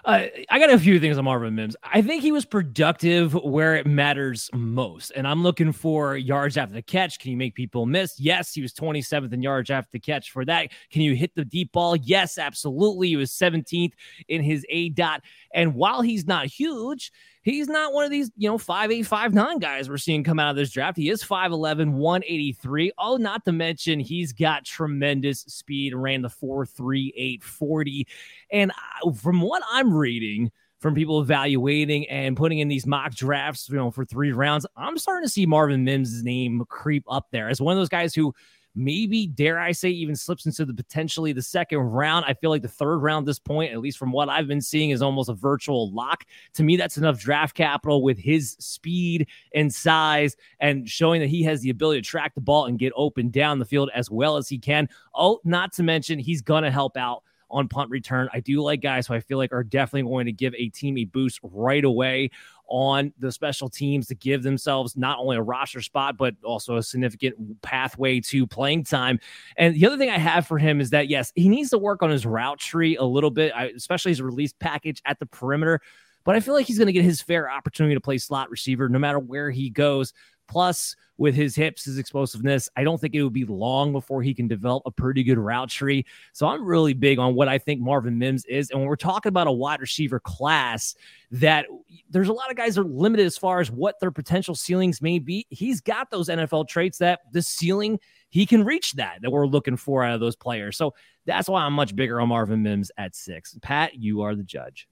Uh, 0.08 0.28
I 0.50 0.58
got 0.58 0.70
a 0.70 0.80
few 0.80 1.02
things 1.02 1.18
on 1.18 1.26
Marvin 1.26 1.54
Mims. 1.54 1.76
I 1.84 2.02
think 2.02 2.22
he 2.22 2.32
was 2.32 2.46
productive 2.46 3.34
where 3.34 3.76
it 3.76 3.86
matters 3.86 4.50
most. 4.54 5.12
And 5.12 5.28
I'm 5.28 5.44
looking 5.44 5.74
for 5.74 6.16
yards 6.16 6.56
after 6.56 6.74
the 6.74 6.82
catch. 6.82 7.20
Can 7.20 7.32
you 7.32 7.36
make 7.36 7.56
people 7.56 7.86
miss? 7.86 8.18
Yes, 8.18 8.54
he 8.54 8.62
was 8.62 8.72
27th 8.72 9.34
in 9.34 9.42
yards 9.42 9.70
after 9.70 9.90
the 9.92 10.00
catch 10.00 10.32
for 10.32 10.46
that. 10.46 10.70
Can 10.92 11.02
you 11.02 11.14
hit 11.14 11.36
the 11.36 11.44
deep 11.44 11.74
ball? 11.74 11.98
Yes, 11.98 12.38
absolutely. 12.38 13.10
He 13.10 13.18
was 13.18 13.32
17th 13.32 13.92
in 14.30 14.42
his 14.44 14.66
aDOT. 14.74 15.20
And 15.54 15.76
while 15.76 16.02
he's 16.02 16.26
not 16.26 16.46
huge, 16.46 17.12
he's 17.48 17.70
not 17.70 17.94
one 17.94 18.04
of 18.04 18.12
these, 18.12 18.30
you 18.36 18.50
know, 18.50 18.58
five 18.58 18.92
eight, 18.92 19.04
five 19.04 19.34
nine 19.34 19.60
guys 19.60 19.90
we're 19.90 19.98
seeing 19.98 20.24
come 20.24 20.38
out 20.40 20.50
of 20.50 20.58
this 20.58 20.72
draft. 20.72 20.98
He 20.98 21.10
is 21.10 21.24
5'11, 21.24 21.94
183. 21.94 22.92
Oh, 22.98 23.16
not 23.16 23.46
to 23.46 23.52
mention 23.54 24.00
he's 24.00 24.34
got 24.34 24.66
tremendous 24.66 25.42
speed, 25.42 25.96
ran 25.96 26.22
the 26.22 26.28
4'3, 26.28 27.42
40. 27.42 28.08
And 28.52 28.72
from 29.16 29.40
what 29.40 29.64
I'm 29.72 29.94
reading, 29.94 30.52
from 30.80 30.94
people 30.94 31.22
evaluating 31.22 32.08
and 32.10 32.36
putting 32.38 32.60
in 32.60 32.68
these 32.68 32.86
mock 32.86 33.16
drafts, 33.16 33.70
you 33.70 33.78
know, 33.78 33.92
for 33.92 34.06
three 34.06 34.32
rounds, 34.32 34.66
I'm 34.76 34.98
starting 34.98 35.26
to 35.26 35.30
see 35.30 35.46
Marvin 35.46 35.84
Mims' 35.84 36.24
name 36.24 36.64
creep 36.68 37.04
up 37.10 37.28
there 37.32 37.50
as 37.50 37.62
one 37.62 37.74
of 37.74 37.80
those 37.80 37.90
guys 37.90 38.14
who 38.14 38.34
maybe 38.78 39.28
dare 39.28 39.60
I 39.60 39.72
say 39.72 39.90
even 39.90 40.16
slips 40.16 40.46
into 40.46 40.64
the 40.64 40.74
potentially 40.74 41.34
the 41.34 41.42
second 41.42 41.80
round. 41.80 42.26
I 42.26 42.34
feel 42.34 42.52
like 42.52 42.62
the 42.62 42.68
third 42.68 43.00
round 43.00 43.28
this 43.28 43.40
point, 43.40 43.74
at 43.74 43.80
least 43.80 43.98
from 43.98 44.12
what 44.12 44.30
I've 44.30 44.48
been 44.48 44.62
seeing, 44.62 44.92
is 44.92 45.02
almost 45.02 45.30
a 45.30 45.34
virtual 45.34 45.92
lock. 45.92 46.26
To 46.54 46.64
me, 46.64 46.78
that's 46.78 46.98
enough 46.98 47.20
draft 47.20 47.56
capital 47.56 48.04
with 48.04 48.18
his 48.18 48.56
speed 48.60 49.28
and 49.56 49.74
size 49.74 50.38
and 50.60 50.88
showing 50.88 51.20
that 51.22 51.28
he 51.28 51.44
has 51.44 51.62
the 51.62 51.72
ability 51.72 52.02
to 52.02 52.08
track 52.08 52.36
the 52.36 52.42
ball 52.42 52.66
and 52.66 52.78
get 52.78 52.94
open 52.96 53.30
down 53.30 53.60
the 53.60 53.66
field 53.66 53.90
as 53.96 54.12
well 54.12 54.38
as 54.38 54.48
he 54.48 54.60
can. 54.60 54.88
Oh, 55.16 55.40
not 55.44 55.74
to 55.74 55.84
mention 55.84 56.20
he's 56.20 56.42
gonna 56.42 56.72
help 56.72 56.96
out 56.96 57.24
on 57.50 57.68
punt 57.68 57.90
return. 57.90 58.30
I 58.34 58.40
do 58.40 58.62
like 58.62 58.82
guys 58.82 59.08
who 59.08 59.14
I 59.14 59.20
feel 59.20 59.38
like 59.38 59.54
are 59.54 59.64
definitely 59.64 60.10
going 60.10 60.26
to 60.26 60.32
give 60.32 60.54
a 60.56 60.70
team 60.70 60.98
a 60.98 61.06
boost 61.06 61.40
right 61.44 61.84
away 61.84 62.30
on 62.70 63.14
the 63.20 63.32
special 63.32 63.70
teams 63.70 64.08
to 64.08 64.16
give 64.16 64.44
themselves 64.44 64.96
not 64.98 65.20
only 65.20 65.38
a 65.38 65.42
roster 65.42 65.82
spot, 65.82 66.18
but 66.18 66.36
also 66.44 66.78
a 66.78 66.84
significant 66.84 67.62
pathway 67.62 68.20
to 68.20 68.46
playing 68.46 68.84
time. 68.84 69.20
And 69.58 69.76
the 69.76 69.86
other 69.86 69.98
thing 69.98 70.10
I 70.10 70.18
have 70.18 70.48
for 70.48 70.58
him 70.58 70.82
is 70.82 70.90
that, 70.92 71.08
yes, 71.08 71.32
he 71.36 71.50
needs 71.50 71.70
to 71.72 71.78
work 71.78 72.04
on 72.04 72.10
his 72.10 72.26
route 72.26 72.60
tree 72.60 72.96
a 72.96 73.04
little 73.04 73.32
bit, 73.32 73.54
especially 73.76 74.12
his 74.12 74.22
release 74.22 74.54
package 74.54 75.02
at 75.06 75.20
the 75.20 75.26
perimeter. 75.26 75.82
But 76.24 76.36
I 76.36 76.42
feel 76.42 76.54
like 76.54 76.66
he's 76.66 76.78
going 76.78 76.88
to 76.88 76.94
get 76.94 77.06
his 77.06 77.22
fair 77.22 77.50
opportunity 77.50 77.96
to 77.96 78.02
play 78.02 78.18
slot 78.18 78.50
receiver 78.50 78.90
no 78.90 79.00
matter 79.00 79.18
where 79.20 79.50
he 79.50 79.70
goes. 79.70 80.12
Plus, 80.48 80.96
with 81.18 81.36
his 81.36 81.56
hips, 81.56 81.86
his 81.86 81.98
explosiveness, 81.98 82.70
I 82.76 82.84
don't 82.84 83.02
think 83.02 83.16
it 83.16 83.24
would 83.24 83.34
be 83.34 83.46
long 83.46 83.92
before 83.92 84.22
he 84.22 84.34
can 84.34 84.48
develop 84.48 84.84
a 84.86 84.92
pretty 84.92 85.24
good 85.24 85.38
route 85.38 85.70
tree. 85.70 86.06
So 86.32 86.48
I'm 86.48 86.64
really 86.64 86.94
big 86.94 87.20
on 87.20 87.34
what 87.36 87.48
I 87.48 87.58
think 87.58 87.82
Marvin 87.82 88.18
Mims 88.18 88.46
is. 88.46 88.70
And 88.70 88.80
when 88.80 88.88
we're 88.88 88.96
talking 88.96 89.30
about 89.30 89.48
a 89.48 89.52
wide 89.52 89.82
receiver 89.82 90.20
class, 90.20 90.96
that 91.32 91.66
there's 92.10 92.30
a 92.30 92.34
lot 92.34 92.52
of 92.52 92.58
guys 92.58 92.78
are 92.78 92.84
limited 92.84 93.26
as 93.26 93.38
far 93.38 93.60
as 93.60 93.72
what 93.72 94.00
their 94.00 94.12
potential 94.12 94.56
ceilings 94.56 95.02
may 95.02 95.20
be. 95.20 95.48
He's 95.50 95.82
got 95.82 96.12
those 96.12 96.30
NFL 96.30 96.68
traits 96.68 97.00
that 97.00 97.22
the 97.32 97.42
ceiling 97.42 98.00
he 98.30 98.46
can 98.46 98.64
reach 98.64 98.94
that 98.94 99.22
that 99.22 99.32
we're 99.32 99.48
looking 99.48 99.78
for 99.78 100.04
out 100.04 100.14
of 100.14 100.20
those 100.20 100.36
players. 100.36 100.78
So 100.78 100.94
that's 101.26 101.50
why 101.50 101.64
I'm 101.64 101.74
much 101.74 101.96
bigger 101.96 102.20
on 102.20 102.30
Marvin 102.30 102.62
Mims 102.62 102.92
at 102.98 103.16
six. 103.16 103.58
Pat, 103.62 103.96
you 103.96 104.22
are 104.22 104.36
the 104.36 104.44
judge. 104.44 104.88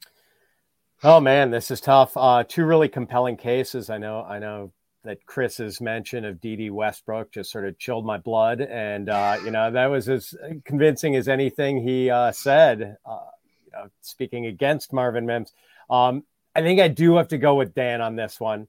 Oh 1.04 1.20
man, 1.20 1.52
this 1.52 1.70
is 1.70 1.82
tough. 1.82 2.16
Uh, 2.16 2.44
two 2.48 2.66
really 2.66 2.88
compelling 2.88 3.38
cases. 3.38 3.90
I 3.90 3.98
know. 3.98 4.24
I 4.24 4.40
know 4.40 4.72
that 5.06 5.26
Chris's 5.26 5.80
mention 5.80 6.26
of 6.26 6.42
Dede 6.42 6.72
Westbrook 6.72 7.32
just 7.32 7.52
sort 7.52 7.66
of 7.66 7.78
chilled 7.78 8.06
my 8.06 8.18
blood, 8.18 8.62
and 8.62 9.10
uh, 9.10 9.38
you 9.44 9.52
know 9.52 9.72
that 9.72 9.86
was 9.86 10.10
as 10.10 10.36
convincing 10.66 11.16
as 11.16 11.28
anything 11.28 11.82
he 11.82 12.10
uh, 12.10 12.32
said. 12.32 12.98
Uh, 13.06 13.20
you 13.66 13.72
know, 13.72 13.90
speaking 14.02 14.48
against 14.48 14.92
Marvin 14.92 15.26
Mims, 15.26 15.54
um, 15.90 16.24
I 16.56 16.62
think 16.62 16.80
I 16.80 16.88
do 16.88 17.16
have 17.16 17.30
to 17.30 17.38
go 17.38 17.56
with 17.56 17.74
Dan 17.74 18.02
on 18.02 18.16
this 18.16 18.40
one. 18.40 18.68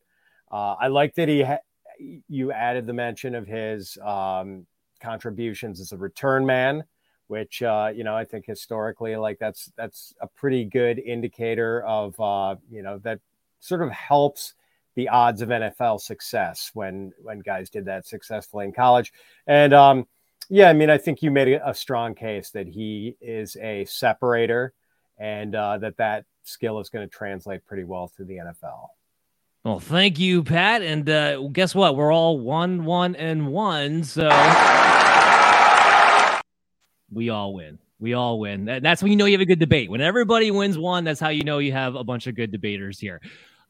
Uh, 0.51 0.75
I 0.79 0.89
like 0.89 1.15
that 1.17 1.29
he 1.29 1.43
ha- 1.43 1.59
you 2.29 2.53
added 2.53 2.87
the 2.87 2.93
mention 2.93 3.35
of 3.35 3.47
his 3.47 3.99
um, 4.05 4.67
contributions 5.01 5.81
as 5.81 5.93
a 5.93 5.97
return 5.97 6.45
man, 6.45 6.85
which 7.29 7.63
uh, 7.63 7.91
you 7.95 8.05
know 8.05 8.15
I 8.15 8.25
think 8.25 8.45
historically, 8.47 9.17
like 9.17 9.39
that's 9.39 9.73
that's 9.77 10.15
a 10.21 10.27
pretty 10.27 10.65
good 10.65 10.99
indicator 10.99 11.83
of 11.83 12.19
uh, 12.21 12.57
you 12.71 12.83
know 12.83 12.99
that 12.99 13.21
sort 13.61 13.83
of 13.83 13.91
helps 13.91 14.55
the 14.97 15.09
odds 15.11 15.43
of 15.43 15.51
NFL 15.51 16.01
success 16.01 16.71
when 16.75 17.13
when 17.23 17.41
guys 17.41 17.71
did 17.71 17.85
that 17.85 18.07
successfully 18.07 18.65
in 18.65 18.73
college. 18.73 19.13
And 19.47 19.73
um, 19.73 20.07
yeah, 20.49 20.69
I 20.69 20.73
mean, 20.73 20.91
I 20.91 20.99
think 20.99 21.23
you 21.23 21.31
made 21.31 21.61
a 21.65 21.75
strong 21.75 22.15
case 22.15 22.51
that 22.51 22.67
he 22.67 23.17
is 23.21 23.57
a 23.57 23.85
separator, 23.85 24.73
and 25.19 25.55
uh, 25.55 25.79
that 25.79 25.99
that 25.99 26.25
skill 26.45 26.81
is 26.81 26.89
going 26.89 27.09
to 27.09 27.15
translate 27.15 27.65
pretty 27.67 27.85
well 27.85 28.11
to 28.17 28.25
the 28.25 28.37
NFL. 28.37 28.89
Well, 29.65 29.81
thank 29.81 30.19
you, 30.19 30.45
Pat. 30.45 30.83
And 30.83 31.09
uh, 31.11 31.43
guess 31.49 31.75
what? 31.75 31.97
We're 31.97 32.13
all 32.13 32.39
one, 32.39 32.85
one, 32.85 33.17
and 33.17 33.49
one. 33.49 34.05
So 34.05 34.29
we 37.13 37.31
all 37.31 37.53
win. 37.53 37.79
We 37.99 38.15
all 38.15 38.39
win. 38.39 38.67
That's 38.67 39.03
when 39.03 39.11
you 39.11 39.17
know 39.17 39.25
you 39.25 39.33
have 39.33 39.41
a 39.41 39.47
good 39.47 39.59
debate. 39.59 39.91
When 39.91 40.01
everybody 40.01 40.51
wins 40.51 40.79
one, 40.79 41.05
that's 41.05 41.19
how 41.19 41.31
you 41.31 41.43
know 41.43 41.59
you 41.59 41.73
have 41.73 41.97
a 41.97 42.05
bunch 42.05 42.27
of 42.29 42.37
good 42.37 42.53
debaters 42.53 43.01
here. 43.01 43.21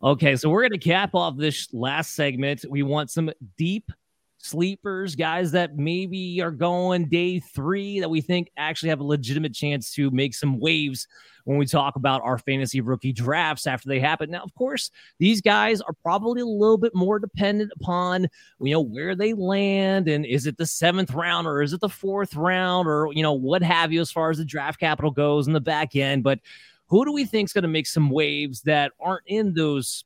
Okay, 0.03 0.37
so 0.37 0.51
we're 0.51 0.61
going 0.61 0.79
to 0.79 0.89
cap 0.89 1.15
off 1.15 1.37
this 1.39 1.73
last 1.73 2.15
segment. 2.15 2.65
We 2.69 2.83
want 2.83 3.11
some 3.11 3.31
deep 3.57 3.91
sleepers, 4.37 5.17
guys 5.17 5.53
that 5.53 5.77
maybe 5.77 6.41
are 6.43 6.51
going 6.51 7.09
day 7.09 7.41
three 7.41 8.01
that 8.01 8.09
we 8.09 8.21
think 8.21 8.51
actually 8.59 8.91
have 8.91 9.01
a 9.01 9.05
legitimate 9.05 9.55
chance 9.55 9.91
to 9.93 10.11
make 10.11 10.35
some 10.35 10.61
waves 10.61 11.09
when 11.45 11.57
we 11.57 11.65
talk 11.65 11.97
about 11.97 12.21
our 12.23 12.37
fantasy 12.39 12.81
rookie 12.81 13.13
drafts 13.13 13.67
after 13.67 13.89
they 13.89 13.99
happen. 13.99 14.31
Now, 14.31 14.43
of 14.43 14.55
course, 14.55 14.91
these 15.19 15.41
guys 15.41 15.81
are 15.81 15.95
probably 16.03 16.43
a 16.43 16.47
little 16.47 16.79
bit 16.79 16.95
more 16.95 17.19
dependent 17.19 17.73
upon 17.81 18.27
you 18.61 18.73
know 18.73 18.81
where 18.81 19.17
they 19.17 19.33
land 19.33 20.09
and 20.09 20.27
is 20.27 20.47
it 20.47 20.59
the 20.59 20.67
seventh 20.67 21.13
round 21.15 21.47
or 21.47 21.63
is 21.63 21.73
it 21.73 21.81
the 21.81 21.89
fourth 21.89 22.35
round 22.35 22.87
or 22.87 23.09
you 23.13 23.23
know 23.23 23.33
what 23.33 23.63
have 23.63 23.93
you 23.93 24.01
as 24.01 24.11
far 24.11 24.31
as 24.31 24.39
the 24.39 24.45
draft 24.45 24.79
capital 24.79 25.11
goes 25.11 25.47
in 25.47 25.55
the 25.55 25.61
back 25.61 25.97
end, 25.97 26.23
but 26.23 26.41
who 26.89 27.05
do 27.05 27.13
we 27.13 27.25
think 27.25 27.49
is 27.49 27.53
going 27.53 27.63
to 27.63 27.69
make 27.69 27.87
some 27.87 28.11
waves 28.11 28.63
that 28.63 28.93
aren't 29.01 29.25
in 29.27 29.53
those 29.55 30.05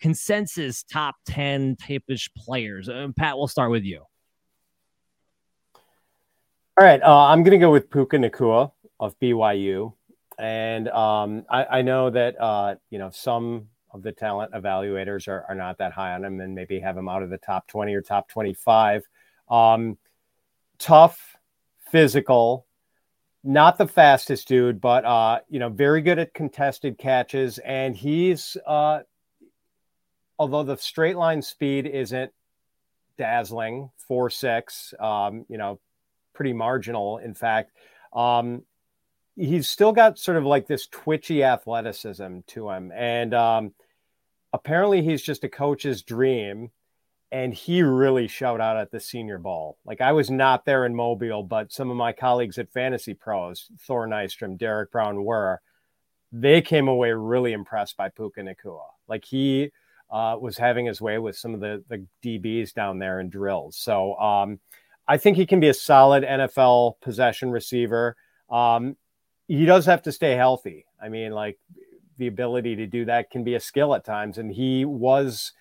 consensus 0.00 0.82
top 0.82 1.16
10 1.26 1.76
typish 1.76 2.30
players? 2.36 2.88
Uh, 2.88 3.08
Pat, 3.16 3.36
we'll 3.36 3.48
start 3.48 3.70
with 3.70 3.84
you. 3.84 4.04
All 6.78 6.86
right. 6.86 7.02
Uh, 7.02 7.26
I'm 7.26 7.42
going 7.42 7.52
to 7.52 7.58
go 7.58 7.70
with 7.70 7.90
Puka 7.90 8.16
Nacua 8.16 8.72
of 8.98 9.18
BYU. 9.20 9.92
And 10.38 10.88
um, 10.88 11.44
I, 11.50 11.64
I, 11.64 11.82
know 11.82 12.08
that, 12.08 12.40
uh, 12.40 12.76
you 12.88 12.98
know, 12.98 13.10
some 13.10 13.68
of 13.92 14.02
the 14.02 14.12
talent 14.12 14.52
evaluators 14.52 15.28
are, 15.28 15.44
are, 15.46 15.54
not 15.54 15.76
that 15.78 15.92
high 15.92 16.14
on 16.14 16.24
him 16.24 16.40
and 16.40 16.54
maybe 16.54 16.80
have 16.80 16.96
him 16.96 17.10
out 17.10 17.22
of 17.22 17.28
the 17.28 17.36
top 17.36 17.66
20 17.66 17.94
or 17.94 18.00
top 18.00 18.28
25. 18.28 19.06
Um, 19.50 19.98
tough, 20.78 21.36
physical, 21.90 22.66
not 23.42 23.78
the 23.78 23.86
fastest 23.88 24.48
dude, 24.48 24.80
but 24.80 25.04
uh, 25.04 25.40
you 25.48 25.58
know, 25.58 25.68
very 25.68 26.02
good 26.02 26.18
at 26.18 26.34
contested 26.34 26.98
catches, 26.98 27.58
and 27.58 27.96
he's 27.96 28.56
uh, 28.66 29.00
although 30.38 30.62
the 30.62 30.76
straight 30.76 31.16
line 31.16 31.42
speed 31.42 31.86
isn't 31.86 32.32
dazzling, 33.16 33.90
four 33.96 34.30
six, 34.30 34.94
um, 35.00 35.46
you 35.48 35.58
know, 35.58 35.80
pretty 36.34 36.52
marginal. 36.52 37.18
In 37.18 37.34
fact, 37.34 37.72
um, 38.12 38.62
he's 39.36 39.68
still 39.68 39.92
got 39.92 40.18
sort 40.18 40.36
of 40.36 40.44
like 40.44 40.66
this 40.66 40.86
twitchy 40.86 41.42
athleticism 41.42 42.40
to 42.48 42.70
him, 42.70 42.92
and 42.94 43.32
um, 43.32 43.72
apparently 44.52 45.02
he's 45.02 45.22
just 45.22 45.44
a 45.44 45.48
coach's 45.48 46.02
dream 46.02 46.70
and 47.32 47.54
he 47.54 47.82
really 47.82 48.26
showed 48.26 48.60
out 48.60 48.76
at 48.76 48.90
the 48.90 49.00
senior 49.00 49.38
bowl. 49.38 49.78
Like 49.84 50.00
I 50.00 50.12
was 50.12 50.30
not 50.30 50.64
there 50.64 50.84
in 50.84 50.94
Mobile, 50.94 51.42
but 51.42 51.72
some 51.72 51.90
of 51.90 51.96
my 51.96 52.12
colleagues 52.12 52.58
at 52.58 52.72
FantasyPros, 52.72 53.70
Thor 53.80 54.06
Nystrom, 54.08 54.58
Derek 54.58 54.90
Brown 54.90 55.24
were. 55.24 55.60
They 56.32 56.60
came 56.60 56.88
away 56.88 57.10
really 57.10 57.52
impressed 57.52 57.96
by 57.96 58.08
Puka 58.08 58.40
Nacua. 58.40 58.86
Like 59.08 59.24
he 59.24 59.70
uh, 60.10 60.36
was 60.40 60.56
having 60.56 60.86
his 60.86 61.00
way 61.00 61.18
with 61.18 61.36
some 61.36 61.54
of 61.54 61.60
the 61.60 61.84
the 61.88 62.06
DBs 62.22 62.72
down 62.72 62.98
there 62.98 63.20
in 63.20 63.30
drills. 63.30 63.76
So 63.76 64.16
um, 64.16 64.58
I 65.06 65.16
think 65.16 65.36
he 65.36 65.46
can 65.46 65.60
be 65.60 65.68
a 65.68 65.74
solid 65.74 66.24
NFL 66.24 67.00
possession 67.00 67.50
receiver. 67.50 68.16
Um, 68.48 68.96
he 69.46 69.64
does 69.64 69.86
have 69.86 70.02
to 70.02 70.12
stay 70.12 70.32
healthy. 70.32 70.86
I 71.02 71.08
mean, 71.08 71.32
like 71.32 71.58
the 72.18 72.26
ability 72.26 72.76
to 72.76 72.86
do 72.86 73.04
that 73.06 73.30
can 73.30 73.44
be 73.44 73.54
a 73.54 73.60
skill 73.60 73.94
at 73.94 74.04
times, 74.04 74.38
and 74.38 74.52
he 74.52 74.84
was 74.84 75.52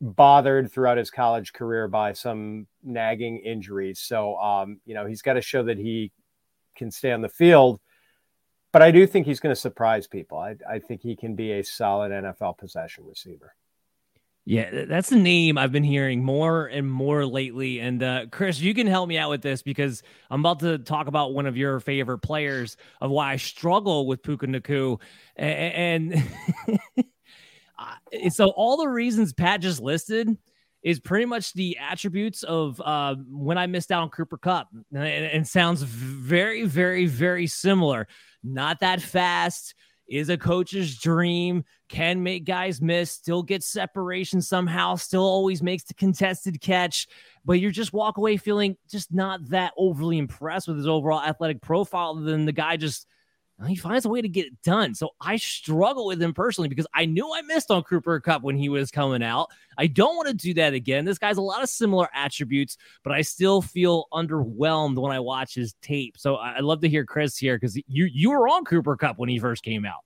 bothered 0.00 0.72
throughout 0.72 0.98
his 0.98 1.10
college 1.10 1.52
career 1.52 1.86
by 1.88 2.12
some 2.12 2.66
nagging 2.82 3.38
injuries. 3.38 4.00
So, 4.00 4.36
um, 4.36 4.80
you 4.86 4.94
know, 4.94 5.06
he's 5.06 5.22
got 5.22 5.34
to 5.34 5.42
show 5.42 5.62
that 5.64 5.78
he 5.78 6.12
can 6.76 6.90
stay 6.90 7.12
on 7.12 7.20
the 7.20 7.28
field. 7.28 7.80
but 8.72 8.82
I 8.82 8.90
do 8.90 9.06
think 9.06 9.26
he's 9.26 9.40
going 9.40 9.54
to 9.54 9.60
surprise 9.60 10.06
people. 10.06 10.38
I, 10.38 10.56
I 10.68 10.78
think 10.78 11.02
he 11.02 11.16
can 11.16 11.34
be 11.34 11.52
a 11.52 11.62
solid 11.62 12.12
NFL 12.12 12.58
possession 12.58 13.04
receiver. 13.06 13.54
Yeah, 14.46 14.86
that's 14.86 15.10
the 15.10 15.16
name 15.16 15.58
I've 15.58 15.70
been 15.70 15.84
hearing 15.84 16.24
more 16.24 16.66
and 16.66 16.90
more 16.90 17.26
lately. 17.26 17.78
And 17.78 18.02
uh, 18.02 18.26
Chris, 18.30 18.58
you 18.58 18.72
can 18.72 18.86
help 18.86 19.06
me 19.08 19.18
out 19.18 19.28
with 19.28 19.42
this 19.42 19.62
because 19.62 20.02
I'm 20.30 20.40
about 20.40 20.60
to 20.60 20.78
talk 20.78 21.08
about 21.08 21.34
one 21.34 21.46
of 21.46 21.56
your 21.56 21.78
favorite 21.78 22.18
players 22.18 22.76
of 23.02 23.10
why 23.10 23.32
I 23.32 23.36
struggle 23.36 24.06
with 24.06 24.22
Puka 24.22 24.46
Nacua. 24.46 24.98
And, 25.36 26.14
and 26.14 27.04
so 28.30 28.50
all 28.50 28.76
the 28.76 28.88
reasons 28.88 29.32
Pat 29.32 29.60
just 29.60 29.80
listed 29.80 30.36
is 30.82 30.98
pretty 30.98 31.26
much 31.26 31.52
the 31.52 31.76
attributes 31.78 32.42
of 32.42 32.80
uh, 32.80 33.14
when 33.28 33.58
I 33.58 33.66
missed 33.66 33.92
out 33.92 34.02
on 34.02 34.10
Cooper 34.10 34.38
Kupp, 34.38 34.68
and, 34.94 35.04
and 35.04 35.46
sounds 35.46 35.82
very, 35.82 36.64
very, 36.64 37.06
very 37.06 37.46
similar. 37.46 38.08
Not 38.42 38.80
that 38.80 39.00
fast. 39.00 39.74
Is 40.08 40.28
a 40.28 40.36
coach's 40.36 40.98
dream, 40.98 41.62
can 41.88 42.20
make 42.24 42.44
guys 42.44 42.82
miss, 42.82 43.12
still 43.12 43.44
get 43.44 43.62
separation 43.62 44.42
somehow, 44.42 44.96
still 44.96 45.22
always 45.22 45.62
makes 45.62 45.84
the 45.84 45.94
contested 45.94 46.60
catch, 46.60 47.06
but 47.44 47.60
you're 47.60 47.70
just 47.70 47.92
walk 47.92 48.18
away 48.18 48.36
feeling 48.36 48.76
just 48.90 49.14
not 49.14 49.48
that 49.50 49.72
overly 49.78 50.18
impressed 50.18 50.66
with 50.66 50.78
his 50.78 50.88
overall 50.88 51.22
athletic 51.22 51.62
profile. 51.62 52.16
than 52.16 52.44
the 52.44 52.50
guy 52.50 52.76
just 52.76 53.06
Uh, 53.60 53.66
he 53.66 53.76
finds 53.76 54.04
a 54.06 54.08
way 54.08 54.22
to 54.22 54.28
get 54.28 54.46
it 54.46 54.62
done. 54.62 54.94
So 54.94 55.10
I 55.20 55.36
struggle 55.36 56.06
with 56.06 56.22
him 56.22 56.32
personally 56.32 56.68
because 56.68 56.86
I 56.94 57.04
knew 57.04 57.30
I 57.34 57.42
missed 57.42 57.70
on 57.70 57.82
Cooper 57.82 58.18
Kupp 58.20 58.42
when 58.42 58.56
he 58.56 58.68
was 58.68 58.90
coming 58.90 59.22
out. 59.22 59.48
I 59.76 59.86
don't 59.86 60.16
want 60.16 60.28
to 60.28 60.34
do 60.34 60.54
that 60.54 60.72
again. 60.72 61.04
This 61.04 61.18
guy's 61.18 61.36
a 61.36 61.42
lot 61.42 61.62
of 61.62 61.68
similar 61.68 62.08
attributes, 62.14 62.76
but 63.04 63.12
I 63.12 63.22
still 63.22 63.60
feel 63.60 64.06
underwhelmed 64.12 65.00
when 65.00 65.12
I 65.12 65.20
watch 65.20 65.54
his 65.54 65.74
tape. 65.82 66.16
So 66.16 66.36
I'd 66.36 66.62
love 66.62 66.80
to 66.80 66.88
hear 66.88 67.04
Chris 67.04 67.36
here 67.36 67.56
because 67.56 67.76
you 67.76 68.06
you 68.06 68.30
were 68.30 68.48
on 68.48 68.64
Cooper 68.64 68.96
Kupp 68.96 69.18
when 69.18 69.28
he 69.28 69.38
first 69.38 69.62
came 69.62 69.84
out. 69.84 70.00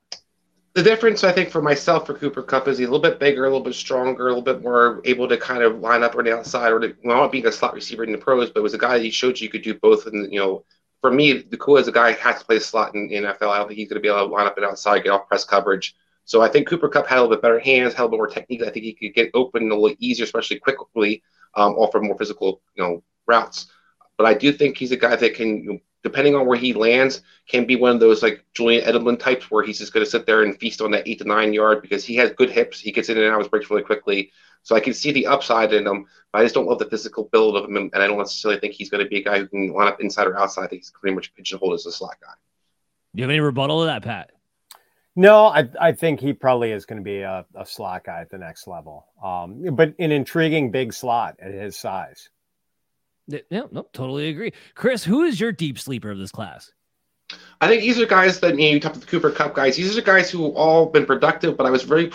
The 0.75 0.83
difference, 0.83 1.23
I 1.23 1.31
think, 1.31 1.51
for 1.51 1.63
myself 1.63 2.05
for 2.05 2.15
Cooper 2.15 2.43
Kupp 2.43 2.67
is 2.67 2.79
he's 2.79 2.89
a 2.89 2.91
little 2.91 3.03
bit 3.03 3.21
bigger, 3.21 3.45
a 3.45 3.49
little 3.49 3.63
bit 3.63 3.77
stronger, 3.77 4.27
a 4.27 4.31
little 4.31 4.43
bit 4.43 4.61
more 4.61 5.01
able 5.05 5.29
to 5.29 5.37
kind 5.37 5.63
of 5.63 5.79
line 5.79 6.03
up 6.03 6.17
on 6.17 6.25
the 6.25 6.37
outside, 6.37 6.73
or 6.73 6.81
to, 6.81 6.97
well, 7.05 7.19
not 7.19 7.31
being 7.31 7.47
a 7.47 7.53
slot 7.53 7.75
receiver 7.75 8.03
in 8.03 8.11
the 8.11 8.19
pros, 8.19 8.51
but 8.51 8.59
it 8.59 8.63
was 8.65 8.75
a 8.75 8.79
guy 8.79 8.99
that 8.99 9.05
he 9.05 9.11
showed 9.11 9.39
you 9.39 9.49
could 9.49 9.63
do 9.63 9.75
both, 9.75 10.07
and 10.07 10.33
you 10.33 10.41
know, 10.41 10.65
for 11.05 11.11
me, 11.11 11.43
Nacua 11.43 11.83
is 11.83 11.87
a 11.87 11.93
guy 11.93 12.13
has 12.13 12.39
to 12.39 12.47
play 12.47 12.59
slot 12.59 12.95
in, 12.95 13.11
in 13.11 13.25
NFL. 13.25 13.51
I 13.51 13.59
don't 13.59 13.69
think 13.69 13.77
he's 13.77 13.91
going 13.91 13.97
to 13.97 14.01
be 14.01 14.09
able 14.09 14.27
to 14.27 14.33
line 14.33 14.47
up 14.47 14.57
and 14.57 14.65
outside, 14.65 15.05
get 15.05 15.11
off 15.11 15.29
press 15.29 15.45
coverage. 15.45 15.95
So 16.25 16.41
I 16.41 16.49
think 16.49 16.67
Cooper 16.67 16.89
Kupp 16.89 17.07
had 17.07 17.19
a 17.19 17.21
little 17.21 17.37
bit 17.37 17.43
better 17.43 17.59
hands, 17.59 17.93
had 17.93 18.05
a 18.05 18.07
little 18.07 18.17
more 18.17 18.27
technique. 18.27 18.63
I 18.63 18.71
think 18.71 18.87
he 18.87 18.95
could 18.95 19.15
get 19.15 19.31
open 19.35 19.71
a 19.71 19.75
little 19.75 19.95
easier, 19.99 20.25
especially 20.25 20.61
quickly, 20.61 21.23
um, 21.57 21.75
off 21.75 21.95
of 21.95 22.03
more 22.03 22.17
physical, 22.17 22.63
you 22.75 22.83
know, 22.83 23.03
routes. 23.27 23.67
But 24.17 24.27
I 24.27 24.33
do 24.33 24.51
think 24.51 24.79
he's 24.79 24.93
a 24.93 24.97
guy 24.97 25.15
that 25.15 25.35
can, 25.35 25.79
depending 26.03 26.35
on 26.37 26.47
where 26.47 26.57
he 26.57 26.73
lands, 26.73 27.21
can 27.47 27.67
be 27.67 27.77
one 27.77 27.91
of 27.91 28.01
those 28.01 28.23
like 28.23 28.43
Julian 28.55 28.87
Edelman 28.87 29.19
types 29.19 29.51
where 29.51 29.63
he's 29.63 29.81
just 29.81 29.93
going 29.93 30.07
to 30.07 30.11
sit 30.11 30.25
there 30.25 30.43
and 30.43 30.59
feast 30.59 30.81
on 30.81 30.91
that 30.93 31.07
eight 31.07 31.19
to 31.19 31.25
nine 31.25 31.53
yard 31.53 31.83
because 31.83 32.03
he 32.03 32.15
has 32.15 32.31
good 32.31 32.49
hips. 32.49 32.81
He 32.81 32.93
gets 32.93 33.11
in 33.11 33.19
and 33.19 33.27
out 33.27 33.35
of 33.35 33.41
his 33.41 33.49
breaks 33.49 33.69
really 33.69 33.83
quickly. 33.83 34.31
So 34.65 34.75
I 34.75 34.81
can 34.81 34.95
see 34.95 35.13
the 35.13 35.27
upside 35.27 35.73
in 35.73 35.87
him, 35.87 36.07
but 36.33 36.41
I 36.41 36.43
just 36.43 36.55
don't 36.55 36.67
love 36.67 36.79
the 36.79 36.87
physical 36.87 37.29
build 37.31 37.55
of 37.57 37.65
him, 37.65 37.77
and 37.77 37.95
I 37.95 38.07
don't 38.07 38.19
necessarily 38.19 38.59
think 38.59 38.73
he's 38.73 38.91
going 38.91 39.05
to 39.05 39.09
be 39.09 39.19
a 39.19 39.23
guy 39.23 39.39
who 39.39 39.47
can 39.47 39.73
line 39.73 39.89
up 39.89 40.01
inside 40.01 40.27
or 40.27 40.39
outside. 40.39 40.65
I 40.65 40.67
think 40.69 40.83
he's 40.83 40.91
pretty 40.91 41.15
much 41.15 41.35
pigeonholed 41.35 41.75
as 41.75 41.87
a 41.87 41.93
slot 41.93 42.17
guy. 42.21 42.33
Do 43.15 43.21
you 43.21 43.25
have 43.25 43.31
any 43.31 43.41
rebuttal 43.41 43.81
to 43.81 43.87
that, 43.87 44.03
Pat? 44.03 44.33
No, 45.15 45.47
I, 45.47 45.69
I 45.81 45.93
think 45.93 46.19
he 46.19 46.33
probably 46.33 46.73
is 46.73 46.87
going 46.87 46.97
to 46.97 47.05
be 47.05 47.21
a, 47.21 47.45
a 47.55 47.65
slot 47.65 48.05
guy 48.05 48.23
at 48.23 48.31
the 48.31 48.39
next 48.39 48.67
level. 48.67 49.07
Um, 49.23 49.63
but 49.75 49.95
an 49.99 50.11
intriguing 50.11 50.71
big 50.73 50.93
slot 50.93 51.37
at 51.41 51.53
his 51.53 51.77
size. 51.77 52.31
Yeah, 53.29 53.63
no, 53.71 53.87
totally 53.93 54.29
agree. 54.29 54.55
Chris, 54.75 55.05
who 55.05 55.23
is 55.23 55.39
your 55.39 55.53
deep 55.53 55.79
sleeper 55.79 56.11
of 56.11 56.19
this 56.19 56.33
class? 56.33 56.73
I 57.61 57.69
think 57.69 57.81
these 57.81 57.99
are 57.99 58.07
guys 58.07 58.41
that 58.41 58.59
you 58.59 58.67
know 58.67 58.75
you 58.75 58.81
talk 58.81 58.93
to 58.93 59.01
the 59.01 59.07
Cooper 59.07 59.31
Kupp 59.31 59.55
guys. 59.55 59.77
These 59.77 59.97
are 59.97 60.03
guys 60.03 60.31
who 60.31 60.49
all 60.49 60.87
been 60.87 61.07
productive, 61.07 61.57
but 61.57 61.67
I 61.67 61.71
was 61.71 61.83
very 61.83 62.11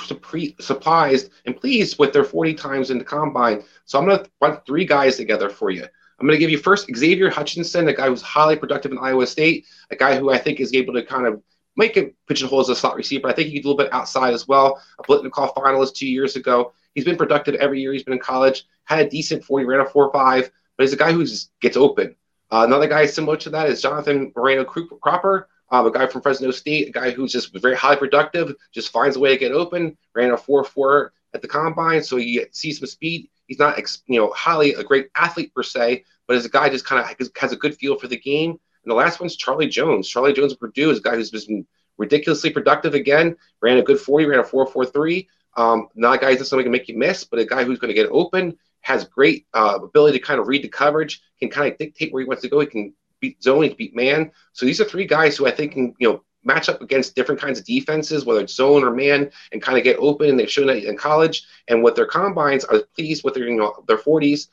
surprised 0.60 1.32
and 1.46 1.58
pleased 1.58 1.98
with 1.98 2.14
their 2.14 2.24
40 2.24 2.54
times 2.54 2.92
in 2.92 3.00
the 3.00 3.04
combine. 3.04 3.64
So 3.86 3.98
I'm 3.98 4.06
going 4.06 4.24
to 4.24 4.30
run 4.42 4.60
three 4.68 4.86
guys 4.86 5.18
together 5.18 5.50
for 5.50 5.72
you. 5.72 5.84
I'm 6.20 6.28
going 6.28 6.36
to 6.36 6.40
give 6.40 6.52
you 6.52 6.58
first 6.58 6.88
Xavier 6.96 7.30
Hutchinson, 7.30 7.88
a 7.88 7.94
guy 7.94 8.08
who's 8.08 8.22
highly 8.22 8.58
productive 8.58 8.92
in 8.92 9.00
Iowa 9.00 9.26
State, 9.26 9.66
a 9.90 9.96
guy 9.96 10.18
who 10.18 10.32
I 10.32 10.38
think 10.38 10.60
is 10.60 10.74
able 10.74 10.94
to 10.94 11.04
kind 11.04 11.26
of 11.26 11.42
make 11.78 11.96
a 11.96 12.12
pigeonhole 12.28 12.60
as 12.60 12.70
a 12.70 12.76
slot 12.76 12.96
receiver. 12.96 13.28
I 13.28 13.34
think 13.34 13.48
he 13.48 13.56
could 13.56 13.64
do 13.64 13.70
a 13.70 13.72
little 13.72 13.86
bit 13.86 13.94
outside 13.94 14.34
as 14.34 14.48
well. 14.48 14.82
A 15.00 15.04
Biletnikoff 15.04 15.56
finalist 15.56 15.96
two 15.96 16.10
years 16.10 16.36
ago. 16.36 16.74
He's 16.94 17.06
been 17.06 17.16
productive 17.16 17.56
every 17.56 17.82
year 17.82 17.94
he's 17.94 18.04
been 18.04 18.14
in 18.14 18.20
college. 18.20 18.66
Had 18.84 19.00
a 19.06 19.10
decent 19.10 19.46
40, 19.46 19.66
ran 19.66 19.80
a 19.80 19.86
4 19.86 20.12
5, 20.12 20.52
but 20.78 20.84
he's 20.84 20.94
a 20.94 20.98
guy 20.98 21.14
who 21.14 21.26
gets 21.62 21.78
open. 21.78 22.16
Uh, 22.52 22.64
another 22.66 22.88
guy 22.88 23.06
similar 23.06 23.38
to 23.38 23.50
that 23.50 23.70
is 23.70 23.82
Jonathan 23.82 24.32
Moreno 24.36 24.64
Cropper, 24.66 25.48
um, 25.72 25.86
a 25.86 25.92
guy 25.92 26.08
from 26.08 26.22
Fresno 26.22 26.50
State, 26.52 26.90
a 26.90 26.92
guy 26.92 27.12
who's 27.12 27.32
just 27.32 27.56
very 27.60 27.76
highly 27.76 27.98
productive, 27.98 28.56
just 28.74 28.92
finds 28.92 29.16
a 29.16 29.20
way 29.20 29.30
to 29.30 29.38
get 29.38 29.52
open. 29.52 29.96
Ran 30.16 30.32
a 30.32 30.38
4-4 30.38 31.10
at 31.34 31.42
the 31.42 31.48
combine, 31.48 32.04
so 32.04 32.18
you 32.18 32.46
see 32.52 32.72
some 32.72 32.88
speed. 32.88 33.30
He's 33.46 33.60
not, 33.60 33.80
you 34.08 34.20
know, 34.20 34.32
highly 34.32 34.74
a 34.74 34.84
great 34.84 35.10
athlete 35.16 35.54
per 35.54 35.64
se, 35.64 36.04
but 36.28 36.36
as 36.36 36.46
a 36.46 36.50
guy 36.50 36.70
just 36.70 36.86
kind 36.86 37.02
of 37.02 37.30
has 37.38 37.52
a 37.52 37.56
good 37.58 37.76
feel 37.76 37.98
for 37.98 38.08
the 38.08 38.18
game. 38.18 38.52
And 38.52 38.92
the 38.92 38.96
last 38.96 39.20
one's 39.20 39.36
Charlie 39.36 39.68
Jones. 39.68 40.08
Charlie 40.08 40.34
Jones 40.34 40.54
of 40.54 40.60
Purdue 40.60 40.90
is 40.90 41.00
a 41.00 41.02
guy 41.02 41.16
who's 41.16 41.32
been 41.32 41.66
ridiculously 41.98 42.50
productive 42.50 42.96
again. 42.96 43.36
Ran 43.62 43.78
a 43.78 43.84
good 43.84 44.00
40, 44.00 44.26
ran 44.26 44.40
a 44.40 44.44
4-4-3. 44.44 45.28
Um, 45.56 45.90
not 45.96 46.16
a 46.16 46.20
guy 46.20 46.32
necessarily 46.32 46.64
going 46.64 46.74
to 46.74 46.80
make 46.80 46.88
you 46.88 46.98
miss, 46.98 47.24
but 47.24 47.40
a 47.40 47.46
guy 47.46 47.64
who's 47.64 47.80
going 47.80 47.90
to 47.90 48.02
get 48.02 48.10
open 48.12 48.58
has 48.82 49.06
great 49.06 49.46
uh, 49.54 49.80
ability 49.82 50.18
to 50.18 50.24
kind 50.24 50.40
of 50.40 50.48
read 50.48 50.64
the 50.64 50.70
coverage, 50.70 51.22
can 51.40 51.50
kind 51.50 51.72
of 51.72 51.78
dictate 51.78 52.12
where 52.12 52.22
he 52.22 52.28
wants 52.28 52.42
to 52.44 52.50
go. 52.50 52.60
He 52.60 52.66
can 52.66 52.94
beat 53.20 53.42
zone, 53.44 53.64
he 53.64 53.70
can 53.70 53.78
beat 53.78 53.96
man. 53.96 54.32
So 54.54 54.66
these 54.66 54.82
are 54.82 54.86
three 54.86 55.06
guys 55.06 55.38
who 55.38 55.48
I 55.48 55.52
think 55.52 55.74
can, 55.74 55.94
you 56.00 56.10
know, 56.10 56.24
match 56.44 56.70
up 56.70 56.82
against 56.82 57.16
different 57.16 57.42
kinds 57.42 57.60
of 57.60 57.66
defenses, 57.66 58.26
whether 58.26 58.40
it's 58.40 58.56
zone 58.56 58.84
or 58.84 58.92
man, 58.92 59.30
and 59.52 59.62
kind 59.62 59.78
of 59.78 59.84
get 59.84 59.98
open. 60.00 60.30
And 60.30 60.40
they've 60.40 60.50
shown 60.50 60.68
that 60.68 60.84
in 60.84 60.98
college. 60.98 61.46
And 61.68 61.84
with 61.84 61.96
their 61.96 62.06
combines, 62.06 62.66
I 62.66 62.74
was 62.74 62.84
pleased 62.96 63.24
with 63.24 63.34
their, 63.34 63.48
you 63.48 63.56
know, 63.56 63.84
their 63.88 63.98
40s. 63.98 64.48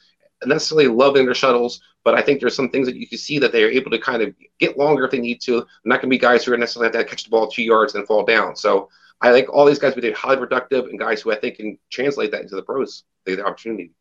Necessarily 0.45 0.89
loving 0.89 1.25
their 1.25 1.35
shuttles, 1.35 1.81
but 2.05 2.15
I 2.15 2.21
think 2.21 2.41
there's 2.41 2.55
some 2.55 2.69
things 2.69 2.87
that 2.87 2.97
you 2.97 3.09
can 3.09 3.17
see 3.17 3.39
that 3.39 3.53
they 3.53 3.65
are 3.65 3.71
able 3.71 3.91
to 3.91 3.99
kind 3.99 4.21
of 4.21 4.35
get 4.59 4.77
longer 4.77 5.07
if 5.07 5.11
they 5.11 5.19
need 5.19 5.41
to. 5.43 5.67
Not 5.87 6.03
going 6.03 6.11
to 6.11 6.15
be 6.15 6.19
guys 6.19 6.45
who 6.45 6.53
are 6.53 6.59
necessarily 6.59 6.95
have 6.95 7.07
to 7.07 7.09
catch 7.09 7.25
the 7.25 7.31
ball 7.31 7.49
two 7.49 7.63
yards 7.63 7.95
and 7.95 8.07
fall 8.07 8.23
down. 8.23 8.55
So 8.55 8.91
I 9.23 9.31
like 9.31 9.49
all 9.49 9.65
these 9.65 9.79
guys 9.79 9.95
who 9.95 10.03
did 10.03 10.15
highly 10.15 10.37
productive 10.37 10.87
and 10.87 10.99
guys 10.99 11.23
who 11.23 11.33
I 11.33 11.37
think 11.37 11.57
can 11.57 11.79
translate 11.91 12.33
that 12.33 12.43
into 12.43 12.55
the 12.55 12.63
pros. 12.63 13.05
The 13.25 13.43
opportunity 13.45 13.93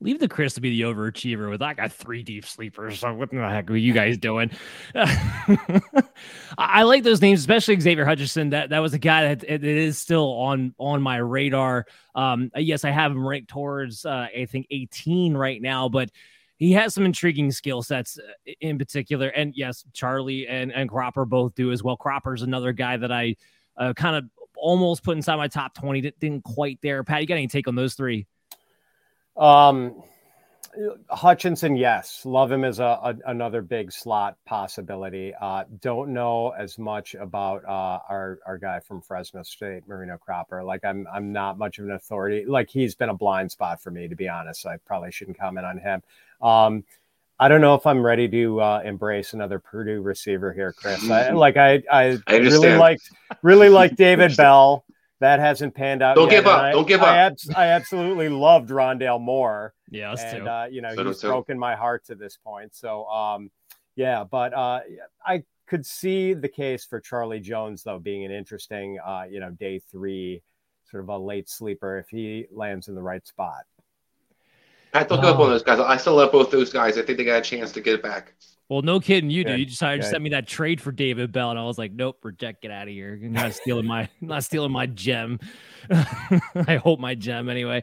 leave 0.00 0.18
the 0.18 0.28
Chris 0.28 0.54
to 0.54 0.60
be 0.60 0.70
the 0.70 0.82
overachiever 0.82 1.50
with 1.50 1.62
I 1.62 1.74
got 1.74 1.92
three 1.92 2.22
deep 2.22 2.46
sleepers. 2.46 3.00
So 3.00 3.12
what 3.14 3.30
the 3.30 3.36
heck 3.36 3.70
are 3.70 3.76
you 3.76 3.92
guys 3.92 4.16
doing? 4.16 4.50
I 6.58 6.82
like 6.84 7.02
those 7.02 7.20
names, 7.20 7.40
especially 7.40 7.78
Xavier 7.78 8.04
Hutchinson. 8.04 8.50
That 8.50 8.70
that 8.70 8.78
was 8.78 8.94
a 8.94 8.98
guy 8.98 9.34
that 9.34 9.44
it 9.44 9.64
is 9.64 9.98
still 9.98 10.32
on 10.32 10.74
on 10.78 11.02
my 11.02 11.18
radar. 11.18 11.86
Um, 12.14 12.50
yes, 12.56 12.84
I 12.84 12.90
have 12.90 13.12
him 13.12 13.26
ranked 13.26 13.50
towards 13.50 14.04
uh, 14.04 14.28
I 14.36 14.46
think 14.46 14.66
18 14.70 15.36
right 15.36 15.60
now, 15.60 15.88
but 15.88 16.10
he 16.56 16.72
has 16.72 16.94
some 16.94 17.04
intriguing 17.04 17.52
skill 17.52 17.82
sets 17.82 18.18
uh, 18.18 18.52
in 18.60 18.78
particular. 18.78 19.28
And 19.28 19.54
yes, 19.54 19.84
Charlie 19.92 20.46
and 20.48 20.72
and 20.72 20.88
Cropper 20.88 21.24
both 21.24 21.54
do 21.54 21.72
as 21.72 21.82
well. 21.82 21.96
Cropper's 21.96 22.42
another 22.42 22.72
guy 22.72 22.96
that 22.96 23.12
I 23.12 23.36
uh, 23.76 23.92
kind 23.94 24.16
of 24.16 24.24
almost 24.56 25.02
put 25.02 25.16
inside 25.16 25.36
my 25.36 25.48
top 25.48 25.74
20. 25.74 26.00
Didn't 26.20 26.44
quite 26.44 26.78
there. 26.82 27.02
Pat, 27.04 27.20
you 27.20 27.26
got 27.26 27.34
any 27.34 27.48
take 27.48 27.68
on 27.68 27.74
those 27.74 27.94
three? 27.94 28.26
Um, 29.36 30.02
Hutchinson, 31.08 31.74
yes, 31.74 32.24
love 32.24 32.52
him 32.52 32.64
as 32.64 32.78
a, 32.78 32.84
a 32.84 33.16
another 33.26 33.60
big 33.60 33.90
slot 33.90 34.36
possibility. 34.46 35.34
Uh, 35.40 35.64
don't 35.80 36.12
know 36.12 36.50
as 36.50 36.78
much 36.78 37.14
about 37.14 37.64
uh, 37.64 37.98
our 38.08 38.38
our 38.46 38.56
guy 38.56 38.78
from 38.78 39.02
Fresno 39.02 39.42
State, 39.42 39.88
Moreno 39.88 40.16
Cropper. 40.16 40.62
Like 40.62 40.84
I'm 40.84 41.08
I'm 41.12 41.32
not 41.32 41.58
much 41.58 41.78
of 41.78 41.86
an 41.86 41.92
authority. 41.92 42.44
Like 42.46 42.70
he's 42.70 42.94
been 42.94 43.08
a 43.08 43.14
blind 43.14 43.50
spot 43.50 43.82
for 43.82 43.90
me, 43.90 44.06
to 44.06 44.14
be 44.14 44.28
honest. 44.28 44.64
I 44.64 44.76
probably 44.76 45.10
shouldn't 45.10 45.38
comment 45.38 45.66
on 45.66 45.78
him. 45.78 46.02
Um, 46.40 46.84
I 47.40 47.48
don't 47.48 47.60
know 47.60 47.74
if 47.74 47.84
I'm 47.84 48.04
ready 48.04 48.28
to 48.28 48.60
uh, 48.60 48.82
embrace 48.84 49.32
another 49.32 49.58
Purdue 49.58 50.02
receiver 50.02 50.52
here, 50.52 50.72
Chris. 50.72 51.10
I, 51.10 51.30
like 51.30 51.56
I 51.56 51.82
I, 51.90 52.18
I 52.28 52.36
really 52.36 52.76
liked 52.76 53.10
really 53.42 53.70
like 53.70 53.96
David 53.96 54.36
Bell. 54.36 54.84
That 55.20 55.38
hasn't 55.38 55.74
panned 55.74 56.02
out. 56.02 56.16
Don't 56.16 56.30
yet. 56.30 56.38
give 56.38 56.46
up. 56.46 56.60
I, 56.60 56.72
Don't 56.72 56.88
give 56.88 57.02
I 57.02 57.26
up. 57.26 57.36
I 57.54 57.66
absolutely 57.66 58.30
loved 58.30 58.70
Rondale 58.70 59.20
Moore. 59.20 59.74
Yeah, 59.90 60.12
us 60.12 60.22
and, 60.22 60.38
too. 60.38 60.48
Uh, 60.48 60.68
you 60.70 60.80
know, 60.80 60.94
so 60.94 61.04
he's 61.04 61.20
broken 61.20 61.58
my 61.58 61.76
heart 61.76 62.06
to 62.06 62.14
this 62.14 62.38
point. 62.42 62.74
So, 62.74 63.06
um, 63.06 63.50
yeah, 63.96 64.24
but 64.24 64.54
uh, 64.54 64.80
I 65.24 65.44
could 65.66 65.84
see 65.84 66.32
the 66.32 66.48
case 66.48 66.84
for 66.84 67.00
Charlie 67.00 67.38
Jones 67.38 67.82
though 67.82 67.98
being 67.98 68.24
an 68.24 68.32
interesting, 68.32 68.98
uh, 69.04 69.24
you 69.30 69.40
know, 69.40 69.50
day 69.50 69.80
three, 69.90 70.42
sort 70.90 71.02
of 71.02 71.10
a 71.10 71.18
late 71.18 71.48
sleeper 71.50 71.98
if 71.98 72.08
he 72.08 72.46
lands 72.50 72.88
in 72.88 72.94
the 72.94 73.02
right 73.02 73.26
spot. 73.26 73.64
Pat, 74.92 75.08
don't 75.08 75.24
oh. 75.24 75.28
up 75.28 75.38
on 75.38 75.50
those 75.50 75.62
guys. 75.62 75.78
I 75.78 75.96
still 75.96 76.16
love 76.16 76.32
both 76.32 76.50
those 76.50 76.72
guys. 76.72 76.98
I 76.98 77.02
think 77.02 77.18
they 77.18 77.24
got 77.24 77.38
a 77.38 77.42
chance 77.42 77.72
to 77.72 77.80
get 77.80 77.94
it 77.94 78.02
back. 78.02 78.34
Well, 78.68 78.82
no 78.82 79.00
kidding, 79.00 79.30
you 79.30 79.44
do. 79.44 79.56
You 79.56 79.66
decided 79.66 80.02
to 80.02 80.08
send 80.08 80.22
me 80.22 80.30
that 80.30 80.46
trade 80.46 80.80
for 80.80 80.92
David 80.92 81.32
Bell, 81.32 81.50
and 81.50 81.58
I 81.58 81.64
was 81.64 81.76
like, 81.76 81.90
"Nope, 81.92 82.18
reject, 82.22 82.62
get 82.62 82.70
out 82.70 82.86
of 82.86 82.94
here. 82.94 83.16
You're 83.16 83.28
not 83.28 83.52
stealing 83.52 83.86
my, 83.86 84.08
not 84.20 84.44
stealing 84.44 84.70
my 84.70 84.86
gem. 84.86 85.40
I 85.90 86.80
hope 86.82 87.00
my 87.00 87.16
gem 87.16 87.48
anyway." 87.48 87.82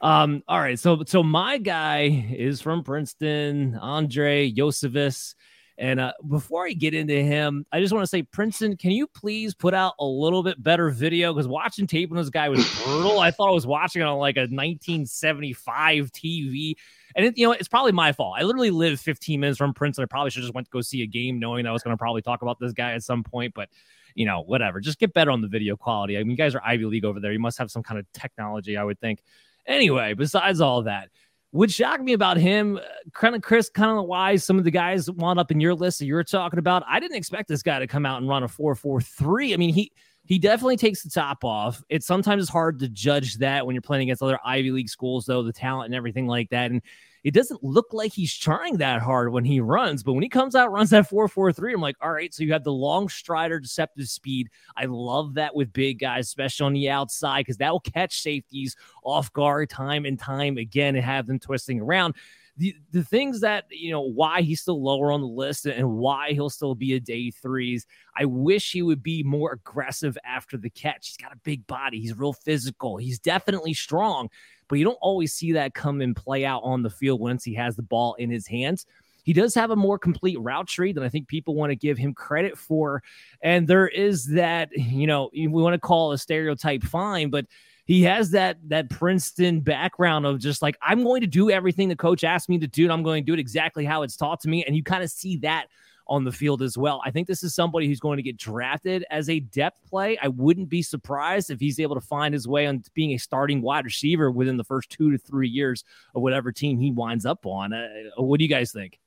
Um, 0.00 0.42
all 0.48 0.58
right, 0.58 0.78
so 0.78 1.04
so 1.06 1.22
my 1.22 1.58
guy 1.58 2.26
is 2.36 2.60
from 2.60 2.82
Princeton, 2.82 3.76
Andre 3.80 4.50
Iosivas. 4.50 5.34
And 5.76 5.98
uh, 5.98 6.12
before 6.28 6.66
I 6.66 6.72
get 6.72 6.94
into 6.94 7.20
him, 7.20 7.66
I 7.72 7.80
just 7.80 7.92
want 7.92 8.04
to 8.04 8.08
say, 8.08 8.22
Princeton, 8.22 8.76
can 8.76 8.92
you 8.92 9.08
please 9.08 9.54
put 9.54 9.74
out 9.74 9.94
a 9.98 10.04
little 10.04 10.44
bit 10.44 10.62
better 10.62 10.88
video? 10.90 11.32
Because 11.32 11.48
watching 11.48 11.86
tape 11.86 12.12
on 12.12 12.16
this 12.16 12.30
guy 12.30 12.48
was 12.48 12.64
brutal. 12.84 13.18
I 13.18 13.32
thought 13.32 13.48
I 13.48 13.54
was 13.54 13.66
watching 13.66 14.02
on 14.02 14.18
like 14.18 14.36
a 14.36 14.42
1975 14.42 16.12
TV. 16.12 16.74
And 17.16 17.26
it, 17.26 17.36
you 17.36 17.46
know, 17.46 17.52
it's 17.52 17.68
probably 17.68 17.92
my 17.92 18.12
fault. 18.12 18.36
I 18.38 18.44
literally 18.44 18.70
live 18.70 19.00
15 19.00 19.40
minutes 19.40 19.58
from 19.58 19.74
Princeton. 19.74 20.04
I 20.04 20.06
probably 20.06 20.30
should 20.30 20.42
just 20.42 20.54
went 20.54 20.68
to 20.68 20.70
go 20.70 20.80
see 20.80 21.02
a 21.02 21.06
game, 21.06 21.40
knowing 21.40 21.64
that 21.64 21.70
I 21.70 21.72
was 21.72 21.82
going 21.82 21.96
to 21.96 22.00
probably 22.00 22.22
talk 22.22 22.42
about 22.42 22.60
this 22.60 22.72
guy 22.72 22.92
at 22.92 23.02
some 23.02 23.24
point. 23.24 23.52
But 23.54 23.68
you 24.14 24.26
know, 24.26 24.42
whatever. 24.42 24.80
Just 24.80 24.98
get 24.98 25.12
better 25.12 25.30
on 25.30 25.40
the 25.40 25.48
video 25.48 25.76
quality. 25.76 26.16
I 26.16 26.20
mean, 26.20 26.30
you 26.30 26.36
guys 26.36 26.54
are 26.54 26.62
Ivy 26.64 26.84
League 26.84 27.04
over 27.04 27.20
there. 27.20 27.32
You 27.32 27.40
must 27.40 27.58
have 27.58 27.70
some 27.70 27.82
kind 27.82 27.98
of 27.98 28.06
technology, 28.12 28.76
I 28.76 28.84
would 28.84 29.00
think. 29.00 29.22
Anyway, 29.66 30.14
besides 30.14 30.60
all 30.60 30.82
that, 30.82 31.08
what 31.54 31.70
shocked 31.70 32.02
me 32.02 32.14
about 32.14 32.36
him, 32.36 32.78
uh, 32.78 32.80
kind 33.12 33.36
of 33.36 33.40
Chris, 33.40 33.68
kind 33.68 33.96
of 33.96 34.06
why 34.06 34.34
some 34.34 34.58
of 34.58 34.64
the 34.64 34.72
guys 34.72 35.08
wound 35.08 35.38
up 35.38 35.52
in 35.52 35.60
your 35.60 35.72
list 35.72 36.00
that 36.00 36.06
you're 36.06 36.24
talking 36.24 36.58
about. 36.58 36.82
I 36.88 36.98
didn't 36.98 37.16
expect 37.16 37.46
this 37.46 37.62
guy 37.62 37.78
to 37.78 37.86
come 37.86 38.04
out 38.04 38.20
and 38.20 38.28
run 38.28 38.42
a 38.42 38.48
4 38.48 38.74
4 38.74 39.00
3. 39.00 39.54
I 39.54 39.56
mean, 39.56 39.72
he 39.72 39.92
he 40.24 40.40
definitely 40.40 40.76
takes 40.76 41.04
the 41.04 41.10
top 41.10 41.44
off. 41.44 41.80
It's 41.88 42.08
sometimes 42.08 42.48
hard 42.48 42.80
to 42.80 42.88
judge 42.88 43.36
that 43.36 43.64
when 43.64 43.76
you're 43.76 43.82
playing 43.82 44.02
against 44.02 44.20
other 44.20 44.40
Ivy 44.44 44.72
League 44.72 44.88
schools, 44.88 45.26
though, 45.26 45.44
the 45.44 45.52
talent 45.52 45.86
and 45.86 45.94
everything 45.94 46.26
like 46.26 46.50
that. 46.50 46.72
And 46.72 46.82
it 47.24 47.32
doesn't 47.32 47.64
look 47.64 47.86
like 47.92 48.12
he's 48.12 48.36
trying 48.36 48.76
that 48.76 49.00
hard 49.00 49.32
when 49.32 49.44
he 49.44 49.58
runs, 49.58 50.02
but 50.02 50.12
when 50.12 50.22
he 50.22 50.28
comes 50.28 50.54
out, 50.54 50.70
runs 50.70 50.90
that 50.90 51.08
4 51.08 51.26
4 51.26 51.52
3, 51.52 51.74
I'm 51.74 51.80
like, 51.80 51.96
all 52.02 52.12
right, 52.12 52.32
so 52.32 52.44
you 52.44 52.52
have 52.52 52.64
the 52.64 52.72
long 52.72 53.08
strider, 53.08 53.58
deceptive 53.58 54.08
speed. 54.08 54.50
I 54.76 54.84
love 54.84 55.34
that 55.34 55.54
with 55.54 55.72
big 55.72 55.98
guys, 55.98 56.26
especially 56.26 56.66
on 56.66 56.72
the 56.74 56.90
outside, 56.90 57.40
because 57.40 57.56
that 57.56 57.72
will 57.72 57.80
catch 57.80 58.20
safeties 58.20 58.76
off 59.02 59.32
guard 59.32 59.70
time 59.70 60.04
and 60.04 60.18
time 60.18 60.58
again 60.58 60.96
and 60.96 61.04
have 61.04 61.26
them 61.26 61.38
twisting 61.38 61.80
around 61.80 62.14
the 62.56 62.74
the 62.92 63.02
things 63.02 63.40
that 63.40 63.64
you 63.70 63.90
know 63.90 64.00
why 64.00 64.40
he's 64.42 64.60
still 64.60 64.82
lower 64.82 65.10
on 65.10 65.20
the 65.20 65.26
list 65.26 65.66
and 65.66 65.90
why 65.90 66.32
he'll 66.32 66.50
still 66.50 66.74
be 66.74 66.94
a 66.94 67.00
day 67.00 67.30
threes. 67.30 67.86
I 68.16 68.26
wish 68.26 68.70
he 68.70 68.82
would 68.82 69.02
be 69.02 69.22
more 69.22 69.52
aggressive 69.52 70.16
after 70.24 70.56
the 70.56 70.70
catch. 70.70 71.08
He's 71.08 71.16
got 71.16 71.32
a 71.32 71.40
big 71.42 71.66
body. 71.66 72.00
He's 72.00 72.16
real 72.16 72.32
physical. 72.32 72.96
He's 72.96 73.18
definitely 73.18 73.74
strong, 73.74 74.28
but 74.68 74.78
you 74.78 74.84
don't 74.84 74.98
always 75.00 75.32
see 75.32 75.52
that 75.52 75.74
come 75.74 76.00
and 76.00 76.16
play 76.16 76.44
out 76.44 76.62
on 76.62 76.82
the 76.82 76.90
field 76.90 77.20
once 77.20 77.44
he 77.44 77.54
has 77.54 77.76
the 77.76 77.82
ball 77.82 78.14
in 78.14 78.30
his 78.30 78.46
hands. 78.46 78.86
He 79.24 79.32
does 79.32 79.54
have 79.54 79.70
a 79.70 79.76
more 79.76 79.98
complete 79.98 80.38
route 80.38 80.68
tree 80.68 80.92
than 80.92 81.02
I 81.02 81.08
think 81.08 81.28
people 81.28 81.54
want 81.54 81.70
to 81.70 81.76
give 81.76 81.96
him 81.96 82.12
credit 82.12 82.58
for. 82.58 83.02
And 83.40 83.66
there 83.66 83.88
is 83.88 84.26
that, 84.26 84.70
you 84.76 85.06
know, 85.06 85.30
we 85.32 85.48
want 85.48 85.74
to 85.74 85.80
call 85.80 86.12
a 86.12 86.18
stereotype 86.18 86.82
fine, 86.82 87.30
but 87.30 87.46
he 87.86 88.02
has 88.02 88.30
that 88.30 88.56
that 88.68 88.88
Princeton 88.88 89.60
background 89.60 90.24
of 90.26 90.38
just 90.38 90.62
like 90.62 90.76
I'm 90.80 91.04
going 91.04 91.20
to 91.20 91.26
do 91.26 91.50
everything 91.50 91.88
the 91.88 91.96
coach 91.96 92.24
asked 92.24 92.48
me 92.48 92.58
to 92.58 92.66
do, 92.66 92.84
and 92.84 92.92
I'm 92.92 93.02
going 93.02 93.22
to 93.22 93.26
do 93.26 93.34
it 93.34 93.40
exactly 93.40 93.84
how 93.84 94.02
it's 94.02 94.16
taught 94.16 94.40
to 94.40 94.48
me. 94.48 94.64
And 94.64 94.74
you 94.74 94.82
kind 94.82 95.02
of 95.02 95.10
see 95.10 95.36
that 95.38 95.66
on 96.06 96.24
the 96.24 96.32
field 96.32 96.62
as 96.62 96.76
well. 96.76 97.00
I 97.04 97.10
think 97.10 97.26
this 97.26 97.42
is 97.42 97.54
somebody 97.54 97.86
who's 97.86 98.00
going 98.00 98.18
to 98.18 98.22
get 98.22 98.36
drafted 98.36 99.04
as 99.10 99.30
a 99.30 99.40
depth 99.40 99.78
play. 99.88 100.18
I 100.20 100.28
wouldn't 100.28 100.68
be 100.68 100.82
surprised 100.82 101.50
if 101.50 101.60
he's 101.60 101.80
able 101.80 101.94
to 101.94 102.00
find 102.00 102.34
his 102.34 102.46
way 102.46 102.66
on 102.66 102.82
being 102.94 103.12
a 103.12 103.18
starting 103.18 103.62
wide 103.62 103.84
receiver 103.84 104.30
within 104.30 104.56
the 104.56 104.64
first 104.64 104.90
two 104.90 105.10
to 105.10 105.18
three 105.18 105.48
years 105.48 105.84
of 106.14 106.22
whatever 106.22 106.52
team 106.52 106.78
he 106.78 106.90
winds 106.90 107.24
up 107.24 107.46
on. 107.46 107.72
Uh, 107.72 107.88
what 108.16 108.38
do 108.38 108.44
you 108.44 108.50
guys 108.50 108.72
think? 108.72 108.98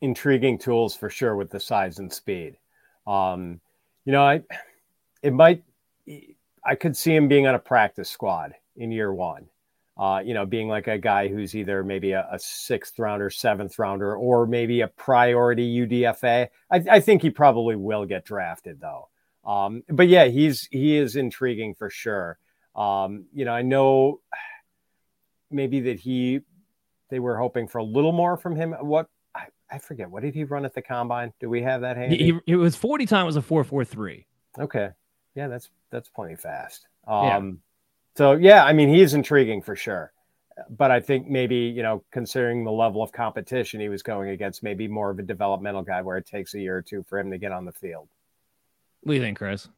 Intriguing 0.00 0.58
tools 0.58 0.94
for 0.94 1.10
sure 1.10 1.34
with 1.34 1.50
the 1.50 1.60
size 1.60 1.98
and 1.98 2.12
speed. 2.12 2.58
Um, 3.06 3.60
you 4.04 4.12
know, 4.12 4.22
I 4.22 4.42
it 5.22 5.32
might 5.32 5.64
I 6.64 6.74
could 6.74 6.96
see 6.96 7.14
him 7.14 7.28
being 7.28 7.46
on 7.46 7.54
a 7.54 7.58
practice 7.58 8.10
squad 8.10 8.54
in 8.76 8.92
year 8.92 9.12
one. 9.12 9.48
Uh, 9.98 10.20
you 10.24 10.32
know, 10.32 10.46
being 10.46 10.68
like 10.68 10.86
a 10.86 10.96
guy 10.96 11.26
who's 11.26 11.56
either 11.56 11.82
maybe 11.82 12.12
a, 12.12 12.24
a, 12.30 12.38
sixth 12.38 12.96
rounder, 13.00 13.28
seventh 13.30 13.80
rounder, 13.80 14.14
or 14.14 14.46
maybe 14.46 14.80
a 14.80 14.86
priority 14.86 15.76
UDFA. 15.80 16.46
I, 16.70 16.84
I 16.88 17.00
think 17.00 17.20
he 17.20 17.30
probably 17.30 17.74
will 17.74 18.04
get 18.04 18.24
drafted 18.24 18.80
though. 18.80 19.08
Um, 19.44 19.82
but 19.88 20.06
yeah, 20.06 20.26
he's 20.26 20.68
he 20.70 20.96
is 20.96 21.16
intriguing 21.16 21.74
for 21.74 21.90
sure. 21.90 22.38
Um, 22.76 23.24
you 23.32 23.44
know, 23.44 23.52
I 23.52 23.62
know 23.62 24.20
maybe 25.50 25.80
that 25.80 25.98
he 25.98 26.40
they 27.10 27.18
were 27.18 27.38
hoping 27.38 27.66
for 27.66 27.78
a 27.78 27.84
little 27.84 28.12
more 28.12 28.36
from 28.36 28.54
him. 28.54 28.72
What 28.80 29.08
I, 29.34 29.46
I 29.70 29.78
forget. 29.78 30.10
What 30.10 30.22
did 30.22 30.34
he 30.34 30.44
run 30.44 30.64
at 30.64 30.74
the 30.74 30.82
combine? 30.82 31.32
Do 31.40 31.48
we 31.48 31.62
have 31.62 31.80
that 31.80 31.96
handy? 31.96 32.18
He, 32.18 32.38
it 32.46 32.56
was 32.56 32.76
forty 32.76 33.06
time 33.06 33.26
was 33.26 33.36
a 33.36 33.42
four 33.42 33.64
four 33.64 33.84
three. 33.84 34.26
Okay, 34.58 34.90
yeah, 35.34 35.48
that's 35.48 35.70
that's 35.90 36.08
plenty 36.08 36.36
fast. 36.36 36.86
Um, 37.06 37.24
yeah. 37.24 37.50
So 38.18 38.32
yeah, 38.32 38.64
I 38.64 38.72
mean, 38.72 38.88
he's 38.88 39.14
intriguing 39.14 39.62
for 39.62 39.76
sure. 39.76 40.12
But 40.70 40.90
I 40.90 40.98
think 40.98 41.28
maybe 41.28 41.54
you 41.54 41.84
know, 41.84 42.02
considering 42.10 42.64
the 42.64 42.72
level 42.72 43.00
of 43.00 43.12
competition 43.12 43.80
he 43.80 43.88
was 43.88 44.02
going 44.02 44.30
against, 44.30 44.64
maybe 44.64 44.88
more 44.88 45.10
of 45.10 45.20
a 45.20 45.22
developmental 45.22 45.82
guy 45.82 46.02
where 46.02 46.16
it 46.16 46.26
takes 46.26 46.52
a 46.54 46.58
year 46.58 46.78
or 46.78 46.82
two 46.82 47.04
for 47.08 47.20
him 47.20 47.30
to 47.30 47.38
get 47.38 47.52
on 47.52 47.64
the 47.64 47.70
field. 47.70 48.08
What 49.02 49.12
do 49.12 49.18
you 49.18 49.22
think, 49.22 49.38
Chris? 49.38 49.68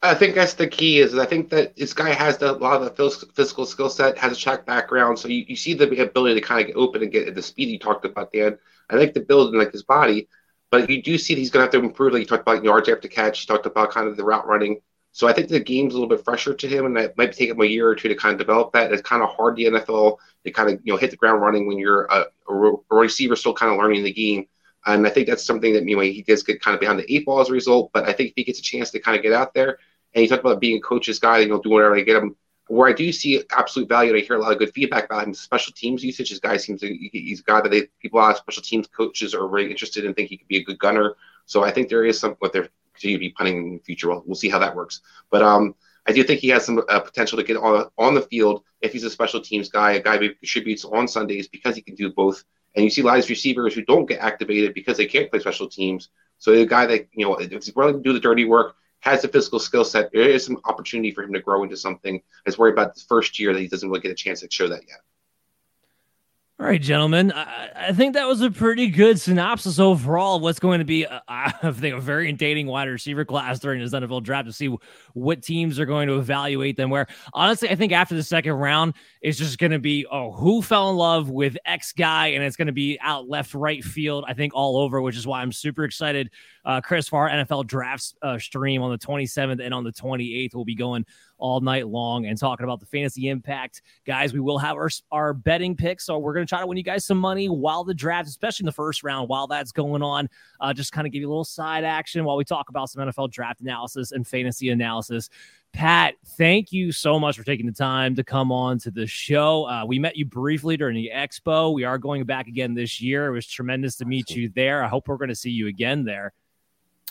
I 0.00 0.14
think 0.14 0.34
that's 0.34 0.54
the 0.54 0.66
key. 0.66 1.00
Is 1.00 1.18
I 1.18 1.26
think 1.26 1.50
that 1.50 1.76
this 1.76 1.92
guy 1.92 2.08
has 2.08 2.38
the, 2.38 2.52
a 2.52 2.56
lot 2.56 2.80
of 2.80 2.96
the 2.96 3.26
physical 3.34 3.66
skill 3.66 3.90
set, 3.90 4.16
has 4.16 4.32
a 4.32 4.40
track 4.40 4.64
background, 4.64 5.18
so 5.18 5.28
you, 5.28 5.44
you 5.46 5.54
see 5.54 5.74
the 5.74 6.02
ability 6.02 6.40
to 6.40 6.46
kind 6.46 6.62
of 6.62 6.68
get 6.68 6.76
open 6.76 7.02
and 7.02 7.12
get 7.12 7.34
the 7.34 7.42
speed 7.42 7.68
you 7.68 7.78
talked 7.78 8.06
about, 8.06 8.32
Dan. 8.32 8.56
I 8.88 8.96
like 8.96 9.12
the 9.12 9.20
build 9.20 9.50
and 9.50 9.58
like 9.58 9.72
his 9.72 9.82
body, 9.82 10.26
but 10.70 10.88
you 10.88 11.02
do 11.02 11.18
see 11.18 11.34
that 11.34 11.40
he's 11.40 11.50
going 11.50 11.68
to 11.68 11.70
have 11.70 11.82
to 11.82 11.86
improve. 11.86 12.14
Like 12.14 12.20
you 12.20 12.26
talked 12.26 12.48
about 12.48 12.64
yards 12.64 12.88
after 12.88 13.08
catch, 13.08 13.42
you 13.42 13.46
talked 13.46 13.66
about 13.66 13.90
kind 13.90 14.08
of 14.08 14.16
the 14.16 14.24
route 14.24 14.46
running. 14.46 14.80
So 15.18 15.26
I 15.26 15.32
think 15.32 15.48
the 15.48 15.58
game's 15.58 15.94
a 15.94 15.96
little 15.96 16.08
bit 16.08 16.24
fresher 16.24 16.54
to 16.54 16.68
him, 16.68 16.86
and 16.86 16.96
it 16.96 17.18
might 17.18 17.32
take 17.32 17.50
him 17.50 17.60
a 17.60 17.64
year 17.64 17.88
or 17.88 17.96
two 17.96 18.06
to 18.06 18.14
kind 18.14 18.34
of 18.34 18.38
develop 18.38 18.72
that. 18.74 18.92
It's 18.92 19.02
kind 19.02 19.20
of 19.20 19.30
hard 19.30 19.56
the 19.56 19.64
NFL 19.64 20.18
to 20.44 20.50
kind 20.52 20.70
of 20.70 20.80
you 20.84 20.92
know 20.92 20.96
hit 20.96 21.10
the 21.10 21.16
ground 21.16 21.42
running 21.42 21.66
when 21.66 21.76
you're 21.76 22.04
a, 22.04 22.26
a 22.48 22.76
receiver 22.94 23.34
still 23.34 23.52
kind 23.52 23.72
of 23.72 23.78
learning 23.78 24.04
the 24.04 24.12
game. 24.12 24.46
And 24.86 25.04
I 25.04 25.10
think 25.10 25.26
that's 25.26 25.44
something 25.44 25.72
that 25.72 25.82
anyway 25.82 26.12
he 26.12 26.22
does 26.22 26.44
get 26.44 26.62
kind 26.62 26.76
of 26.76 26.78
behind 26.78 27.00
the 27.00 27.12
eight 27.12 27.26
ball 27.26 27.40
as 27.40 27.48
a 27.48 27.52
result. 27.52 27.90
But 27.92 28.08
I 28.08 28.12
think 28.12 28.28
if 28.28 28.34
he 28.36 28.44
gets 28.44 28.60
a 28.60 28.62
chance 28.62 28.92
to 28.92 29.00
kind 29.00 29.16
of 29.16 29.24
get 29.24 29.32
out 29.32 29.54
there, 29.54 29.80
and 30.14 30.22
he 30.22 30.28
talked 30.28 30.44
about 30.44 30.60
being 30.60 30.76
a 30.76 30.80
coach's 30.80 31.18
guy, 31.18 31.38
and 31.38 31.48
you 31.48 31.52
know, 31.52 31.60
do 31.60 31.70
whatever 31.70 31.96
to 31.96 32.04
get 32.04 32.22
him. 32.22 32.36
Where 32.68 32.88
I 32.88 32.92
do 32.92 33.10
see 33.10 33.42
absolute 33.50 33.88
value, 33.88 34.12
and 34.12 34.22
I 34.22 34.24
hear 34.24 34.36
a 34.36 34.40
lot 34.40 34.52
of 34.52 34.60
good 34.60 34.72
feedback 34.72 35.06
about 35.06 35.26
him. 35.26 35.34
Special 35.34 35.72
teams 35.72 36.04
usage. 36.04 36.30
This 36.30 36.38
guy 36.38 36.58
seems 36.58 36.80
to 36.82 36.94
he's 36.94 37.40
a 37.40 37.42
guy 37.42 37.60
that 37.60 37.70
they, 37.70 37.88
people, 38.00 38.20
of 38.20 38.36
special 38.36 38.62
teams 38.62 38.86
coaches 38.86 39.34
are 39.34 39.48
really 39.48 39.72
interested 39.72 40.04
in, 40.04 40.14
think 40.14 40.28
he 40.28 40.36
could 40.36 40.46
be 40.46 40.58
a 40.58 40.64
good 40.64 40.78
gunner. 40.78 41.16
So 41.46 41.64
I 41.64 41.72
think 41.72 41.88
there 41.88 42.04
is 42.04 42.20
some 42.20 42.36
what 42.38 42.52
they're 42.52 42.68
continue 42.98 43.16
to 43.16 43.20
be 43.20 43.30
punting 43.30 43.56
in 43.56 43.72
the 43.74 43.82
future. 43.82 44.08
We'll, 44.08 44.22
we'll 44.26 44.34
see 44.34 44.48
how 44.48 44.58
that 44.58 44.74
works. 44.74 45.00
But 45.30 45.42
um, 45.42 45.74
I 46.06 46.12
do 46.12 46.24
think 46.24 46.40
he 46.40 46.48
has 46.48 46.64
some 46.64 46.82
uh, 46.88 47.00
potential 47.00 47.38
to 47.38 47.44
get 47.44 47.56
on 47.56 47.86
on 47.98 48.14
the 48.14 48.22
field 48.22 48.64
if 48.80 48.92
he's 48.92 49.04
a 49.04 49.10
special 49.10 49.40
teams 49.40 49.68
guy, 49.68 49.92
a 49.92 50.02
guy 50.02 50.16
who 50.16 50.34
contributes 50.34 50.84
on 50.84 51.06
Sundays 51.06 51.48
because 51.48 51.76
he 51.76 51.82
can 51.82 51.94
do 51.94 52.10
both. 52.12 52.44
And 52.74 52.84
you 52.84 52.90
see 52.90 53.02
a 53.02 53.04
lot 53.04 53.18
of 53.18 53.28
receivers 53.28 53.74
who 53.74 53.82
don't 53.82 54.06
get 54.06 54.20
activated 54.20 54.74
because 54.74 54.96
they 54.96 55.06
can't 55.06 55.30
play 55.30 55.40
special 55.40 55.68
teams. 55.68 56.10
So 56.38 56.52
a 56.52 56.66
guy 56.66 56.86
that 56.86 57.08
you 57.12 57.24
know, 57.24 57.36
if 57.36 57.50
he's 57.50 57.74
willing 57.74 57.94
to 57.94 58.00
do 58.00 58.12
the 58.12 58.20
dirty 58.20 58.44
work, 58.44 58.76
has 59.00 59.22
the 59.22 59.28
physical 59.28 59.58
skill 59.58 59.84
set, 59.84 60.10
there 60.12 60.28
is 60.28 60.44
some 60.44 60.58
opportunity 60.64 61.12
for 61.12 61.22
him 61.22 61.32
to 61.32 61.40
grow 61.40 61.62
into 61.62 61.76
something. 61.76 62.20
Let's 62.46 62.58
worry 62.58 62.72
about 62.72 62.94
the 62.94 63.02
first 63.08 63.38
year 63.38 63.52
that 63.52 63.60
he 63.60 63.68
doesn't 63.68 63.88
really 63.88 64.00
get 64.00 64.10
a 64.10 64.14
chance 64.14 64.40
to 64.40 64.48
show 64.50 64.68
that 64.68 64.82
yet. 64.88 65.00
All 66.60 66.66
right, 66.66 66.82
gentlemen. 66.82 67.30
I, 67.30 67.70
I, 67.76 67.92
think 67.92 68.14
that 68.14 68.26
was 68.26 68.40
a 68.40 68.50
pretty 68.50 68.88
good 68.88 69.20
synopsis 69.20 69.78
overall 69.78 70.36
of 70.36 70.42
what's 70.42 70.58
going 70.58 70.80
to 70.80 70.84
be, 70.84 71.06
uh, 71.06 71.20
I 71.28 71.52
think, 71.70 71.94
a 71.94 72.00
very 72.00 72.32
dating 72.32 72.66
wide 72.66 72.88
receiver 72.88 73.24
class 73.24 73.60
during 73.60 73.80
this 73.80 73.92
NFL 73.92 74.24
draft 74.24 74.48
to 74.48 74.52
see 74.52 74.76
what 75.14 75.40
teams 75.40 75.78
are 75.78 75.86
going 75.86 76.08
to 76.08 76.18
evaluate 76.18 76.76
them. 76.76 76.90
Where 76.90 77.06
honestly, 77.32 77.70
I 77.70 77.76
think 77.76 77.92
after 77.92 78.16
the 78.16 78.24
second 78.24 78.54
round, 78.54 78.94
it's 79.20 79.38
just 79.38 79.58
going 79.58 79.70
to 79.70 79.78
be, 79.78 80.04
oh, 80.10 80.32
who 80.32 80.60
fell 80.60 80.90
in 80.90 80.96
love 80.96 81.30
with 81.30 81.56
X 81.64 81.92
guy, 81.92 82.28
and 82.28 82.42
it's 82.42 82.56
going 82.56 82.66
to 82.66 82.72
be 82.72 82.98
out 83.00 83.28
left, 83.28 83.54
right 83.54 83.84
field. 83.84 84.24
I 84.26 84.34
think 84.34 84.52
all 84.52 84.78
over, 84.78 85.00
which 85.00 85.16
is 85.16 85.28
why 85.28 85.42
I'm 85.42 85.52
super 85.52 85.84
excited. 85.84 86.28
Uh, 86.68 86.82
Chris, 86.82 87.08
for 87.08 87.26
our 87.26 87.30
NFL 87.30 87.66
drafts 87.66 88.14
uh, 88.20 88.38
stream 88.38 88.82
on 88.82 88.90
the 88.90 88.98
27th 88.98 89.58
and 89.64 89.72
on 89.72 89.84
the 89.84 89.90
28th, 89.90 90.54
we'll 90.54 90.66
be 90.66 90.74
going 90.74 91.02
all 91.38 91.60
night 91.60 91.88
long 91.88 92.26
and 92.26 92.36
talking 92.36 92.64
about 92.64 92.78
the 92.78 92.84
fantasy 92.84 93.30
impact. 93.30 93.80
Guys, 94.04 94.34
we 94.34 94.40
will 94.40 94.58
have 94.58 94.76
our, 94.76 94.90
our 95.10 95.32
betting 95.32 95.74
picks. 95.74 96.04
So 96.04 96.18
we're 96.18 96.34
going 96.34 96.44
to 96.44 96.48
try 96.48 96.60
to 96.60 96.66
win 96.66 96.76
you 96.76 96.84
guys 96.84 97.06
some 97.06 97.16
money 97.16 97.48
while 97.48 97.84
the 97.84 97.94
draft, 97.94 98.28
especially 98.28 98.64
in 98.64 98.66
the 98.66 98.72
first 98.72 99.02
round, 99.02 99.30
while 99.30 99.46
that's 99.46 99.72
going 99.72 100.02
on. 100.02 100.28
Uh, 100.60 100.74
just 100.74 100.92
kind 100.92 101.06
of 101.06 101.12
give 101.12 101.22
you 101.22 101.28
a 101.28 101.30
little 101.30 101.42
side 101.42 101.84
action 101.84 102.22
while 102.22 102.36
we 102.36 102.44
talk 102.44 102.68
about 102.68 102.90
some 102.90 103.02
NFL 103.02 103.30
draft 103.30 103.62
analysis 103.62 104.12
and 104.12 104.26
fantasy 104.26 104.68
analysis. 104.68 105.30
Pat, 105.72 106.16
thank 106.36 106.70
you 106.70 106.92
so 106.92 107.18
much 107.18 107.38
for 107.38 107.44
taking 107.44 107.64
the 107.64 107.72
time 107.72 108.14
to 108.14 108.22
come 108.22 108.52
on 108.52 108.78
to 108.80 108.90
the 108.90 109.06
show. 109.06 109.66
Uh, 109.66 109.86
we 109.86 109.98
met 109.98 110.16
you 110.16 110.26
briefly 110.26 110.76
during 110.76 110.96
the 110.96 111.10
expo. 111.14 111.72
We 111.72 111.84
are 111.84 111.96
going 111.96 112.24
back 112.24 112.46
again 112.46 112.74
this 112.74 113.00
year. 113.00 113.26
It 113.26 113.32
was 113.32 113.46
tremendous 113.46 113.96
to 113.96 114.04
meet 114.04 114.30
you 114.30 114.50
there. 114.50 114.84
I 114.84 114.88
hope 114.88 115.08
we're 115.08 115.16
going 115.16 115.28
to 115.28 115.34
see 115.34 115.50
you 115.50 115.68
again 115.68 116.04
there. 116.04 116.34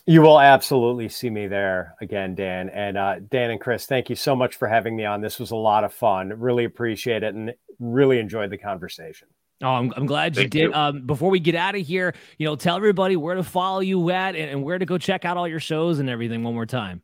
You 0.09 0.21
will 0.21 0.39
absolutely 0.39 1.09
see 1.09 1.29
me 1.29 1.47
there 1.47 1.95
again, 1.99 2.33
Dan. 2.33 2.69
And 2.69 2.97
uh, 2.97 3.15
Dan 3.29 3.51
and 3.51 3.59
Chris, 3.59 3.85
thank 3.85 4.09
you 4.09 4.15
so 4.15 4.37
much 4.37 4.55
for 4.55 4.65
having 4.65 4.95
me 4.95 5.03
on. 5.03 5.19
This 5.19 5.37
was 5.37 5.51
a 5.51 5.55
lot 5.57 5.83
of 5.83 5.93
fun. 5.93 6.29
Really 6.29 6.63
appreciate 6.63 7.23
it 7.23 7.35
and 7.35 7.53
really 7.77 8.17
enjoyed 8.17 8.49
the 8.49 8.57
conversation. 8.57 9.27
Oh, 9.61 9.67
I'm, 9.67 9.93
I'm 9.97 10.05
glad 10.05 10.37
you 10.37 10.43
Thank 10.43 10.51
did. 10.53 10.61
You. 10.61 10.73
Um, 10.73 11.05
before 11.05 11.29
we 11.29 11.41
get 11.41 11.55
out 11.55 11.75
of 11.75 11.85
here, 11.85 12.15
you 12.37 12.45
know, 12.45 12.55
tell 12.55 12.77
everybody 12.77 13.17
where 13.17 13.35
to 13.35 13.43
follow 13.43 13.81
you 13.81 14.09
at 14.11 14.37
and, 14.37 14.49
and, 14.49 14.63
where 14.63 14.79
to 14.79 14.85
go 14.85 14.97
check 14.97 15.25
out 15.25 15.35
all 15.35 15.47
your 15.47 15.59
shows 15.59 15.99
and 15.99 16.09
everything 16.09 16.41
one 16.41 16.53
more 16.53 16.65
time. 16.65 17.01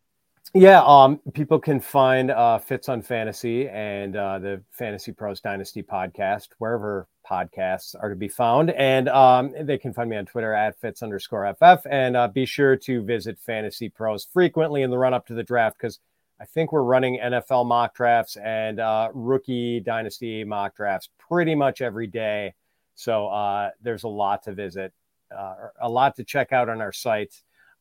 Yeah, 0.53 0.81
um, 0.85 1.19
people 1.33 1.59
can 1.59 1.81
find 1.81 2.31
uh, 2.31 2.57
Fitz 2.57 2.87
on 2.87 3.01
Fantasy 3.01 3.67
and 3.67 4.15
uh, 4.15 4.39
the 4.39 4.61
FantasyPros 4.79 5.41
Dynasty 5.41 5.83
podcast 5.83 6.49
wherever 6.59 7.09
podcasts 7.33 7.95
are 7.99 8.09
to 8.09 8.15
be 8.15 8.27
found, 8.27 8.69
and 8.71 9.09
um, 9.09 9.53
they 9.61 9.77
can 9.77 9.93
find 9.93 10.09
me 10.09 10.17
on 10.17 10.25
Twitter 10.25 10.53
at 10.53 10.79
Fitz 10.79 11.01
underscore 11.01 11.51
FF, 11.55 11.85
and 11.89 12.15
uh, 12.15 12.27
be 12.27 12.45
sure 12.45 12.75
to 12.75 13.01
visit 13.03 13.37
FantasyPros 13.47 14.27
frequently 14.31 14.83
in 14.83 14.89
the 14.89 14.97
run 14.97 15.13
up 15.13 15.25
to 15.27 15.33
the 15.33 15.43
draft 15.43 15.77
because 15.77 15.99
I 16.39 16.45
think 16.45 16.71
we're 16.71 16.83
running 16.83 17.19
NFL 17.19 17.65
mock 17.65 17.95
drafts 17.95 18.35
and 18.37 18.79
uh, 18.79 19.09
rookie 19.13 19.79
dynasty 19.79 20.43
mock 20.43 20.75
drafts 20.75 21.09
pretty 21.17 21.55
much 21.55 21.81
every 21.81 22.07
day. 22.07 22.53
So 22.95 23.27
uh, 23.27 23.71
there's 23.81 24.03
a 24.03 24.09
lot 24.09 24.43
to 24.43 24.53
visit, 24.53 24.93
uh, 25.35 25.55
a 25.81 25.89
lot 25.89 26.15
to 26.17 26.23
check 26.23 26.51
out 26.51 26.69
on 26.69 26.81
our 26.81 26.91
site 26.91 27.33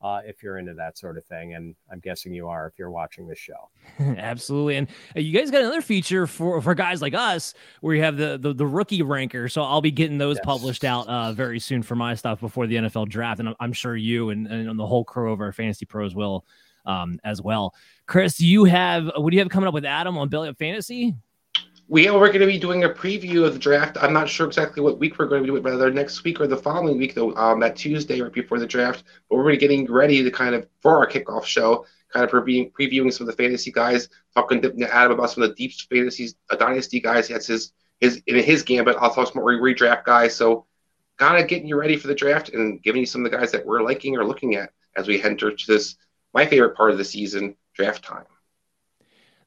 uh, 0.02 0.20
if 0.24 0.42
you're 0.42 0.58
into 0.58 0.74
that 0.74 0.98
sort 0.98 1.16
of 1.16 1.24
thing. 1.24 1.54
And 1.54 1.74
I'm 1.90 2.00
guessing 2.00 2.34
you 2.34 2.48
are 2.48 2.66
if 2.66 2.78
you're 2.78 2.90
watching 2.90 3.26
this 3.26 3.38
show. 3.38 3.70
Absolutely. 3.98 4.76
And 4.76 4.88
uh, 5.16 5.20
you 5.20 5.38
guys 5.38 5.50
got 5.50 5.60
another 5.60 5.82
feature 5.82 6.26
for, 6.26 6.60
for 6.60 6.74
guys 6.74 7.00
like 7.00 7.14
us 7.14 7.54
where 7.80 7.94
you 7.94 8.02
have 8.02 8.16
the, 8.16 8.38
the, 8.38 8.52
the 8.52 8.66
rookie 8.66 9.02
ranker. 9.02 9.48
So 9.48 9.62
I'll 9.62 9.80
be 9.80 9.92
getting 9.92 10.18
those 10.18 10.36
yes. 10.36 10.44
published 10.44 10.84
out 10.84 11.06
uh, 11.08 11.32
very 11.32 11.60
soon 11.60 11.82
for 11.82 11.94
my 11.94 12.14
stuff 12.14 12.40
before 12.40 12.66
the 12.66 12.76
NFL 12.76 13.08
draft. 13.08 13.40
And 13.40 13.50
I'm, 13.50 13.56
I'm 13.60 13.72
sure 13.72 13.96
you 13.96 14.30
and, 14.30 14.46
and 14.46 14.78
the 14.78 14.86
whole 14.86 15.04
crew 15.04 15.32
of 15.32 15.40
our 15.40 15.52
FantasyPros 15.52 16.14
will 16.14 16.44
um, 16.84 17.20
as 17.24 17.40
well. 17.40 17.74
Chris, 18.06 18.40
you 18.40 18.64
have 18.64 19.10
what 19.16 19.30
do 19.30 19.36
you 19.36 19.40
have 19.40 19.50
coming 19.50 19.68
up 19.68 19.74
with 19.74 19.84
Adam 19.84 20.18
on 20.18 20.28
Belly 20.28 20.48
Up 20.48 20.58
Fantasy? 20.58 21.14
We 21.92 22.08
are 22.08 22.28
going 22.28 22.40
to 22.40 22.46
be 22.46 22.58
doing 22.58 22.84
a 22.84 22.88
preview 22.88 23.44
of 23.44 23.52
the 23.52 23.58
draft. 23.58 23.98
I'm 24.00 24.14
not 24.14 24.26
sure 24.26 24.46
exactly 24.46 24.82
what 24.82 24.98
week 24.98 25.18
we're 25.18 25.26
going 25.26 25.42
to 25.42 25.46
do 25.46 25.56
it, 25.56 25.62
whether 25.62 25.90
next 25.90 26.24
week 26.24 26.40
or 26.40 26.46
the 26.46 26.56
following 26.56 26.96
week, 26.96 27.14
though, 27.14 27.36
um, 27.36 27.60
that 27.60 27.76
Tuesday 27.76 28.18
right 28.18 28.32
before 28.32 28.58
the 28.58 28.66
draft. 28.66 29.04
But 29.28 29.36
we're 29.36 29.54
getting 29.56 29.84
ready 29.92 30.22
to 30.22 30.30
kind 30.30 30.54
of 30.54 30.66
for 30.80 30.96
our 30.96 31.06
kickoff 31.06 31.44
show, 31.44 31.84
kind 32.10 32.24
of 32.24 32.30
previewing, 32.30 32.72
previewing 32.72 33.12
some 33.12 33.28
of 33.28 33.36
the 33.36 33.42
fantasy 33.42 33.70
guys, 33.70 34.08
talking 34.34 34.62
to 34.62 34.74
Adam 34.90 35.18
about 35.18 35.32
some 35.32 35.42
of 35.42 35.50
the 35.50 35.54
deep 35.54 35.74
fantasies, 35.90 36.34
uh, 36.48 36.56
dynasty 36.56 36.98
guys. 36.98 37.28
That's 37.28 37.48
his 37.48 37.74
his 38.00 38.22
in 38.26 38.42
his 38.42 38.62
gambit. 38.62 38.96
I'll 38.98 39.12
talk 39.12 39.30
some 39.30 39.42
more 39.42 39.52
redraft 39.52 40.04
guys. 40.04 40.34
So, 40.34 40.64
kind 41.18 41.42
of 41.42 41.46
getting 41.46 41.68
you 41.68 41.78
ready 41.78 41.98
for 41.98 42.06
the 42.06 42.14
draft 42.14 42.48
and 42.48 42.82
giving 42.82 43.00
you 43.00 43.06
some 43.06 43.22
of 43.22 43.30
the 43.30 43.36
guys 43.36 43.52
that 43.52 43.66
we're 43.66 43.82
liking 43.82 44.16
or 44.16 44.24
looking 44.24 44.54
at 44.54 44.72
as 44.96 45.08
we 45.08 45.22
enter 45.22 45.54
to 45.54 45.66
this 45.66 45.96
my 46.32 46.46
favorite 46.46 46.74
part 46.74 46.90
of 46.90 46.96
the 46.96 47.04
season, 47.04 47.54
draft 47.74 48.02
time 48.02 48.24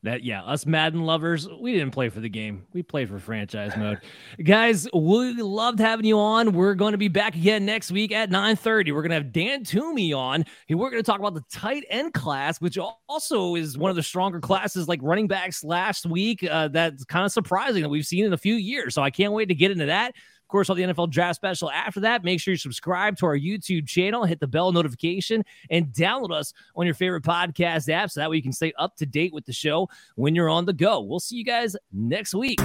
that 0.05 0.23
yeah 0.23 0.43
us 0.43 0.65
madden 0.65 1.01
lovers 1.01 1.47
we 1.59 1.73
didn't 1.73 1.91
play 1.91 2.09
for 2.09 2.19
the 2.19 2.29
game. 2.29 2.65
We 2.73 2.81
played 2.81 3.09
for 3.09 3.19
franchise 3.19 3.75
mode. 3.77 3.99
Guys 4.43 4.87
we 4.93 5.33
loved 5.33 5.79
having 5.79 6.05
you 6.05 6.19
on. 6.19 6.53
We're 6.53 6.75
going 6.75 6.93
to 6.93 6.97
be 6.97 7.07
back 7.07 7.35
again 7.35 7.65
next 7.65 7.91
week 7.91 8.11
at 8.11 8.29
9 8.29 8.55
30 8.55 8.91
we're 8.91 9.01
going 9.01 9.09
to 9.09 9.15
have 9.15 9.31
dan 9.31 9.63
toomey 9.63 10.13
on. 10.13 10.45
And 10.69 10.79
we're 10.79 10.89
going 10.89 11.03
to 11.03 11.05
talk 11.05 11.19
about 11.19 11.33
the 11.33 11.43
tight 11.51 11.85
end 11.89 12.13
class 12.13 12.61
which 12.61 12.77
also 12.77 13.55
is 13.55 13.77
one 13.77 13.89
of 13.89 13.95
the 13.95 14.03
stronger 14.03 14.39
classes 14.39 14.87
like 14.87 14.99
running 15.03 15.27
backs 15.27 15.63
last 15.63 16.05
week 16.05 16.43
uh, 16.43 16.69
that's 16.69 17.03
kind 17.05 17.25
of 17.25 17.31
surprising 17.31 17.81
that 17.81 17.89
we've 17.89 18.05
seen 18.05 18.25
in 18.25 18.33
a 18.33 18.37
few 18.37 18.55
years. 18.55 18.95
So 18.95 19.01
i 19.01 19.09
can't 19.09 19.33
wait 19.33 19.47
to 19.47 19.55
get 19.55 19.71
into 19.71 19.87
that 19.87 20.13
of 20.45 20.49
course, 20.49 20.69
all 20.69 20.75
the 20.75 20.83
NFL 20.83 21.09
draft 21.09 21.37
special 21.37 21.71
after 21.71 21.99
that. 22.01 22.23
Make 22.23 22.39
sure 22.39 22.51
you 22.51 22.57
subscribe 22.57 23.17
to 23.17 23.25
our 23.25 23.35
YouTube 23.35 23.87
channel, 23.87 24.25
hit 24.25 24.39
the 24.39 24.45
bell 24.45 24.71
notification, 24.71 25.43
and 25.71 25.87
download 25.87 26.31
us 26.31 26.53
on 26.75 26.85
your 26.85 26.93
favorite 26.93 27.23
podcast 27.23 27.89
app 27.89 28.11
so 28.11 28.19
that 28.19 28.29
way 28.29 28.35
you 28.35 28.43
can 28.43 28.53
stay 28.53 28.71
up 28.77 28.95
to 28.97 29.07
date 29.07 29.33
with 29.33 29.45
the 29.45 29.53
show 29.53 29.89
when 30.13 30.35
you're 30.35 30.49
on 30.49 30.65
the 30.65 30.73
go. 30.73 31.01
We'll 31.01 31.19
see 31.19 31.37
you 31.37 31.45
guys 31.45 31.75
next 31.91 32.35
week. 32.35 32.59